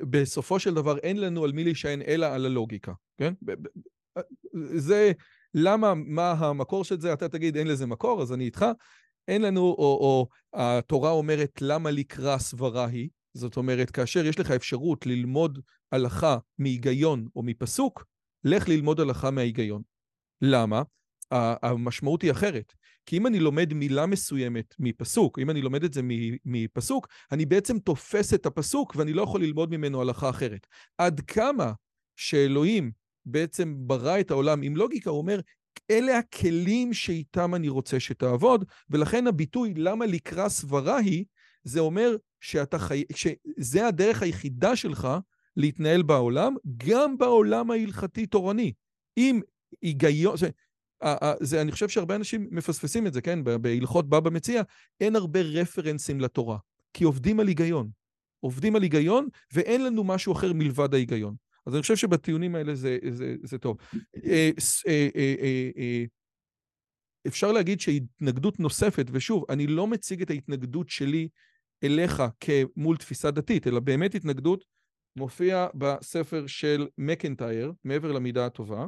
[0.09, 3.33] בסופו של דבר אין לנו על מי להישען אלא על הלוגיקה, כן?
[4.75, 5.11] זה,
[5.57, 7.13] למה, מה המקור של זה?
[7.13, 8.65] אתה תגיד, אין לזה מקור, אז אני איתך.
[9.27, 13.09] אין לנו, או, או התורה אומרת, למה לקרא סברה היא?
[13.33, 15.59] זאת אומרת, כאשר יש לך אפשרות ללמוד
[15.91, 18.05] הלכה מהיגיון או מפסוק,
[18.43, 19.81] לך ללמוד הלכה מההיגיון.
[20.41, 20.81] למה?
[21.31, 22.73] המשמעות היא אחרת.
[23.05, 26.01] כי אם אני לומד מילה מסוימת מפסוק, אם אני לומד את זה
[26.45, 30.67] מפסוק, אני בעצם תופס את הפסוק ואני לא יכול ללמוד ממנו הלכה אחרת.
[30.97, 31.71] עד כמה
[32.15, 32.91] שאלוהים
[33.25, 35.39] בעצם ברא את העולם עם לוגיקה, הוא אומר,
[35.91, 41.25] אלה הכלים שאיתם אני רוצה שתעבוד, ולכן הביטוי למה לקרא סברה היא,
[41.63, 43.03] זה אומר שאתה חי...
[43.15, 45.07] שזה הדרך היחידה שלך
[45.57, 48.73] להתנהל בעולם, גם בעולם ההלכתי-תורני.
[49.17, 49.39] אם
[49.81, 50.35] היגיון...
[51.39, 53.43] זה, אני חושב שהרבה אנשים מפספסים את זה, כן?
[53.61, 54.61] בהלכות בבא מציע,
[55.01, 56.57] אין הרבה רפרנסים לתורה,
[56.93, 57.89] כי עובדים על היגיון.
[58.39, 61.35] עובדים על היגיון, ואין לנו משהו אחר מלבד ההיגיון.
[61.65, 63.77] אז אני חושב שבטיעונים האלה זה, זה, זה טוב.
[64.25, 64.49] אה,
[64.87, 65.09] אה,
[65.77, 66.03] אה,
[67.27, 71.27] אפשר להגיד שהתנגדות נוספת, ושוב, אני לא מציג את ההתנגדות שלי
[71.83, 74.65] אליך כמול תפיסה דתית, אלא באמת התנגדות
[75.15, 78.85] מופיע בספר של מקנטייר, מעבר למידה הטובה,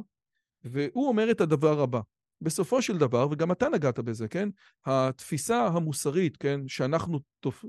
[0.64, 2.00] והוא אומר את הדבר הבא.
[2.40, 4.48] בסופו של דבר, וגם אתה נגעת בזה, כן?
[4.86, 7.64] התפיסה המוסרית, כן, שאנחנו תופ,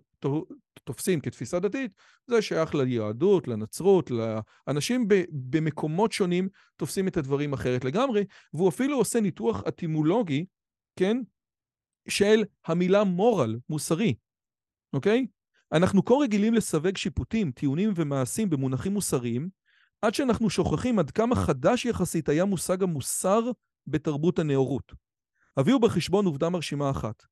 [0.84, 1.92] תופסים כתפיסה דתית,
[2.28, 8.24] זה שייך ליהדות, לנצרות, לאנשים במקומות שונים תופסים את הדברים אחרת לגמרי,
[8.54, 10.46] והוא אפילו עושה ניתוח אטימולוגי,
[10.96, 11.18] כן,
[12.08, 14.16] של המילה מורל, מוסרי,
[14.94, 15.28] אוקיי?
[15.72, 19.50] אנחנו כה רגילים לסווג שיפוטים, טיעונים ומעשים במונחים מוסריים,
[20.02, 23.52] עד שאנחנו שוכחים עד כמה חדש יחסית היה מושג המוסר
[23.88, 24.94] בתרבות הנאורות.
[25.58, 27.24] הביאו בחשבון עובדה מרשימה אחת.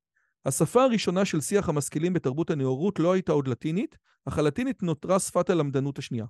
[0.46, 3.98] השפה הראשונה של שיח המשכילים בתרבות הנאורות לא הייתה עוד לטינית,
[4.28, 6.26] אך הלטינית נותרה שפת הלמדנות השנייה.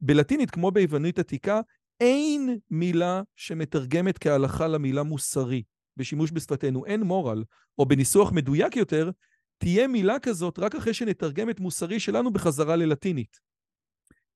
[0.00, 1.60] בלטינית, כמו ביוונית עתיקה,
[2.00, 5.62] אין מילה שמתרגמת כהלכה למילה מוסרי
[5.96, 7.44] בשימוש בשפתנו, אין מורל,
[7.78, 9.10] או בניסוח מדויק יותר,
[9.58, 13.49] תהיה מילה כזאת רק אחרי שנתרגם את מוסרי שלנו בחזרה ללטינית.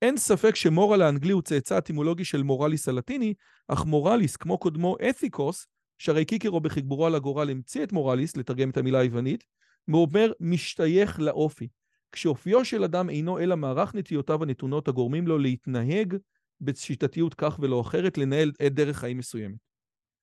[0.04, 3.34] אין ספק שמורל האנגלי הוא צאצא אטימולוגי של מורליס הלטיני,
[3.68, 5.66] אך מורליס, כמו קודמו אתיקוס,
[5.98, 9.44] שהרי קיקרו בחיבורו על הגורל המציא את מורליס, לתרגם את המילה היוונית,
[9.92, 11.68] אומר משתייך לאופי.
[12.12, 16.16] כשאופיו של אדם אינו אלא מערך נטיותיו הנתונות הגורמים לו להתנהג
[16.60, 19.58] בשיטתיות כך ולא אחרת, לנהל את דרך חיים מסוימת.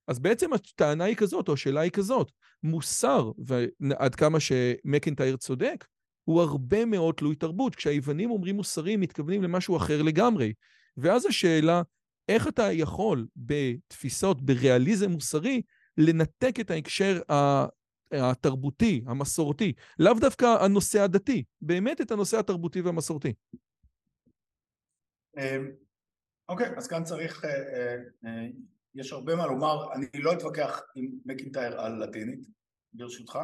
[0.07, 2.31] אז בעצם הטענה היא כזאת, או השאלה היא כזאת,
[2.63, 5.85] מוסר, ועד כמה שמקנטייר צודק,
[6.23, 7.75] הוא הרבה מאוד תלוי תרבות.
[7.75, 10.53] כשהיוונים אומרים מוסרי, הם מתכוונים למשהו אחר לגמרי.
[10.97, 11.81] ואז השאלה,
[12.29, 15.61] איך אתה יכול בתפיסות, בריאליזם מוסרי,
[15.97, 17.21] לנתק את ההקשר
[18.11, 23.33] התרבותי, המסורתי, לאו דווקא הנושא הדתי, באמת את הנושא התרבותי והמסורתי.
[25.37, 25.71] אמ,
[26.49, 27.95] אוקיי, אז כאן צריך, אה, אה,
[28.25, 28.47] אה,
[28.95, 32.47] יש הרבה מה לומר, אני לא אתווכח עם מקינטייר על לטינית,
[32.93, 33.39] ברשותך.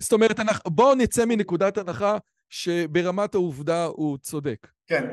[0.00, 2.18] זאת אומרת, בואו נצא מנקודת הנחה
[2.50, 4.66] שברמת העובדה הוא צודק.
[4.86, 5.04] כן,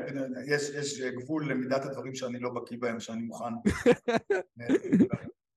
[0.46, 3.54] יש, יש גבול למידת הדברים שאני לא בקיא בהם, שאני מוכן.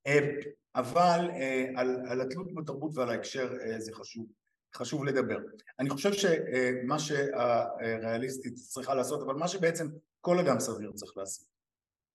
[0.76, 1.30] אבל
[1.76, 4.26] על, על התלות בתרבות ועל ההקשר זה חשוב,
[4.76, 5.38] חשוב לדבר.
[5.80, 9.88] אני חושב שמה שהריאליסטית צריכה לעשות, אבל מה שבעצם
[10.22, 11.48] כל אדם סביר צריך לעשות,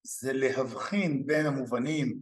[0.02, 2.18] זה להבחין בין המובנים,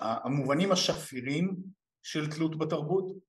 [0.00, 1.56] המובנים השפירים
[2.02, 3.27] של תלות בתרבות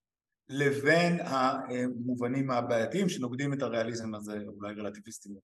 [0.50, 5.36] לבין המובנים הבעייתיים שנוגדים את הריאליזם הזה, אולי רלטיביסטים.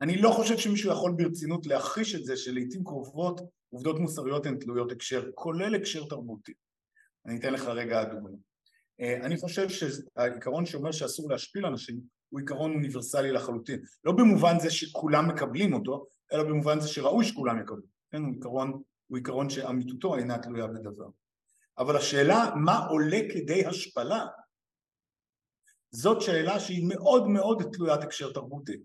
[0.00, 4.92] אני לא חושב שמישהו יכול ברצינות להכחיש את זה שלעיתים קרובות עובדות מוסריות הן תלויות
[4.92, 6.52] הקשר, כולל הקשר תרבותי.
[7.26, 8.30] אני אתן לך רגע דוגמא.
[9.00, 13.80] אני חושב שהעיקרון שאומר שאסור להשפיל אנשים הוא עיקרון אוניברסלי לחלוטין.
[14.04, 17.82] לא במובן זה שכולם מקבלים אותו, אלא במובן זה שראוי שכולם יקבלו.
[18.10, 21.06] כן, הוא עיקרון, הוא עיקרון שאמיתותו אינה תלויה בדבר.
[21.78, 24.26] אבל השאלה מה עולה כדי השפלה
[25.90, 28.82] זאת שאלה שהיא מאוד מאוד תלוית הקשר תרבותי.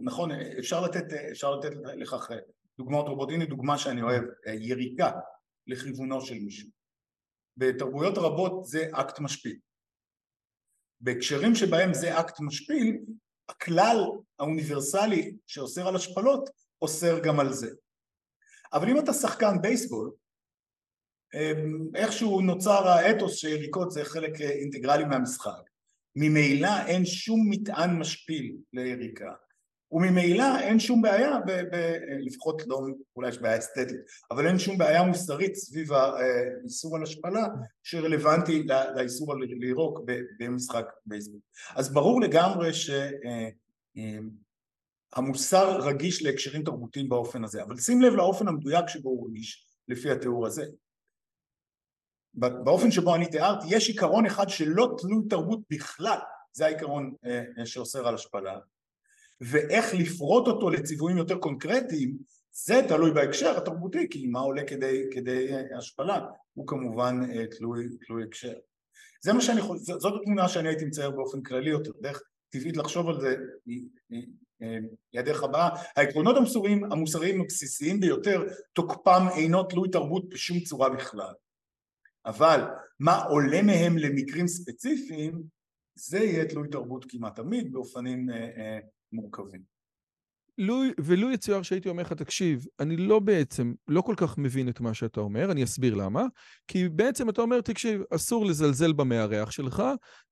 [0.00, 2.30] נכון, אפשר לתת, אפשר לתת לכך
[2.78, 5.10] דוגמאות רבות, הנה דוגמה שאני אוהב, יריקה
[5.66, 6.68] לכיוונו של מישהו.
[7.56, 9.58] בתרבויות רבות זה אקט משפיל.
[11.00, 12.98] בהקשרים שבהם זה אקט משפיל,
[13.48, 13.96] הכלל
[14.38, 16.50] האוניברסלי שאוסר על השפלות
[16.82, 17.70] אוסר גם על זה.
[18.72, 20.12] אבל אם אתה שחקן בייסבול
[21.94, 25.70] איכשהו נוצר האתוס שיריקות זה חלק אינטגרלי מהמשחק.
[26.16, 29.32] ממילא אין שום מטען משפיל ליריקה.
[29.92, 32.80] וממילא אין שום בעיה, ב, ב, לפחות לא,
[33.16, 33.96] אולי יש בעיה אסתטית,
[34.30, 37.46] אבל אין שום בעיה מוסרית סביב האיסור על השפלה
[37.82, 40.00] שרלוונטי לאיסור על לירוק
[40.38, 41.40] במשחק בייסבול.
[41.76, 42.70] אז ברור לגמרי
[45.14, 49.28] שהמוסר אה, אה, רגיש להקשרים תרבותיים באופן הזה, אבל שים לב לאופן המדויק שבו הוא
[49.28, 50.64] רגיש לפי התיאור הזה.
[52.36, 56.18] באופן שבו אני תיארתי, יש עיקרון אחד שלא תלוי תרבות בכלל,
[56.52, 58.58] זה העיקרון אה, שאוסר על השפלה,
[59.40, 62.16] ואיך לפרוט אותו לציוויים יותר קונקרטיים
[62.52, 66.20] זה תלוי בהקשר התרבותי כי מה עולה כדי, כדי אה, השפלה
[66.54, 68.52] הוא כמובן אה, תלוי, תלוי הקשר
[69.20, 73.08] זה מה שאני חושב, זאת התמונה שאני הייתי מצייר באופן כללי יותר, דרך טבעית לחשוב
[73.08, 73.36] על זה
[73.66, 75.68] היא הדרך הבאה.
[75.96, 78.42] העקרונות המוסריים, המוסריים הבסיסיים ביותר
[78.72, 81.32] תוקפם אינו תלוי תרבות בשום צורה בכלל.
[82.26, 82.60] אבל
[83.00, 85.42] מה עולה מהם למקרים ספציפיים
[85.94, 88.78] זה יהיה תלוי תרבות כמעט תמיד באופנים אה,
[89.12, 89.75] מורכבים.
[90.58, 94.80] לו, ולו יצויר שהייתי אומר לך, תקשיב, אני לא בעצם, לא כל כך מבין את
[94.80, 96.24] מה שאתה אומר, אני אסביר למה.
[96.68, 99.82] כי בעצם אתה אומר, תקשיב, אסור לזלזל במארח שלך,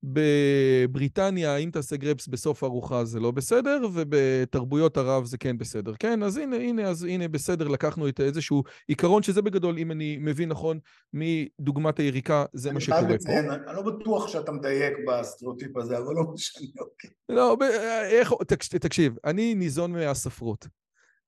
[0.02, 5.92] בבריטניה, אם תעשה גרפס בסוף הארוחה זה לא בסדר, ובתרבויות ערב זה כן בסדר.
[5.98, 10.18] כן, אז הנה, הנה, אז הנה, בסדר, לקחנו את איזשהו עיקרון שזה בגדול, אם אני
[10.20, 10.78] מבין נכון,
[11.12, 13.06] מדוגמת היריקה, זה מה שקורה פה.
[13.06, 17.10] אני חייב לציין, אני לא בטוח שאתה מדייק בסטריאוטיפ הזה, אבל לא משנה, אוקיי.
[17.28, 17.56] לא,
[18.04, 18.32] איך,
[18.80, 20.13] תקשיב, אני ניזון מה...
[20.14, 20.66] הספרות.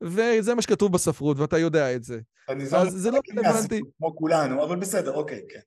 [0.01, 2.21] וזה מה שכתוב בספרות, ואתה יודע את זה.
[2.77, 3.81] אז זה לא רלוונטי.
[3.99, 5.61] כמו כולנו, אבל בסדר, אוקיי, כן.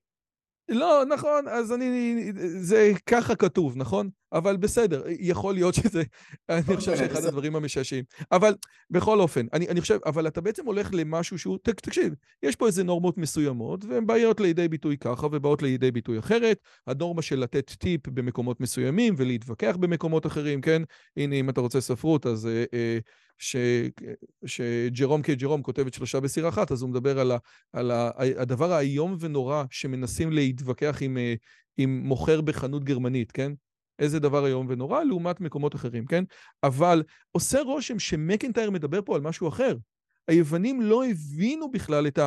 [0.70, 2.14] לא, נכון, אז אני...
[2.60, 4.08] זה ככה כתוב, נכון?
[4.32, 6.02] אבל בסדר, יכול להיות שזה...
[6.48, 8.04] אני חושב שאחד הדברים המשעשעים.
[8.32, 8.54] אבל
[8.90, 11.58] בכל אופן, אני, אני חושב, אבל אתה בעצם הולך למשהו שהוא...
[11.62, 16.18] ת, תקשיב, יש פה איזה נורמות מסוימות, והן באות לידי ביטוי ככה ובאות לידי ביטוי
[16.18, 16.58] אחרת.
[16.86, 20.82] הנורמה של לתת טיפ במקומות מסוימים ולהתווכח במקומות אחרים, כן?
[21.16, 22.46] הנה, אם אתה רוצה ספרות, אז...
[22.46, 22.98] אה, אה,
[23.40, 23.56] ש...
[24.46, 27.36] שג'רום כג'רום כותבת שלושה בסיר אחת, אז הוא מדבר על, ה...
[27.72, 28.10] על ה...
[28.18, 31.34] הדבר האיום ונורא שמנסים להתווכח עם, אה,
[31.76, 33.52] עם מוכר בחנות גרמנית, כן?
[33.98, 36.24] איזה דבר איום ונורא, לעומת מקומות אחרים, כן?
[36.62, 37.02] אבל
[37.32, 39.76] עושה רושם שמקנטייר מדבר פה על משהו אחר.
[40.28, 42.18] היוונים לא הבינו בכלל את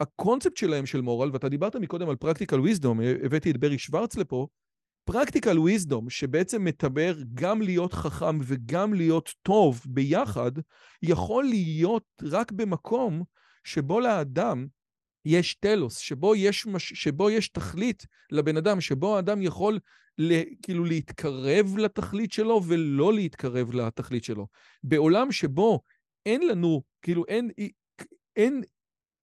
[0.00, 4.46] הקונספט שלהם של מורל, ואתה דיברת מקודם על פרקטיקל וויזדום, הבאתי את ברי שוורץ לפה,
[5.12, 10.52] פרקטיקל וויזדום, שבעצם מדבר גם להיות חכם וגם להיות טוב ביחד,
[11.02, 13.22] יכול להיות רק במקום
[13.64, 14.66] שבו לאדם
[15.24, 16.92] יש טלוס, שבו יש, מש...
[16.92, 19.78] שבו יש תכלית לבן אדם, שבו האדם יכול
[20.18, 20.40] ל...
[20.62, 24.46] כאילו להתקרב לתכלית שלו ולא להתקרב לתכלית שלו.
[24.82, 25.80] בעולם שבו
[26.26, 27.50] אין לנו, כאילו אין,
[28.36, 28.62] אין,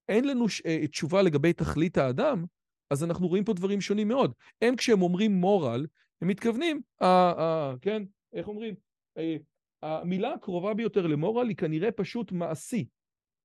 [0.10, 0.62] אין לנו ש...
[0.66, 2.46] אה, תשובה לגבי תכלית האדם,
[2.90, 4.34] אז אנחנו רואים פה דברים שונים מאוד.
[4.62, 5.86] הם כשהם אומרים מורל,
[6.22, 8.04] הם מתכוונים, אה, אה, כן,
[8.34, 8.76] איך אומרים?
[9.18, 9.36] אה,
[9.82, 12.86] המילה הקרובה ביותר למורל היא כנראה פשוט מעשי,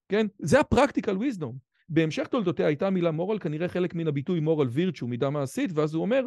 [0.09, 0.27] כן?
[0.39, 1.59] זה הפרקטיקל וויזדום.
[1.89, 6.02] בהמשך תולדותיה הייתה המילה מורל כנראה חלק מן הביטוי מורל וירצ'ו, מידה מעשית, ואז הוא
[6.02, 6.27] אומר,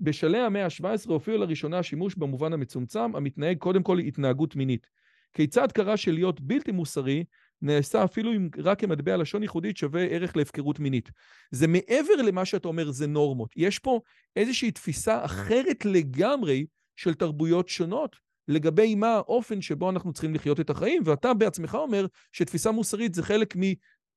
[0.00, 4.86] בשלהי המאה ה-17 הופיעו לראשונה השימוש במובן המצומצם, המתנהג קודם כל התנהגות מינית.
[5.32, 7.24] כיצד קרה שלהיות בלתי מוסרי
[7.62, 11.10] נעשה אפילו אם רק כמטבע לשון ייחודית שווה ערך להפקרות מינית.
[11.50, 13.50] זה מעבר למה שאתה אומר, זה נורמות.
[13.56, 14.00] יש פה
[14.36, 16.66] איזושהי תפיסה אחרת לגמרי
[16.96, 18.16] של תרבויות שונות
[18.48, 23.22] לגבי מה האופן שבו אנחנו צריכים לחיות את החיים, ואתה בעצמך אומר שתפיסה מוסרית זה
[23.22, 23.54] חלק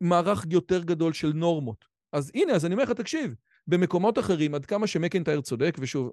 [0.01, 1.85] ממערך יותר גדול של נורמות.
[2.13, 3.35] אז הנה, אז אני אומר לך, תקשיב,
[3.67, 6.11] במקומות אחרים, עד כמה שמקנטייר צודק, ושוב,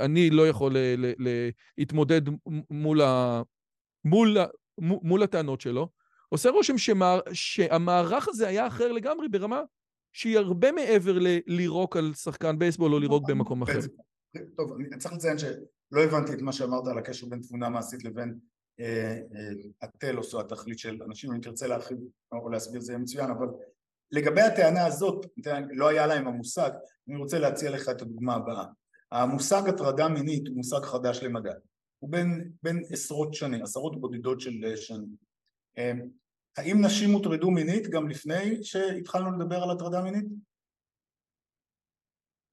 [0.00, 0.76] אני לא יכול
[1.78, 2.22] להתמודד
[2.70, 3.42] מול, ה...
[4.04, 4.36] מול,
[4.78, 5.88] מול הטענות שלו,
[6.32, 9.62] עושה רושם שמה, שהמערך הזה היה אחר לגמרי ברמה
[10.12, 13.80] שהיא הרבה מעבר ללירוק על שחקן בייסבול או לירוק במקום אחר.
[14.56, 18.38] טוב, אני צריך לציין שלא הבנתי את מה שאמרת על הקשר בין תבונה מעשית לבין
[18.80, 19.52] אה, אה,
[19.82, 21.98] הטלוס או התכלית של אנשים, אם תרצה להרחיב
[22.32, 23.46] או להסביר זה יהיה מצוין, אבל
[24.12, 25.26] לגבי הטענה הזאת,
[25.70, 26.70] לא היה להם המושג,
[27.08, 28.64] אני רוצה להציע לך את הדוגמה הבאה.
[29.12, 31.50] המושג הטרדה מינית הוא מושג חדש למדי,
[31.98, 35.29] הוא בין, בין עשרות שנים, עשרות בודדות של שנים.
[35.78, 35.92] אה,
[36.56, 40.24] האם נשים הוטרדו מינית גם לפני שהתחלנו לדבר על הטרדה מינית?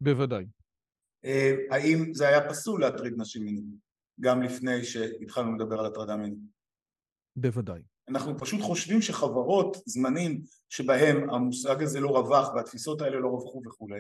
[0.02, 0.46] בוודאי.
[1.26, 3.66] אה, האם זה היה פסול להטריד נשים מינית
[4.20, 6.40] גם לפני שהתחלנו לדבר על הטרדה מינית?
[7.36, 7.82] בוודאי.
[8.10, 14.00] אנחנו פשוט חושבים שחברות, זמנים שבהם המושג הזה לא רווח והתפיסות האלה לא רווחו וכולי,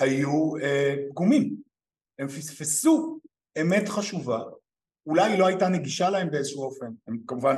[0.00, 1.56] היו אה, פגומים.
[2.18, 3.20] הם פספסו
[3.60, 4.42] אמת חשובה,
[5.06, 7.54] אולי היא לא הייתה נגישה להם באיזשהו אופן, הם כמובן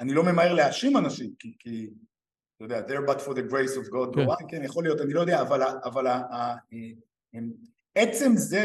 [0.00, 1.90] אני לא ממהר להאשים אנשים, כי, כי
[2.56, 5.20] אתה יודע, there but for the grace of God, כן, כן יכול להיות, אני לא
[5.20, 6.06] יודע, אבל, אבל
[7.94, 8.64] עצם זה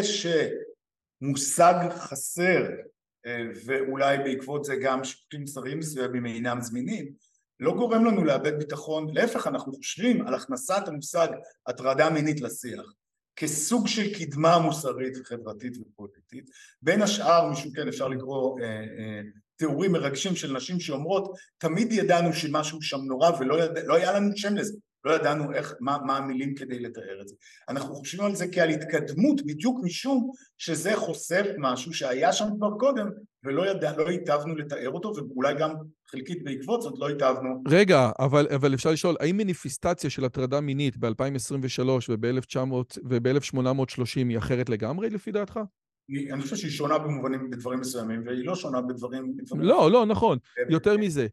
[1.22, 2.66] שמושג חסר
[3.66, 7.14] ואולי בעקבות זה גם שיפוטים מוסריים מסוימים אינם זמינים,
[7.60, 11.28] לא גורם לנו לאבד ביטחון, להפך אנחנו חושבים על הכנסת המושג
[11.68, 12.94] הטרדה מינית לשיח
[13.36, 16.50] כסוג של קדמה מוסרית וחברתית ופוליטית,
[16.82, 19.22] בין השאר משום כן אפשר לקרוא אה, אה,
[19.56, 23.72] תיאורים מרגשים של נשים שאומרות תמיד ידענו שמשהו שם נורא ולא יד...
[23.86, 27.36] לא היה לנו שם לזה לא ידענו איך, מה, מה המילים כדי לתאר את זה.
[27.70, 33.08] אנחנו חושבים על זה כעל התקדמות בדיוק משום שזה חושף משהו שהיה שם כבר קודם
[33.44, 35.74] ולא ידע, לא היטבנו לתאר אותו ואולי גם
[36.08, 37.64] חלקית בעקבות זאת לא היטבנו.
[37.68, 45.10] רגע, אבל, אבל אפשר לשאול, האם מניפיסטציה של הטרדה מינית ב-2023 וב-1830 היא אחרת לגמרי
[45.10, 45.60] לפי דעתך?
[46.10, 49.38] אני חושב שהיא שונה במובנים, בדברים מסוימים, והיא לא שונה בדברים...
[49.56, 50.38] לא, לא, נכון.
[50.70, 51.28] יותר מזה,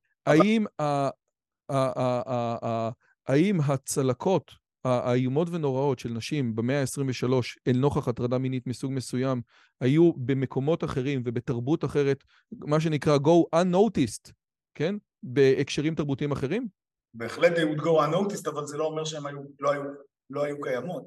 [3.26, 4.52] האם הצלקות
[4.84, 7.28] האיומות ונוראות של נשים במאה ה-23
[7.68, 9.40] אל נוכח הטרדה מינית מסוג מסוים
[9.80, 14.32] היו במקומות אחרים ובתרבות אחרת, מה שנקרא go unnoticed,
[14.74, 14.94] כן?
[15.22, 16.68] בהקשרים תרבותיים אחרים?
[17.14, 19.82] בהחלט they would go unnoticed, אבל זה לא אומר שהן היו, לא, היו,
[20.30, 21.02] לא היו קיימות.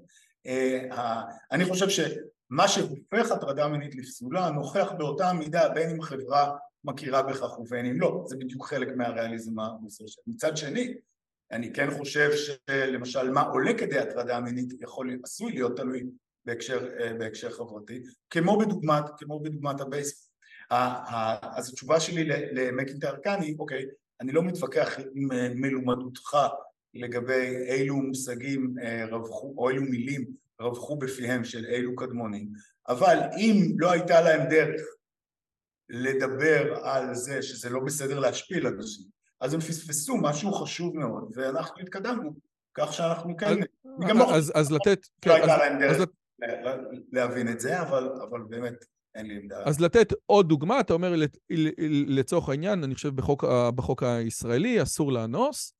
[0.48, 0.96] Uh,
[1.52, 1.90] אני חושב
[2.50, 6.52] שמה שהופך הטרדה מינית לפסולה נוכח באותה מידה בין אם חברה
[6.84, 10.36] מכירה בכך ובין אם לא, זה בדיוק חלק מהריאליזם המוסרי שלנו.
[10.36, 10.94] מצד שני,
[11.52, 16.04] אני כן חושב שלמשל מה עולה כדי הטרדה מינית יכול, עשוי להיות תלוי
[16.46, 20.30] בהקשר, אה, בהקשר חברתי, כמו בדוגמת, כמו בדוגמת הבייסבול.
[20.70, 23.86] אז התשובה שלי למקינטייר כאן היא, אוקיי,
[24.22, 26.38] אני לא מתווכח עם אה, מלומדותך
[26.94, 30.26] לגבי אילו מושגים אה, רווחו, או אילו מילים
[30.60, 32.50] רווחו בפיהם של אילו קדמונים,
[32.88, 34.82] אבל אם לא הייתה להם דרך
[35.90, 39.06] לדבר על זה שזה לא בסדר להשפיל אנשים,
[39.42, 42.36] אז הם פספסו משהו חשוב מאוד, ואנחנו התקדמנו,
[42.74, 43.60] כך שאנחנו כן...
[44.34, 45.00] אז, אז לתת...
[45.26, 46.08] לא הייתה להם דרך
[47.12, 49.64] להבין את זה, אבל, אבל באמת אין לי עמדה.
[49.66, 51.14] אז לתת עוד דוגמה, אתה אומר
[52.08, 53.44] לצורך העניין, אני חושב בחוק,
[53.76, 55.74] בחוק הישראלי אסור לאנוס,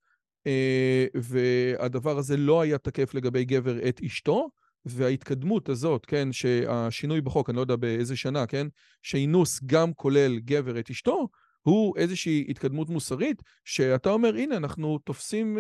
[0.48, 4.50] אה, והדבר הזה לא היה תקף לגבי גבר את אשתו,
[4.86, 8.68] וההתקדמות הזאת, כן, שהשינוי בחוק, אני לא יודע באיזה שנה, כן,
[9.02, 11.28] שאינוס גם כולל גבר את אשתו,
[11.62, 15.58] הוא איזושהי התקדמות מוסרית, שאתה אומר, הנה, אנחנו תופסים...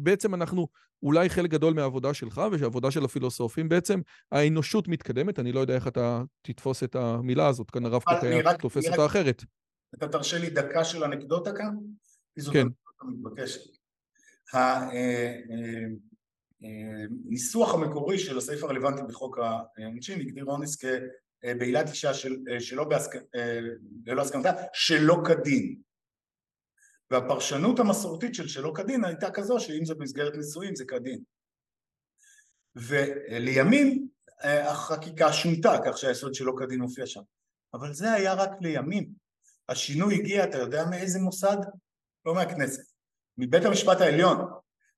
[0.00, 0.68] בעצם אנחנו,
[1.02, 4.00] אולי חלק גדול מהעבודה שלך ושהעבודה של הפילוסופים בעצם,
[4.32, 8.88] האנושות מתקדמת, אני לא יודע איך אתה תתפוס את המילה הזאת, כאן הרב היה תופס
[8.88, 9.44] אותה אחרת.
[9.94, 11.76] אתה תרשה לי דקה של אנקדוטה כאן?
[12.52, 12.66] כן.
[16.62, 19.38] הניסוח המקורי של הסעיף הרלוונטי בחוק
[19.78, 20.84] העונשין הגדיר אונס כ...
[21.44, 23.14] אה, בעילת אישה של, אה, שלא בהסכ...
[23.34, 23.60] אה,
[24.06, 25.80] ללא הסכמתה, שלא כדין.
[27.10, 31.22] והפרשנות המסורתית של שלא כדין הייתה כזו שאם זה במסגרת נישואים זה כדין.
[32.76, 34.08] ולימים
[34.42, 37.20] החקיקה שונתה כך שהיסוד שלא כדין מופיע שם.
[37.74, 39.12] אבל זה היה רק לימים.
[39.68, 41.56] השינוי הגיע, אתה יודע מאיזה מוסד?
[42.26, 42.91] לא מהכנסת.
[43.38, 44.48] מבית המשפט העליון,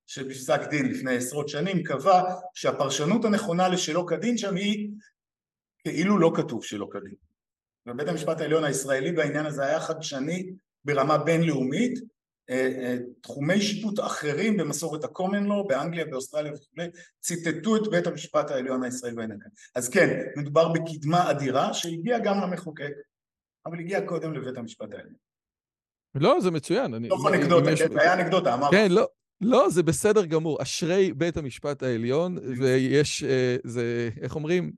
[0.07, 2.23] שבפסק דין לפני עשרות שנים קבע
[2.55, 4.91] שהפרשנות הנכונה לשלא כדין שם היא
[5.79, 7.15] כאילו לא כתוב שלא כדין.
[7.87, 10.53] ובית המשפט העליון הישראלי בעניין הזה היה חדשני
[10.85, 11.99] ברמה בינלאומית,
[12.51, 16.83] אה, אה, תחומי שיפוט אחרים במסורת ה-common law, באנגליה, באוסטרליה וכו',
[17.21, 19.51] ציטטו את בית המשפט העליון הישראלי בעניין הזה.
[19.75, 22.93] אז כן, מדובר בקדמה אדירה שהגיעה גם למחוקק,
[23.67, 25.15] אבל הגיעה קודם לבית המשפט העליון.
[26.15, 27.09] לא, זה מצוין.
[27.09, 28.77] תוך אנקדוטה, זה היה אנקדוטה, אמרתי.
[28.77, 29.07] כן, לא,
[29.41, 30.63] לא, זה בסדר גמור.
[30.63, 34.73] אשרי בית המשפט העליון, ויש, אה, זה, איך אומרים?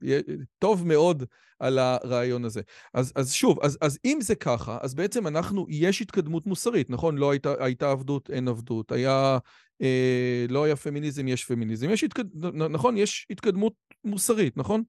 [0.59, 1.23] טוב מאוד
[1.59, 2.61] על הרעיון הזה.
[2.93, 7.17] אז, אז שוב, אז, אז אם זה ככה, אז בעצם אנחנו, יש התקדמות מוסרית, נכון?
[7.17, 8.91] לא הייתה, הייתה עבדות, אין עבדות.
[8.91, 9.37] היה,
[9.81, 11.89] אה, לא היה פמיניזם, יש פמיניזם.
[11.89, 12.45] יש התקד...
[12.69, 12.97] נכון?
[12.97, 13.73] יש התקדמות
[14.03, 14.83] מוסרית, נכון?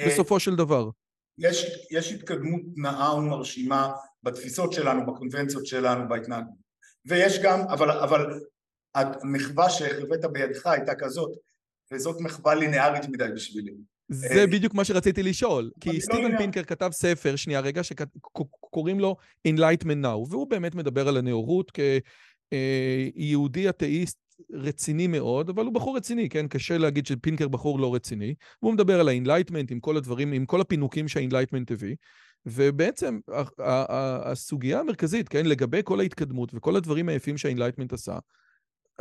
[0.00, 0.90] אה, בסופו של דבר.
[1.38, 3.92] יש, יש התקדמות נאה ומרשימה
[4.22, 6.54] בתפיסות שלנו, בקונבנציות שלנו, בהתנהגות.
[7.06, 8.40] ויש גם, אבל, אבל
[8.94, 11.30] המחווה שהבאת בידך הייתה כזאת,
[11.92, 13.72] וזאת מחווה לינארית מדי בשבילי.
[14.08, 19.00] זה אה, בדיק מה שרציתי לשאול, כי לא סטיבן פינקר כתב ספר, שנייה רגע, שקוראים
[19.00, 19.16] לו
[19.48, 21.72] Enlightenment Now, והוא באמת מדבר על הנאורות
[22.50, 26.48] כיהודי אה, אתאיסט רציני מאוד, אבל הוא בחור רציני, כן?
[26.48, 28.34] קשה להגיד שפינקר בחור לא רציני.
[28.62, 31.96] והוא מדבר על ה-Enlightenment עם כל הדברים, עם כל הפינוקים שה-Enlightenment הביא.
[32.46, 33.18] ובעצם
[34.24, 38.18] הסוגיה המרכזית, כן, לגבי כל ההתקדמות וכל הדברים היפים שה-Enlightenment עשה,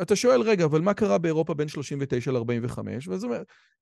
[0.01, 2.79] אתה שואל, רגע, אבל מה קרה באירופה בין 39 ל-45?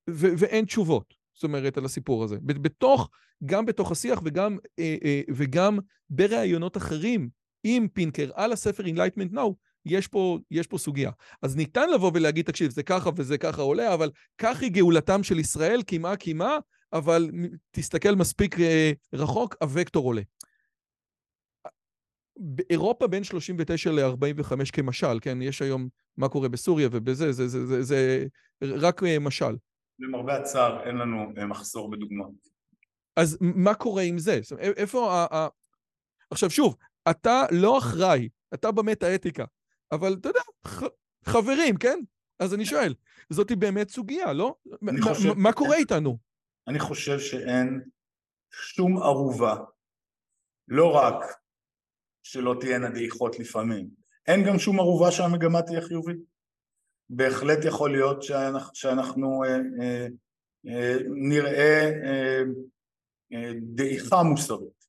[0.08, 2.38] ואין תשובות, זאת אומרת, על הסיפור הזה.
[2.42, 3.10] בתוך,
[3.46, 5.80] גם בתוך השיח וגם, אה, אה, וגם
[6.10, 7.30] בראיונות אחרים
[7.64, 9.54] עם פינקר על הספר Enlightenment Now,
[9.86, 11.12] יש פה, יש פה סוגיה.
[11.42, 15.40] אז ניתן לבוא ולהגיד, תקשיב, זה ככה וזה ככה עולה, אבל כך היא גאולתם של
[15.40, 16.58] ישראל, קימה קימה,
[16.94, 17.30] אבל
[17.72, 20.22] תסתכל מספיק אה, רחוק, הוקטור עולה.
[22.38, 25.42] באירופה בין 39 ל-45 כמשל, כן?
[25.42, 25.88] יש היום
[26.18, 28.28] מה קורה בסוריה ובזה, זה, זה, זה, זה
[28.78, 29.56] רק אה, משל.
[30.00, 32.56] למרבה הצער, אין לנו אה, מחסור בדוגמאות.
[33.16, 34.40] אז מה קורה עם זה?
[34.60, 35.26] איפה ה...
[35.36, 35.48] ה...
[36.32, 36.76] עכשיו שוב,
[37.10, 39.46] אתה לא אחראי, אתה באמת האתיקה,
[39.96, 40.84] אבל אתה יודע, ח...
[41.26, 42.00] חברים, כן?
[42.40, 42.94] אז אני שואל,
[43.30, 44.56] זאתי באמת סוגיה, לא?
[45.02, 45.34] חושב...
[45.34, 46.18] מה קורה איתנו?
[46.68, 47.82] אני חושב שאין
[48.52, 49.56] שום ערובה,
[50.68, 51.26] לא רק
[52.24, 53.90] שלא תהיינה דעיכות לפעמים,
[54.28, 56.18] אין גם שום ערובה שהמגמה תהיה חיובית.
[57.10, 60.08] בהחלט יכול להיות שאנחנו, שאנחנו אה, אה,
[60.68, 60.98] אה,
[61.30, 62.42] נראה אה,
[63.34, 64.86] אה, דעיכה מוסרית.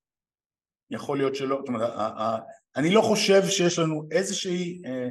[0.91, 1.91] יכול להיות שלא, זאת אומרת,
[2.77, 5.09] אני לא חושב שיש לנו איזושהי אה,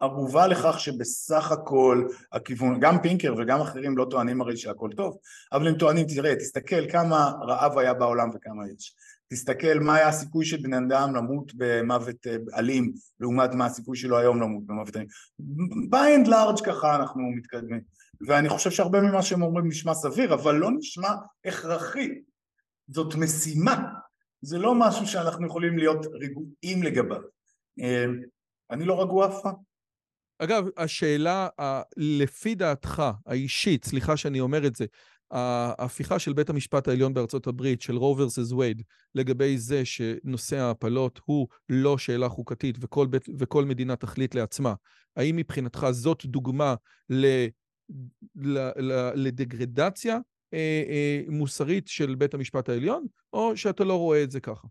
[0.00, 5.18] ערובה לכך שבסך הכל הכיוון, גם פינקר וגם אחרים לא טוענים הרי שהכל טוב,
[5.52, 8.94] אבל הם טוענים, תראה, תסתכל כמה רעב היה בעולם וכמה יש.
[9.28, 14.18] תסתכל מה היה הסיכוי של בני אדם למות במוות אה, אלים לעומת מה הסיכוי שלו
[14.18, 15.08] היום למות במוות אלים.
[15.90, 17.80] by and large ככה אנחנו מתקדמים.
[18.26, 21.08] ואני חושב שהרבה ממה שהם אומרים נשמע סביר, אבל לא נשמע
[21.44, 22.08] הכרחי.
[22.88, 23.84] זאת משימה,
[24.42, 27.20] זה לא משהו שאנחנו יכולים להיות רגועים לגביו.
[27.80, 28.04] אה,
[28.70, 29.54] אני לא רגוע אף פעם.
[30.38, 31.48] אגב, השאלה,
[31.96, 34.86] לפי דעתך האישית, סליחה שאני אומר את זה,
[35.30, 38.82] ההפיכה של בית המשפט העליון בארצות הברית, של רו ורסס וייד,
[39.14, 44.74] לגבי זה שנושא ההפלות הוא לא שאלה חוקתית וכל, בית, וכל מדינה תחליט לעצמה,
[45.16, 46.74] האם מבחינתך זאת דוגמה
[47.10, 47.46] ל,
[48.36, 50.18] ל, ל, לדגרדציה
[50.54, 54.68] אה, אה, מוסרית של בית המשפט העליון, או שאתה לא רואה את זה ככה?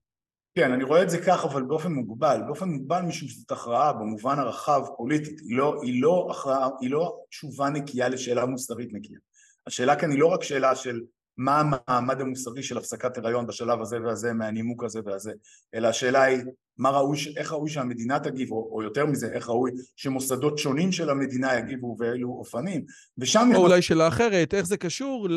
[0.55, 2.41] כן, אני רואה את זה כך, אבל באופן מוגבל.
[2.45, 5.39] באופן מוגבל משום שזאת הכרעה במובן הרחב פוליטית.
[5.39, 9.19] היא לא, היא לא הכרעה, היא לא תשובה נקייה לשאלה מוסרית נקייה.
[9.67, 11.01] השאלה כאן היא לא רק שאלה של
[11.37, 15.31] מה המעמד המוסרי של הפסקת הריון בשלב הזה והזה מהנימוק הזה והזה,
[15.75, 16.39] אלא השאלה היא
[16.77, 21.09] מה ראוי, איך ראוי שהמדינה תגיב, או, או יותר מזה, איך ראוי שמוסדות שונים של
[21.09, 22.85] המדינה יגיבו ואילו אופנים,
[23.17, 23.49] ושם...
[23.55, 25.27] או אולי שאלה אחרת, איך זה קשור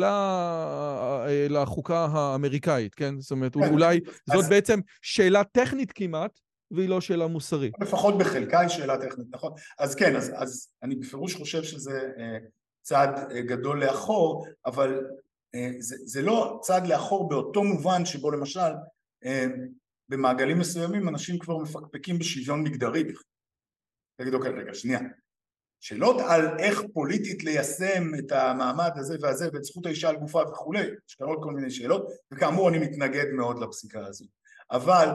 [1.49, 3.19] לחוקה האמריקאית, כן?
[3.19, 3.99] זאת אומרת, כן, אולי
[4.29, 4.35] אז...
[4.35, 6.39] זאת בעצם שאלה טכנית כמעט,
[6.71, 7.73] והיא לא שאלה מוסרית.
[7.81, 9.53] לפחות בחלקה היא שאלה טכנית, נכון?
[9.79, 12.37] אז כן, אז, אז אני בפירוש חושב שזה אה,
[12.81, 14.99] צעד אה, גדול לאחור, אבל אה,
[15.79, 18.71] זה, זה לא צעד לאחור באותו מובן שבו למשל
[19.25, 19.45] אה,
[20.09, 23.23] במעגלים מסוימים אנשים כבר מפקפקים בשוויון מגדרי בכלל.
[24.21, 24.99] תגיד אוקיי רגע שנייה
[25.83, 30.87] שאלות על איך פוליטית ליישם את המעמד הזה והזה ואת זכות האישה על גופה וכולי,
[31.07, 34.25] יש כאן עוד כל מיני שאלות וכאמור אני מתנגד מאוד לפסיקה הזו
[34.71, 35.07] אבל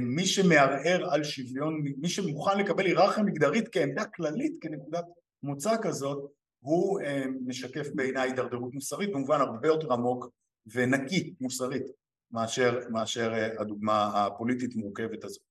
[0.00, 5.04] מי שמערער על שוויון, מי שמוכן לקבל היררכיה מגדרית כעמדה כללית, כנקודת
[5.42, 6.30] מוצא כזאת,
[6.60, 10.28] הוא אה, משקף בעיניי הידרדרות מוסרית במובן הרבה יותר עמוק
[10.66, 11.86] ונקי מוסרית
[12.30, 15.49] מאשר, מאשר אה, הדוגמה הפוליטית מורכבת הזאת.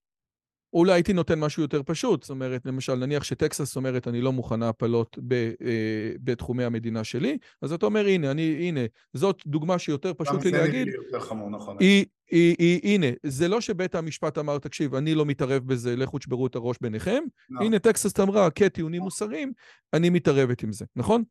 [0.74, 4.70] אולי הייתי נותן משהו יותר פשוט, זאת אומרת, למשל, נניח שטקסס אומרת, אני לא מוכנה
[4.70, 8.80] הפלות ב, אה, בתחומי המדינה שלי, אז אתה אומר, הנה, אני, הנה,
[9.14, 10.88] זאת דוגמה שיותר פשוט לי להגיד.
[10.88, 11.78] גם זה יותר חמור, נכון.
[11.80, 16.18] היא, היא, היא, הנה, זה לא שבית המשפט אמר, תקשיב, אני לא מתערב בזה, לכו
[16.18, 17.24] תשברו את הראש ביניכם.
[17.50, 17.62] לא.
[17.66, 19.54] הנה, טקסס אמרה, כטיעונים מוסריים,
[19.94, 21.24] אני מתערבת עם זה, נכון?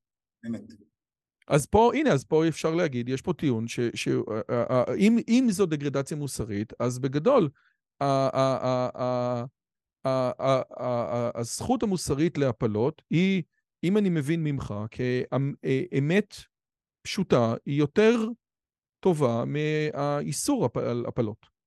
[0.46, 0.62] אמת.
[1.48, 6.98] אז פה, הנה, אז פה אפשר להגיד, יש פה טיעון שאם זו דגרדציה מוסרית, אז
[6.98, 7.48] בגדול,
[11.34, 13.42] הזכות המוסרית להפלות היא,
[13.84, 16.34] אם אני מבין ממך, כאמת
[17.02, 18.14] פשוטה, היא יותר
[19.00, 21.58] טובה מהאיסור על הפלות.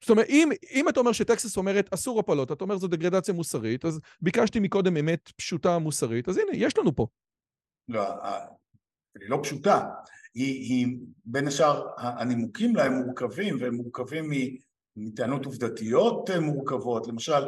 [0.00, 3.84] זאת אומרת, אם, אם אתה אומר שטקסס אומרת אסור הפלות, אתה אומר זו דגרדציה מוסרית,
[3.84, 7.06] אז ביקשתי מקודם אמת פשוטה מוסרית, אז הנה, יש לנו פה.
[7.88, 8.02] לא,
[9.20, 9.84] היא לא פשוטה.
[10.36, 14.30] היא, היא בין השאר, הנימוקים לה הם מורכבים, והם מורכבים
[14.96, 17.46] מטענות עובדתיות מורכבות, למשל,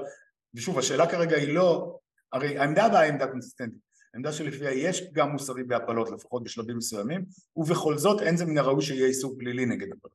[0.55, 1.98] ושוב, השאלה כרגע היא לא,
[2.32, 3.78] הרי העמדה הבאה היא עמדה קונסיסטנטית,
[4.15, 7.24] העמדה שלפיה יש פגם מוסרי בהפלות, לפחות בשלבים מסוימים,
[7.56, 10.12] ובכל זאת אין זה מן הראוי שיהיה איסור פלילי נגד הפלות.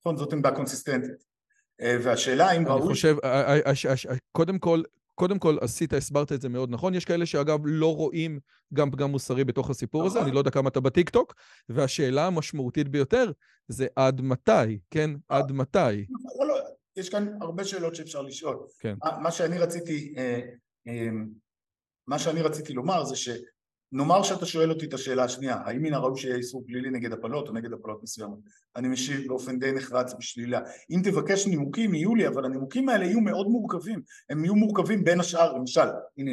[0.00, 0.16] נכון?
[0.16, 1.24] זאת עמדה קונסיסטנטית.
[1.80, 2.80] אה, והשאלה אם ראוי...
[2.80, 4.82] אני חושב, אה, אה, קודם כל,
[5.16, 6.94] קודם כל עשית, הסברת את זה מאוד נכון.
[6.94, 8.38] יש כאלה שאגב לא רואים
[8.74, 11.34] גם פגם מוסרי בתוך הסיפור הזה, אני לא יודע כמה אתה בטיקטוק,
[11.68, 13.32] והשאלה המשמעותית ביותר
[13.68, 15.10] זה עד מתי, כן?
[15.28, 16.06] עד מתי.
[16.96, 18.56] יש כאן הרבה שאלות שאפשר לשאול.
[18.78, 18.94] כן.
[19.22, 20.14] מה שאני רציתי,
[22.06, 23.28] מה שאני רציתי לומר זה ש...
[23.92, 27.48] נאמר שאתה שואל אותי את השאלה השנייה, האם מן הראוי שיהיה איסור פלילי נגד הפלות
[27.48, 28.38] או נגד הפלות מסוימות?
[28.76, 30.60] אני משיב באופן די נחרץ בשלילה.
[30.90, 34.02] אם תבקש נימוקים יהיו לי, אבל הנימוקים האלה יהיו מאוד מורכבים.
[34.30, 35.86] הם יהיו מורכבים בין השאר, למשל,
[36.18, 36.30] הנה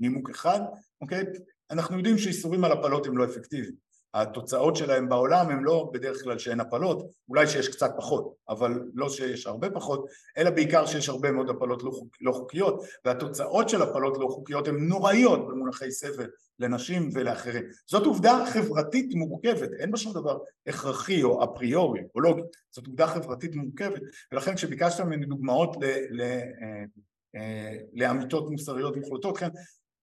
[0.00, 0.60] נימוק אחד,
[1.00, 1.24] אוקיי?
[1.70, 3.91] אנחנו יודעים שאיסורים על הפלות הם לא אפקטיביים.
[4.14, 9.08] התוצאות שלהם בעולם הם לא בדרך כלל שאין הפלות, אולי שיש קצת פחות, אבל לא
[9.08, 10.06] שיש הרבה פחות,
[10.38, 14.68] אלא בעיקר שיש הרבה מאוד הפלות לא, חוק, לא חוקיות, והתוצאות של הפלות לא חוקיות
[14.68, 16.26] הן נוראיות במונחי סבל
[16.58, 17.64] לנשים ולאחרים.
[17.86, 23.06] זאת עובדה חברתית מורכבת, אין בה שום דבר הכרחי או אפריורי או לוגי, זאת עובדה
[23.06, 24.00] חברתית מורכבת,
[24.32, 26.84] ולכן כשביקשת ממני דוגמאות ל, ל, אה,
[27.36, 29.48] אה, לאמיתות מוסריות מוחלטות, כן,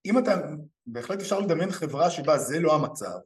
[0.06, 0.41] אם אתה,
[0.88, 3.18] בהחלט אפשר לדמיין חברה שבה זה לא המצב,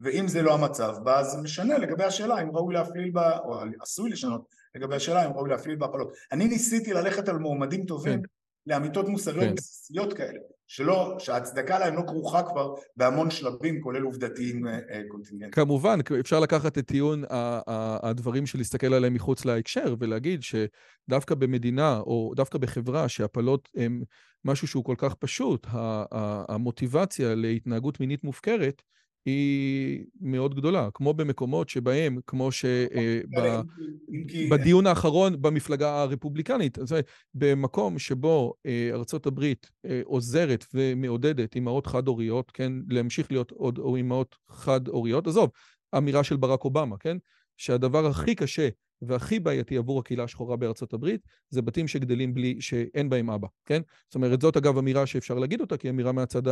[0.00, 4.10] ואם זה לא המצב בה זה משנה לגבי השאלה אם ראוי להפליל בה, או עשוי
[4.10, 6.12] לשנות לגבי השאלה אם ראוי להפליל בהפלות.
[6.32, 8.28] אני ניסיתי ללכת על מועמדים טובים כן.
[8.66, 9.54] לאמיתות מוסריות כן.
[9.54, 15.50] בסיסיות כאלה, שלא, שההצדקה להם לא כרוכה כבר בהמון שלבים, כולל עובדתיים אה, אה, קונטינגנטיים.
[15.50, 17.24] כמובן, אפשר לקחת את טיעון
[18.02, 24.02] הדברים של להסתכל עליהם מחוץ להקשר ולהגיד שדווקא במדינה או דווקא בחברה שהפלות הם
[24.44, 25.66] משהו שהוא כל כך פשוט,
[26.48, 28.82] המוטיבציה להתנהגות מינית מופקרת,
[29.26, 32.48] היא מאוד גדולה, כמו במקומות שבהם, כמו
[34.52, 36.94] שבדיון האחרון במפלגה הרפובליקנית, אז
[37.34, 39.44] במקום שבו אה, ארה"ב
[39.86, 45.50] אה, עוזרת ומעודדת אימהות חד-הוריות, כן, להמשיך להיות עוד אימהות חד-הוריות, עזוב,
[45.96, 47.16] אמירה של ברק אובמה, כן,
[47.56, 48.68] שהדבר הכי קשה
[49.02, 51.20] והכי בעייתי עבור הקהילה השחורה בארצות הברית,
[51.50, 53.82] זה בתים שגדלים בלי, שאין בהם אבא, כן?
[54.06, 56.42] זאת אומרת, זאת אגב אמירה שאפשר להגיד אותה, כי היא אמירה מהצד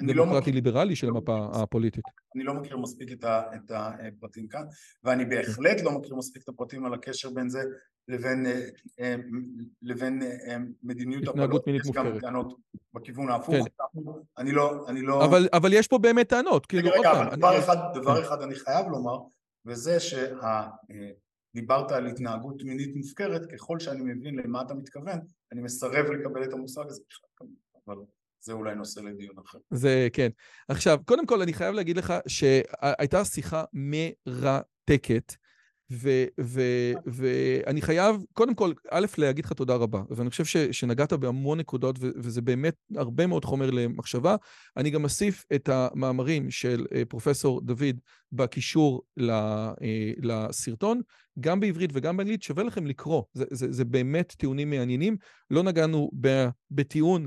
[0.00, 2.04] הדמוקרטי-ליברלי של המפה הפוליטית.
[2.34, 4.62] אני לא מכיר מספיק את הפרטים כאן,
[5.04, 7.62] ואני בהחלט לא מכיר מספיק את הפרטים על הקשר בין זה
[8.08, 8.60] לבין, אה,
[9.00, 9.14] אה,
[9.82, 12.06] לבין אה, מדיניות התנהגות מינית מופקרת.
[12.06, 12.54] יש גם טענות
[12.94, 13.54] בכיוון ההפוך.
[13.54, 14.00] כן.
[14.38, 14.88] אני לא...
[14.88, 15.24] אני לא...
[15.24, 17.58] אבל, אבל יש פה באמת טענות, כאילו, רגע, רגע, אבל דבר, אני...
[17.58, 18.22] אחד, דבר כן.
[18.22, 19.18] אחד אני חייב לומר,
[19.66, 20.66] וזה שה...
[21.54, 25.18] דיברת על התנהגות מינית מופקרת, ככל שאני מבין למה אתה מתכוון,
[25.52, 27.48] אני מסרב לקבל את המושג הזה בכלל,
[27.86, 27.96] אבל
[28.40, 29.58] זה אולי נושא לדיון אחר.
[29.70, 30.28] זה כן.
[30.68, 35.32] עכשיו, קודם כל אני חייב להגיד לך שהייתה שיחה מרתקת
[35.90, 41.96] ואני חייב, קודם כל, א', להגיד לך תודה רבה, ואני חושב ש, שנגעת בהמון נקודות,
[42.00, 44.36] וזה באמת הרבה מאוד חומר למחשבה.
[44.76, 48.00] אני גם אוסיף את המאמרים של אה, פרופסור דוד
[48.32, 49.72] בקישור אה,
[50.22, 51.00] לסרטון,
[51.40, 55.16] גם בעברית וגם באנגלית, שווה לכם לקרוא, זה, זה, זה באמת טיעונים מעניינים.
[55.50, 56.10] לא נגענו
[56.70, 57.26] בטיעון,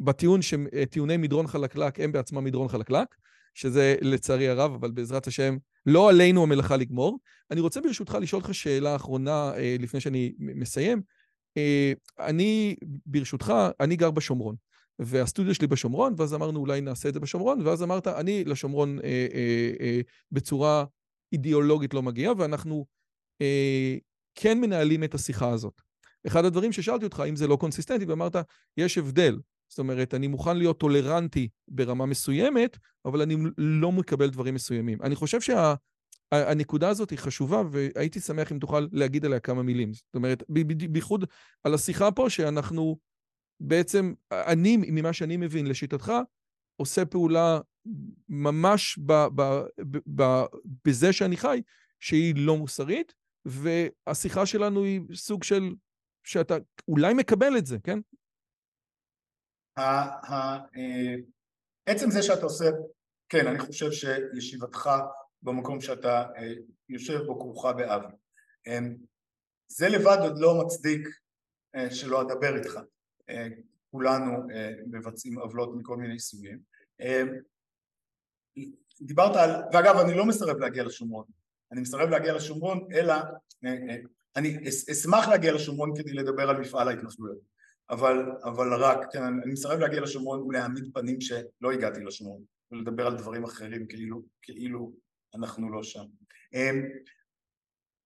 [0.00, 3.08] בטיעון שטיעוני מדרון חלקלק הם בעצמם מדרון חלקלק,
[3.54, 5.56] שזה לצערי הרב, אבל בעזרת השם,
[5.86, 7.18] לא עלינו המלאכה לגמור.
[7.50, 11.02] אני רוצה ברשותך לשאול אותך שאלה אחרונה אה, לפני שאני מסיים.
[11.56, 12.76] אה, אני,
[13.06, 14.56] ברשותך, אני גר בשומרון,
[14.98, 19.26] והסטודיו שלי בשומרון, ואז אמרנו אולי נעשה את זה בשומרון, ואז אמרת, אני לשומרון אה,
[19.34, 20.00] אה, אה,
[20.32, 20.84] בצורה
[21.32, 22.86] אידיאולוגית לא מגיע, ואנחנו
[23.40, 23.96] אה,
[24.34, 25.80] כן מנהלים את השיחה הזאת.
[26.26, 28.36] אחד הדברים ששאלתי אותך, אם זה לא קונסיסטנטי, ואמרת,
[28.76, 29.38] יש הבדל
[29.68, 35.02] זאת אומרת, אני מוכן להיות טולרנטי ברמה מסוימת, אבל אני לא מקבל דברים מסוימים.
[35.02, 39.92] אני חושב שהנקודה שה, הזאת היא חשובה, והייתי שמח אם תוכל להגיד עליה כמה מילים.
[39.92, 40.42] זאת אומרת,
[40.90, 41.24] בייחוד
[41.64, 42.98] על השיחה פה, שאנחנו
[43.60, 46.12] בעצם, אני, ממה שאני מבין, לשיטתך,
[46.76, 47.60] עושה פעולה
[48.28, 49.42] ממש ב, ב,
[49.80, 50.42] ב, ב,
[50.84, 51.62] בזה שאני חי,
[52.00, 53.14] שהיא לא מוסרית,
[53.44, 55.74] והשיחה שלנו היא סוג של,
[56.24, 56.56] שאתה
[56.88, 57.98] אולי מקבל את זה, כן?
[59.78, 60.58] אה,
[61.86, 62.64] עצם זה שאתה עושה,
[63.28, 64.90] כן, אני חושב שישיבתך
[65.42, 66.52] במקום שאתה אה,
[66.88, 68.14] יושב בו כרוכה באבי.
[68.66, 68.96] אמ,
[69.68, 71.08] זה לבד עוד לא מצדיק
[71.74, 72.78] אה, שלא אדבר איתך.
[73.90, 74.46] כולנו
[74.86, 76.58] מבצעים עוולות מכל מיני סוגים.
[77.00, 77.28] אמ,
[79.00, 81.24] דיברת על, ואגב אני לא מסרב להגיע לשומרון,
[81.72, 83.14] אני מסרב להגיע לשומרון אלא,
[84.36, 84.58] אני
[84.92, 87.55] אשמח להגיע לשומרון כדי לדבר על מפעל ההתנחלויות
[87.90, 93.16] אבל, אבל רק, כן, אני מסרב להגיע לשומרון ולהעמיד פנים שלא הגעתי לשומרון ולדבר על
[93.16, 94.92] דברים אחרים כאילו, כאילו
[95.34, 96.04] אנחנו לא שם.
[96.54, 96.82] אמ,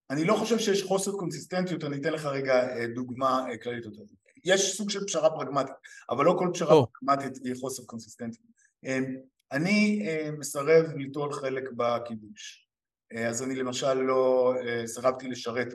[0.09, 4.01] אני לא חושב שיש חוסר קונסיסטנטיות, אני אתן לך רגע אה, דוגמה אה, כללית יותר.
[4.43, 5.75] יש סוג של פשרה פרגמטית,
[6.09, 6.85] אבל לא כל פשרה oh.
[6.85, 8.47] פרגמטית היא חוסר קונסיסטנטיות.
[8.83, 9.15] אמ,
[9.51, 12.67] אני אה, מסרב ליטול חלק בכיבוש.
[13.27, 14.53] אז אני למשל לא
[14.85, 15.73] סירבתי לשרת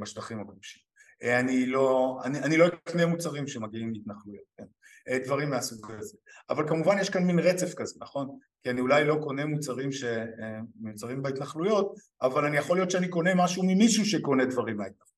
[0.00, 0.85] בשטחים הכבושים.
[1.22, 4.64] אה, אני לא, אני, אני לא אקנה מוצרים שמגיעים מהתנחלויות, כן?
[5.08, 6.16] אה, דברים מהסוג הזה.
[6.50, 8.38] אבל כמובן יש כאן מין רצף כזה, נכון?
[8.62, 13.62] כי אני אולי לא קונה מוצרים שמיוצרים בהתנחלויות, אבל אני יכול להיות שאני קונה משהו
[13.66, 15.16] ממישהו שקונה דברים מההתנחלויות.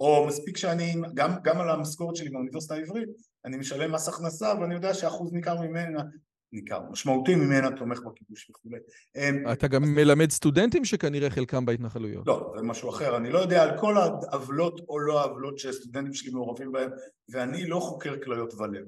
[0.00, 3.08] או מספיק שאני, גם, גם על המשכורת שלי באוניברסיטה העברית,
[3.44, 6.02] אני משלם מס הכנסה ואני יודע שאחוז ניכר ממנה
[6.52, 8.78] ניכר, משמעותי ממנה תומך בכיבוש וכולי.
[9.16, 12.26] אמ, אתה גם מלמד סטודנטים שכנראה חלקם בהתנחלויות.
[12.26, 13.16] לא, זה משהו אחר.
[13.16, 16.90] אני לא יודע על כל העוולות או לא העוולות שסטודנטים שלי מעורבים בהם,
[17.28, 18.84] ואני לא חוקר כליות ולב.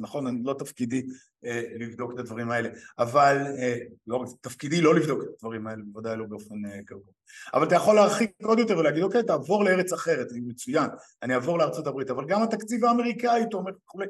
[0.00, 1.06] נכון, אני לא תפקידי
[1.44, 2.68] אה, לבדוק את הדברים האלה,
[2.98, 7.12] אבל אה, לא, תפקידי לא לבדוק את הדברים האלה, בוודאי לא באופן אה, קבוע.
[7.54, 10.90] אבל אתה יכול להרחיק עוד יותר ולהגיד, אוקיי, תעבור לארץ אחרת, זה מצוין,
[11.22, 14.06] אני אעבור לארצות הברית, אבל גם התקציב האמריקאי תומך וכולי,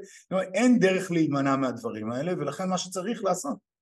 [0.55, 3.75] אין דרך להימנע מהדברים האלה, ולכן מה שצריך לעשות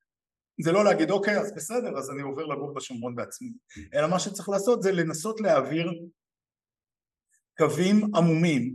[0.60, 3.52] זה לא להגיד אוקיי אז בסדר אז אני עובר לגור בשומרון בעצמי
[3.94, 5.92] אלא מה שצריך לעשות זה לנסות להעביר
[7.58, 8.74] קווים עמומים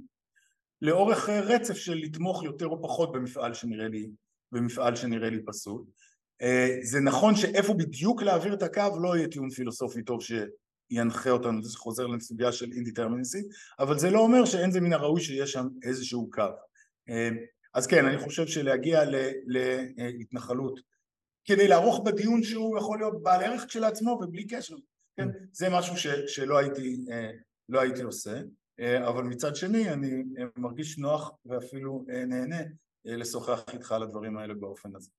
[0.81, 4.09] לאורך רצף של לתמוך יותר או פחות במפעל שנראה לי,
[4.51, 5.83] במפעל שנראה לי פסול.
[6.41, 11.63] אה, זה נכון שאיפה בדיוק להעביר את הקו לא יהיה טיעון פילוסופי טוב שינחה אותנו,
[11.63, 13.41] זה חוזר לסוגיה של אינדיטרמיניסי,
[13.79, 16.41] אבל זה לא אומר שאין זה מן הראוי שיש שם איזשהו קו.
[17.09, 17.29] אה,
[17.73, 19.01] אז כן, אני חושב שלהגיע
[19.87, 20.79] להתנחלות
[21.45, 24.75] כדי לערוך בדיון שהוא יכול להיות בעל ערך כשלעצמו ובלי קשר,
[25.17, 25.27] כן?
[25.51, 27.31] זה משהו ש, שלא הייתי, אה,
[27.69, 28.39] לא הייתי עושה.
[28.79, 32.61] אה, אבל מצד שני אני אה, מרגיש נוח ואפילו אה, נהנה
[33.05, 35.09] לשוחח איתך על הדברים האלה באופן הזה.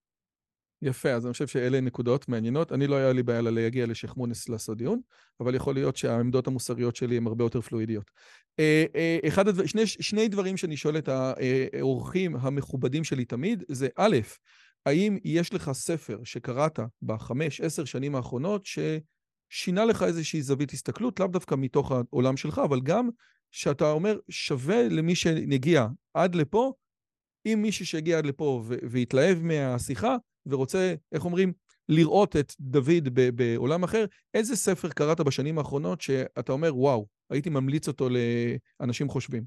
[0.82, 2.72] יפה, אז אני חושב שאלה נקודות מעניינות.
[2.72, 5.00] אני לא היה לי בעיה להגיע לשייח' מונס לעשות דיון,
[5.40, 8.10] אבל יכול להיות שהעמדות המוסריות שלי הן הרבה יותר פלואידיות.
[9.28, 14.16] אחד הדבר, שני, שני דברים שאני שואל את האורחים המכובדים שלי תמיד, זה א',
[14.86, 21.28] האם יש לך ספר שקראת בחמש, עשר שנים האחרונות, ששינה לך איזושהי זווית הסתכלות, לאו
[21.28, 23.08] דווקא מתוך העולם שלך, אבל גם
[23.50, 26.72] שאתה אומר, שווה למי שנגיע עד לפה,
[27.46, 30.16] אם מישהו שהגיע עד לפה והתלהב מהשיחה
[30.46, 31.52] ורוצה, איך אומרים,
[31.88, 34.04] לראות את דוד בעולם אחר,
[34.34, 38.08] איזה ספר קראת בשנים האחרונות שאתה אומר, וואו, הייתי ממליץ אותו
[38.80, 39.44] לאנשים חושבים?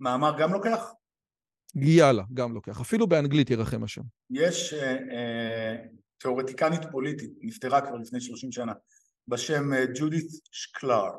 [0.00, 0.92] מאמר גם לוקח?
[1.76, 2.80] יאללה, גם לוקח.
[2.80, 4.02] אפילו באנגלית ירחם השם.
[4.30, 5.76] יש אה, אה,
[6.18, 8.72] תיאורטיקנית פוליטית, נפטרה כבר לפני 30 שנה,
[9.28, 11.10] בשם אה, ג'ודית שקלר.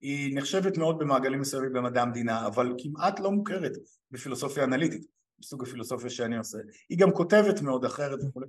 [0.00, 3.72] היא נחשבת מאוד במעגלים מסוימים במדע המדינה, אבל כמעט לא מוכרת
[4.10, 5.06] בפילוסופיה אנליטית,
[5.38, 6.58] בסוג הפילוסופיה שאני עושה.
[6.88, 8.46] היא גם כותבת מאוד אחרת וכולי.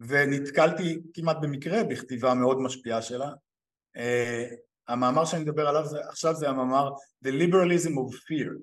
[0.00, 3.30] ונתקלתי כמעט במקרה בכתיבה מאוד משפיעה שלה.
[3.96, 4.00] Uh,
[4.88, 6.90] המאמר שאני מדבר עליו זה, עכשיו זה המאמר
[7.24, 8.58] The Liberalism of Fear,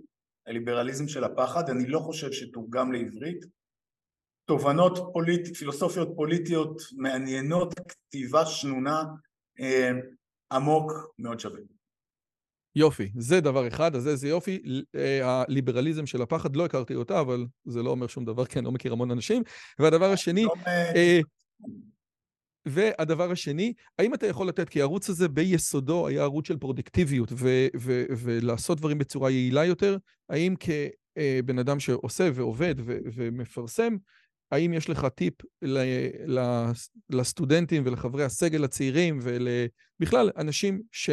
[0.47, 3.45] הליברליזם של הפחד, אני לא חושב שתורגם לעברית.
[4.45, 9.03] תובנות פוליטיות, פילוסופיות פוליטיות מעניינות, כתיבה שנונה,
[9.59, 9.95] uh,
[10.51, 11.74] עמוק, מאוד שווה.
[12.75, 14.61] יופי, זה דבר אחד, אז איזה יופי.
[14.95, 18.65] אה, הליברליזם של הפחד, לא הכרתי אותה, אבל זה לא אומר שום דבר, כי אני
[18.65, 19.43] לא מכיר המון אנשים.
[19.79, 20.43] והדבר השני...
[20.43, 21.19] לא אה,
[22.67, 27.67] והדבר השני, האם אתה יכול לתת, כי הערוץ הזה ביסודו היה ערוץ של פרודקטיביות ו-
[27.77, 29.97] ו- ולעשות דברים בצורה יעילה יותר,
[30.29, 33.95] האם כבן אדם שעושה ועובד ו- ומפרסם,
[34.51, 36.71] האם יש לך טיפ ל-
[37.09, 41.09] לסטודנטים ולחברי הסגל הצעירים ובכלל אנשים ש...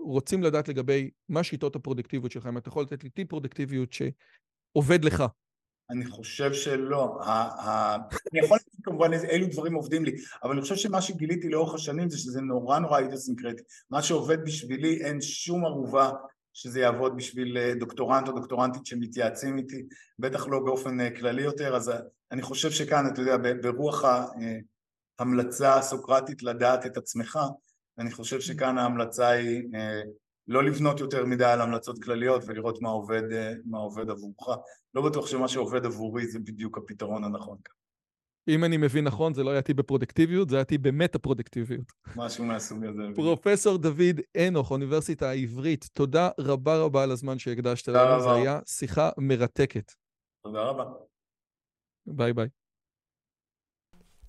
[0.00, 5.04] רוצים לדעת לגבי מה שיטות הפרודקטיביות שלך, אם אתה יכול לתת לי טיפ פרודקטיביות שעובד
[5.04, 5.24] לך.
[5.90, 7.18] אני חושב שלא,
[8.32, 10.12] אני יכול להגיד כמובן אילו דברים עובדים לי,
[10.42, 15.04] אבל אני חושב שמה שגיליתי לאורך השנים זה שזה נורא נורא אידוסינקרטי, מה שעובד בשבילי
[15.04, 16.10] אין שום ערובה
[16.54, 19.86] שזה יעבוד בשביל אה, דוקטורנט או דוקטורנטית שמתייעצים איתי,
[20.18, 21.98] בטח לא באופן אה, כללי יותר, אז אה,
[22.32, 24.04] אני חושב שכאן, אתה יודע, ברוח
[25.18, 27.38] ההמלצה הסוקרטית לדעת את עצמך,
[27.98, 30.02] אני חושב שכאן ההמלצה היא אה,
[30.48, 34.48] לא לבנות יותר מדי על המלצות כלליות ולראות מה עובד, אה, מה עובד עבורך.
[34.94, 37.74] לא בטוח שמה שעובד עבורי זה בדיוק הפתרון הנכון כאן.
[38.48, 41.92] אם אני מבין נכון, זה לא היה טיפ בפרודקטיביות, זה היה טיפ במטה-פרודקטיביות.
[42.16, 43.02] משהו מהסוג הזה.
[43.14, 49.10] פרופסור דוד אנוך, אוניברסיטה העברית, תודה רבה רבה על הזמן שהקדשת לנו, זו הייתה שיחה
[49.18, 49.92] מרתקת.
[50.42, 50.84] תודה רבה.
[52.06, 52.48] ביי ביי.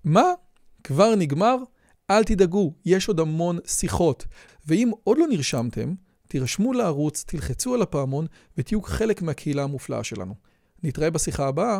[0.04, 0.34] מה?
[0.84, 1.56] כבר נגמר?
[2.12, 4.26] אל תדאגו, יש עוד המון שיחות.
[4.68, 5.94] ואם עוד לא נרשמתם,
[6.28, 8.26] תירשמו לערוץ, תלחצו על הפעמון
[8.58, 10.36] ותהיו חלק מהקהילה המופלאה שלנו.
[10.84, 11.80] נתראה בשיחה הבאה.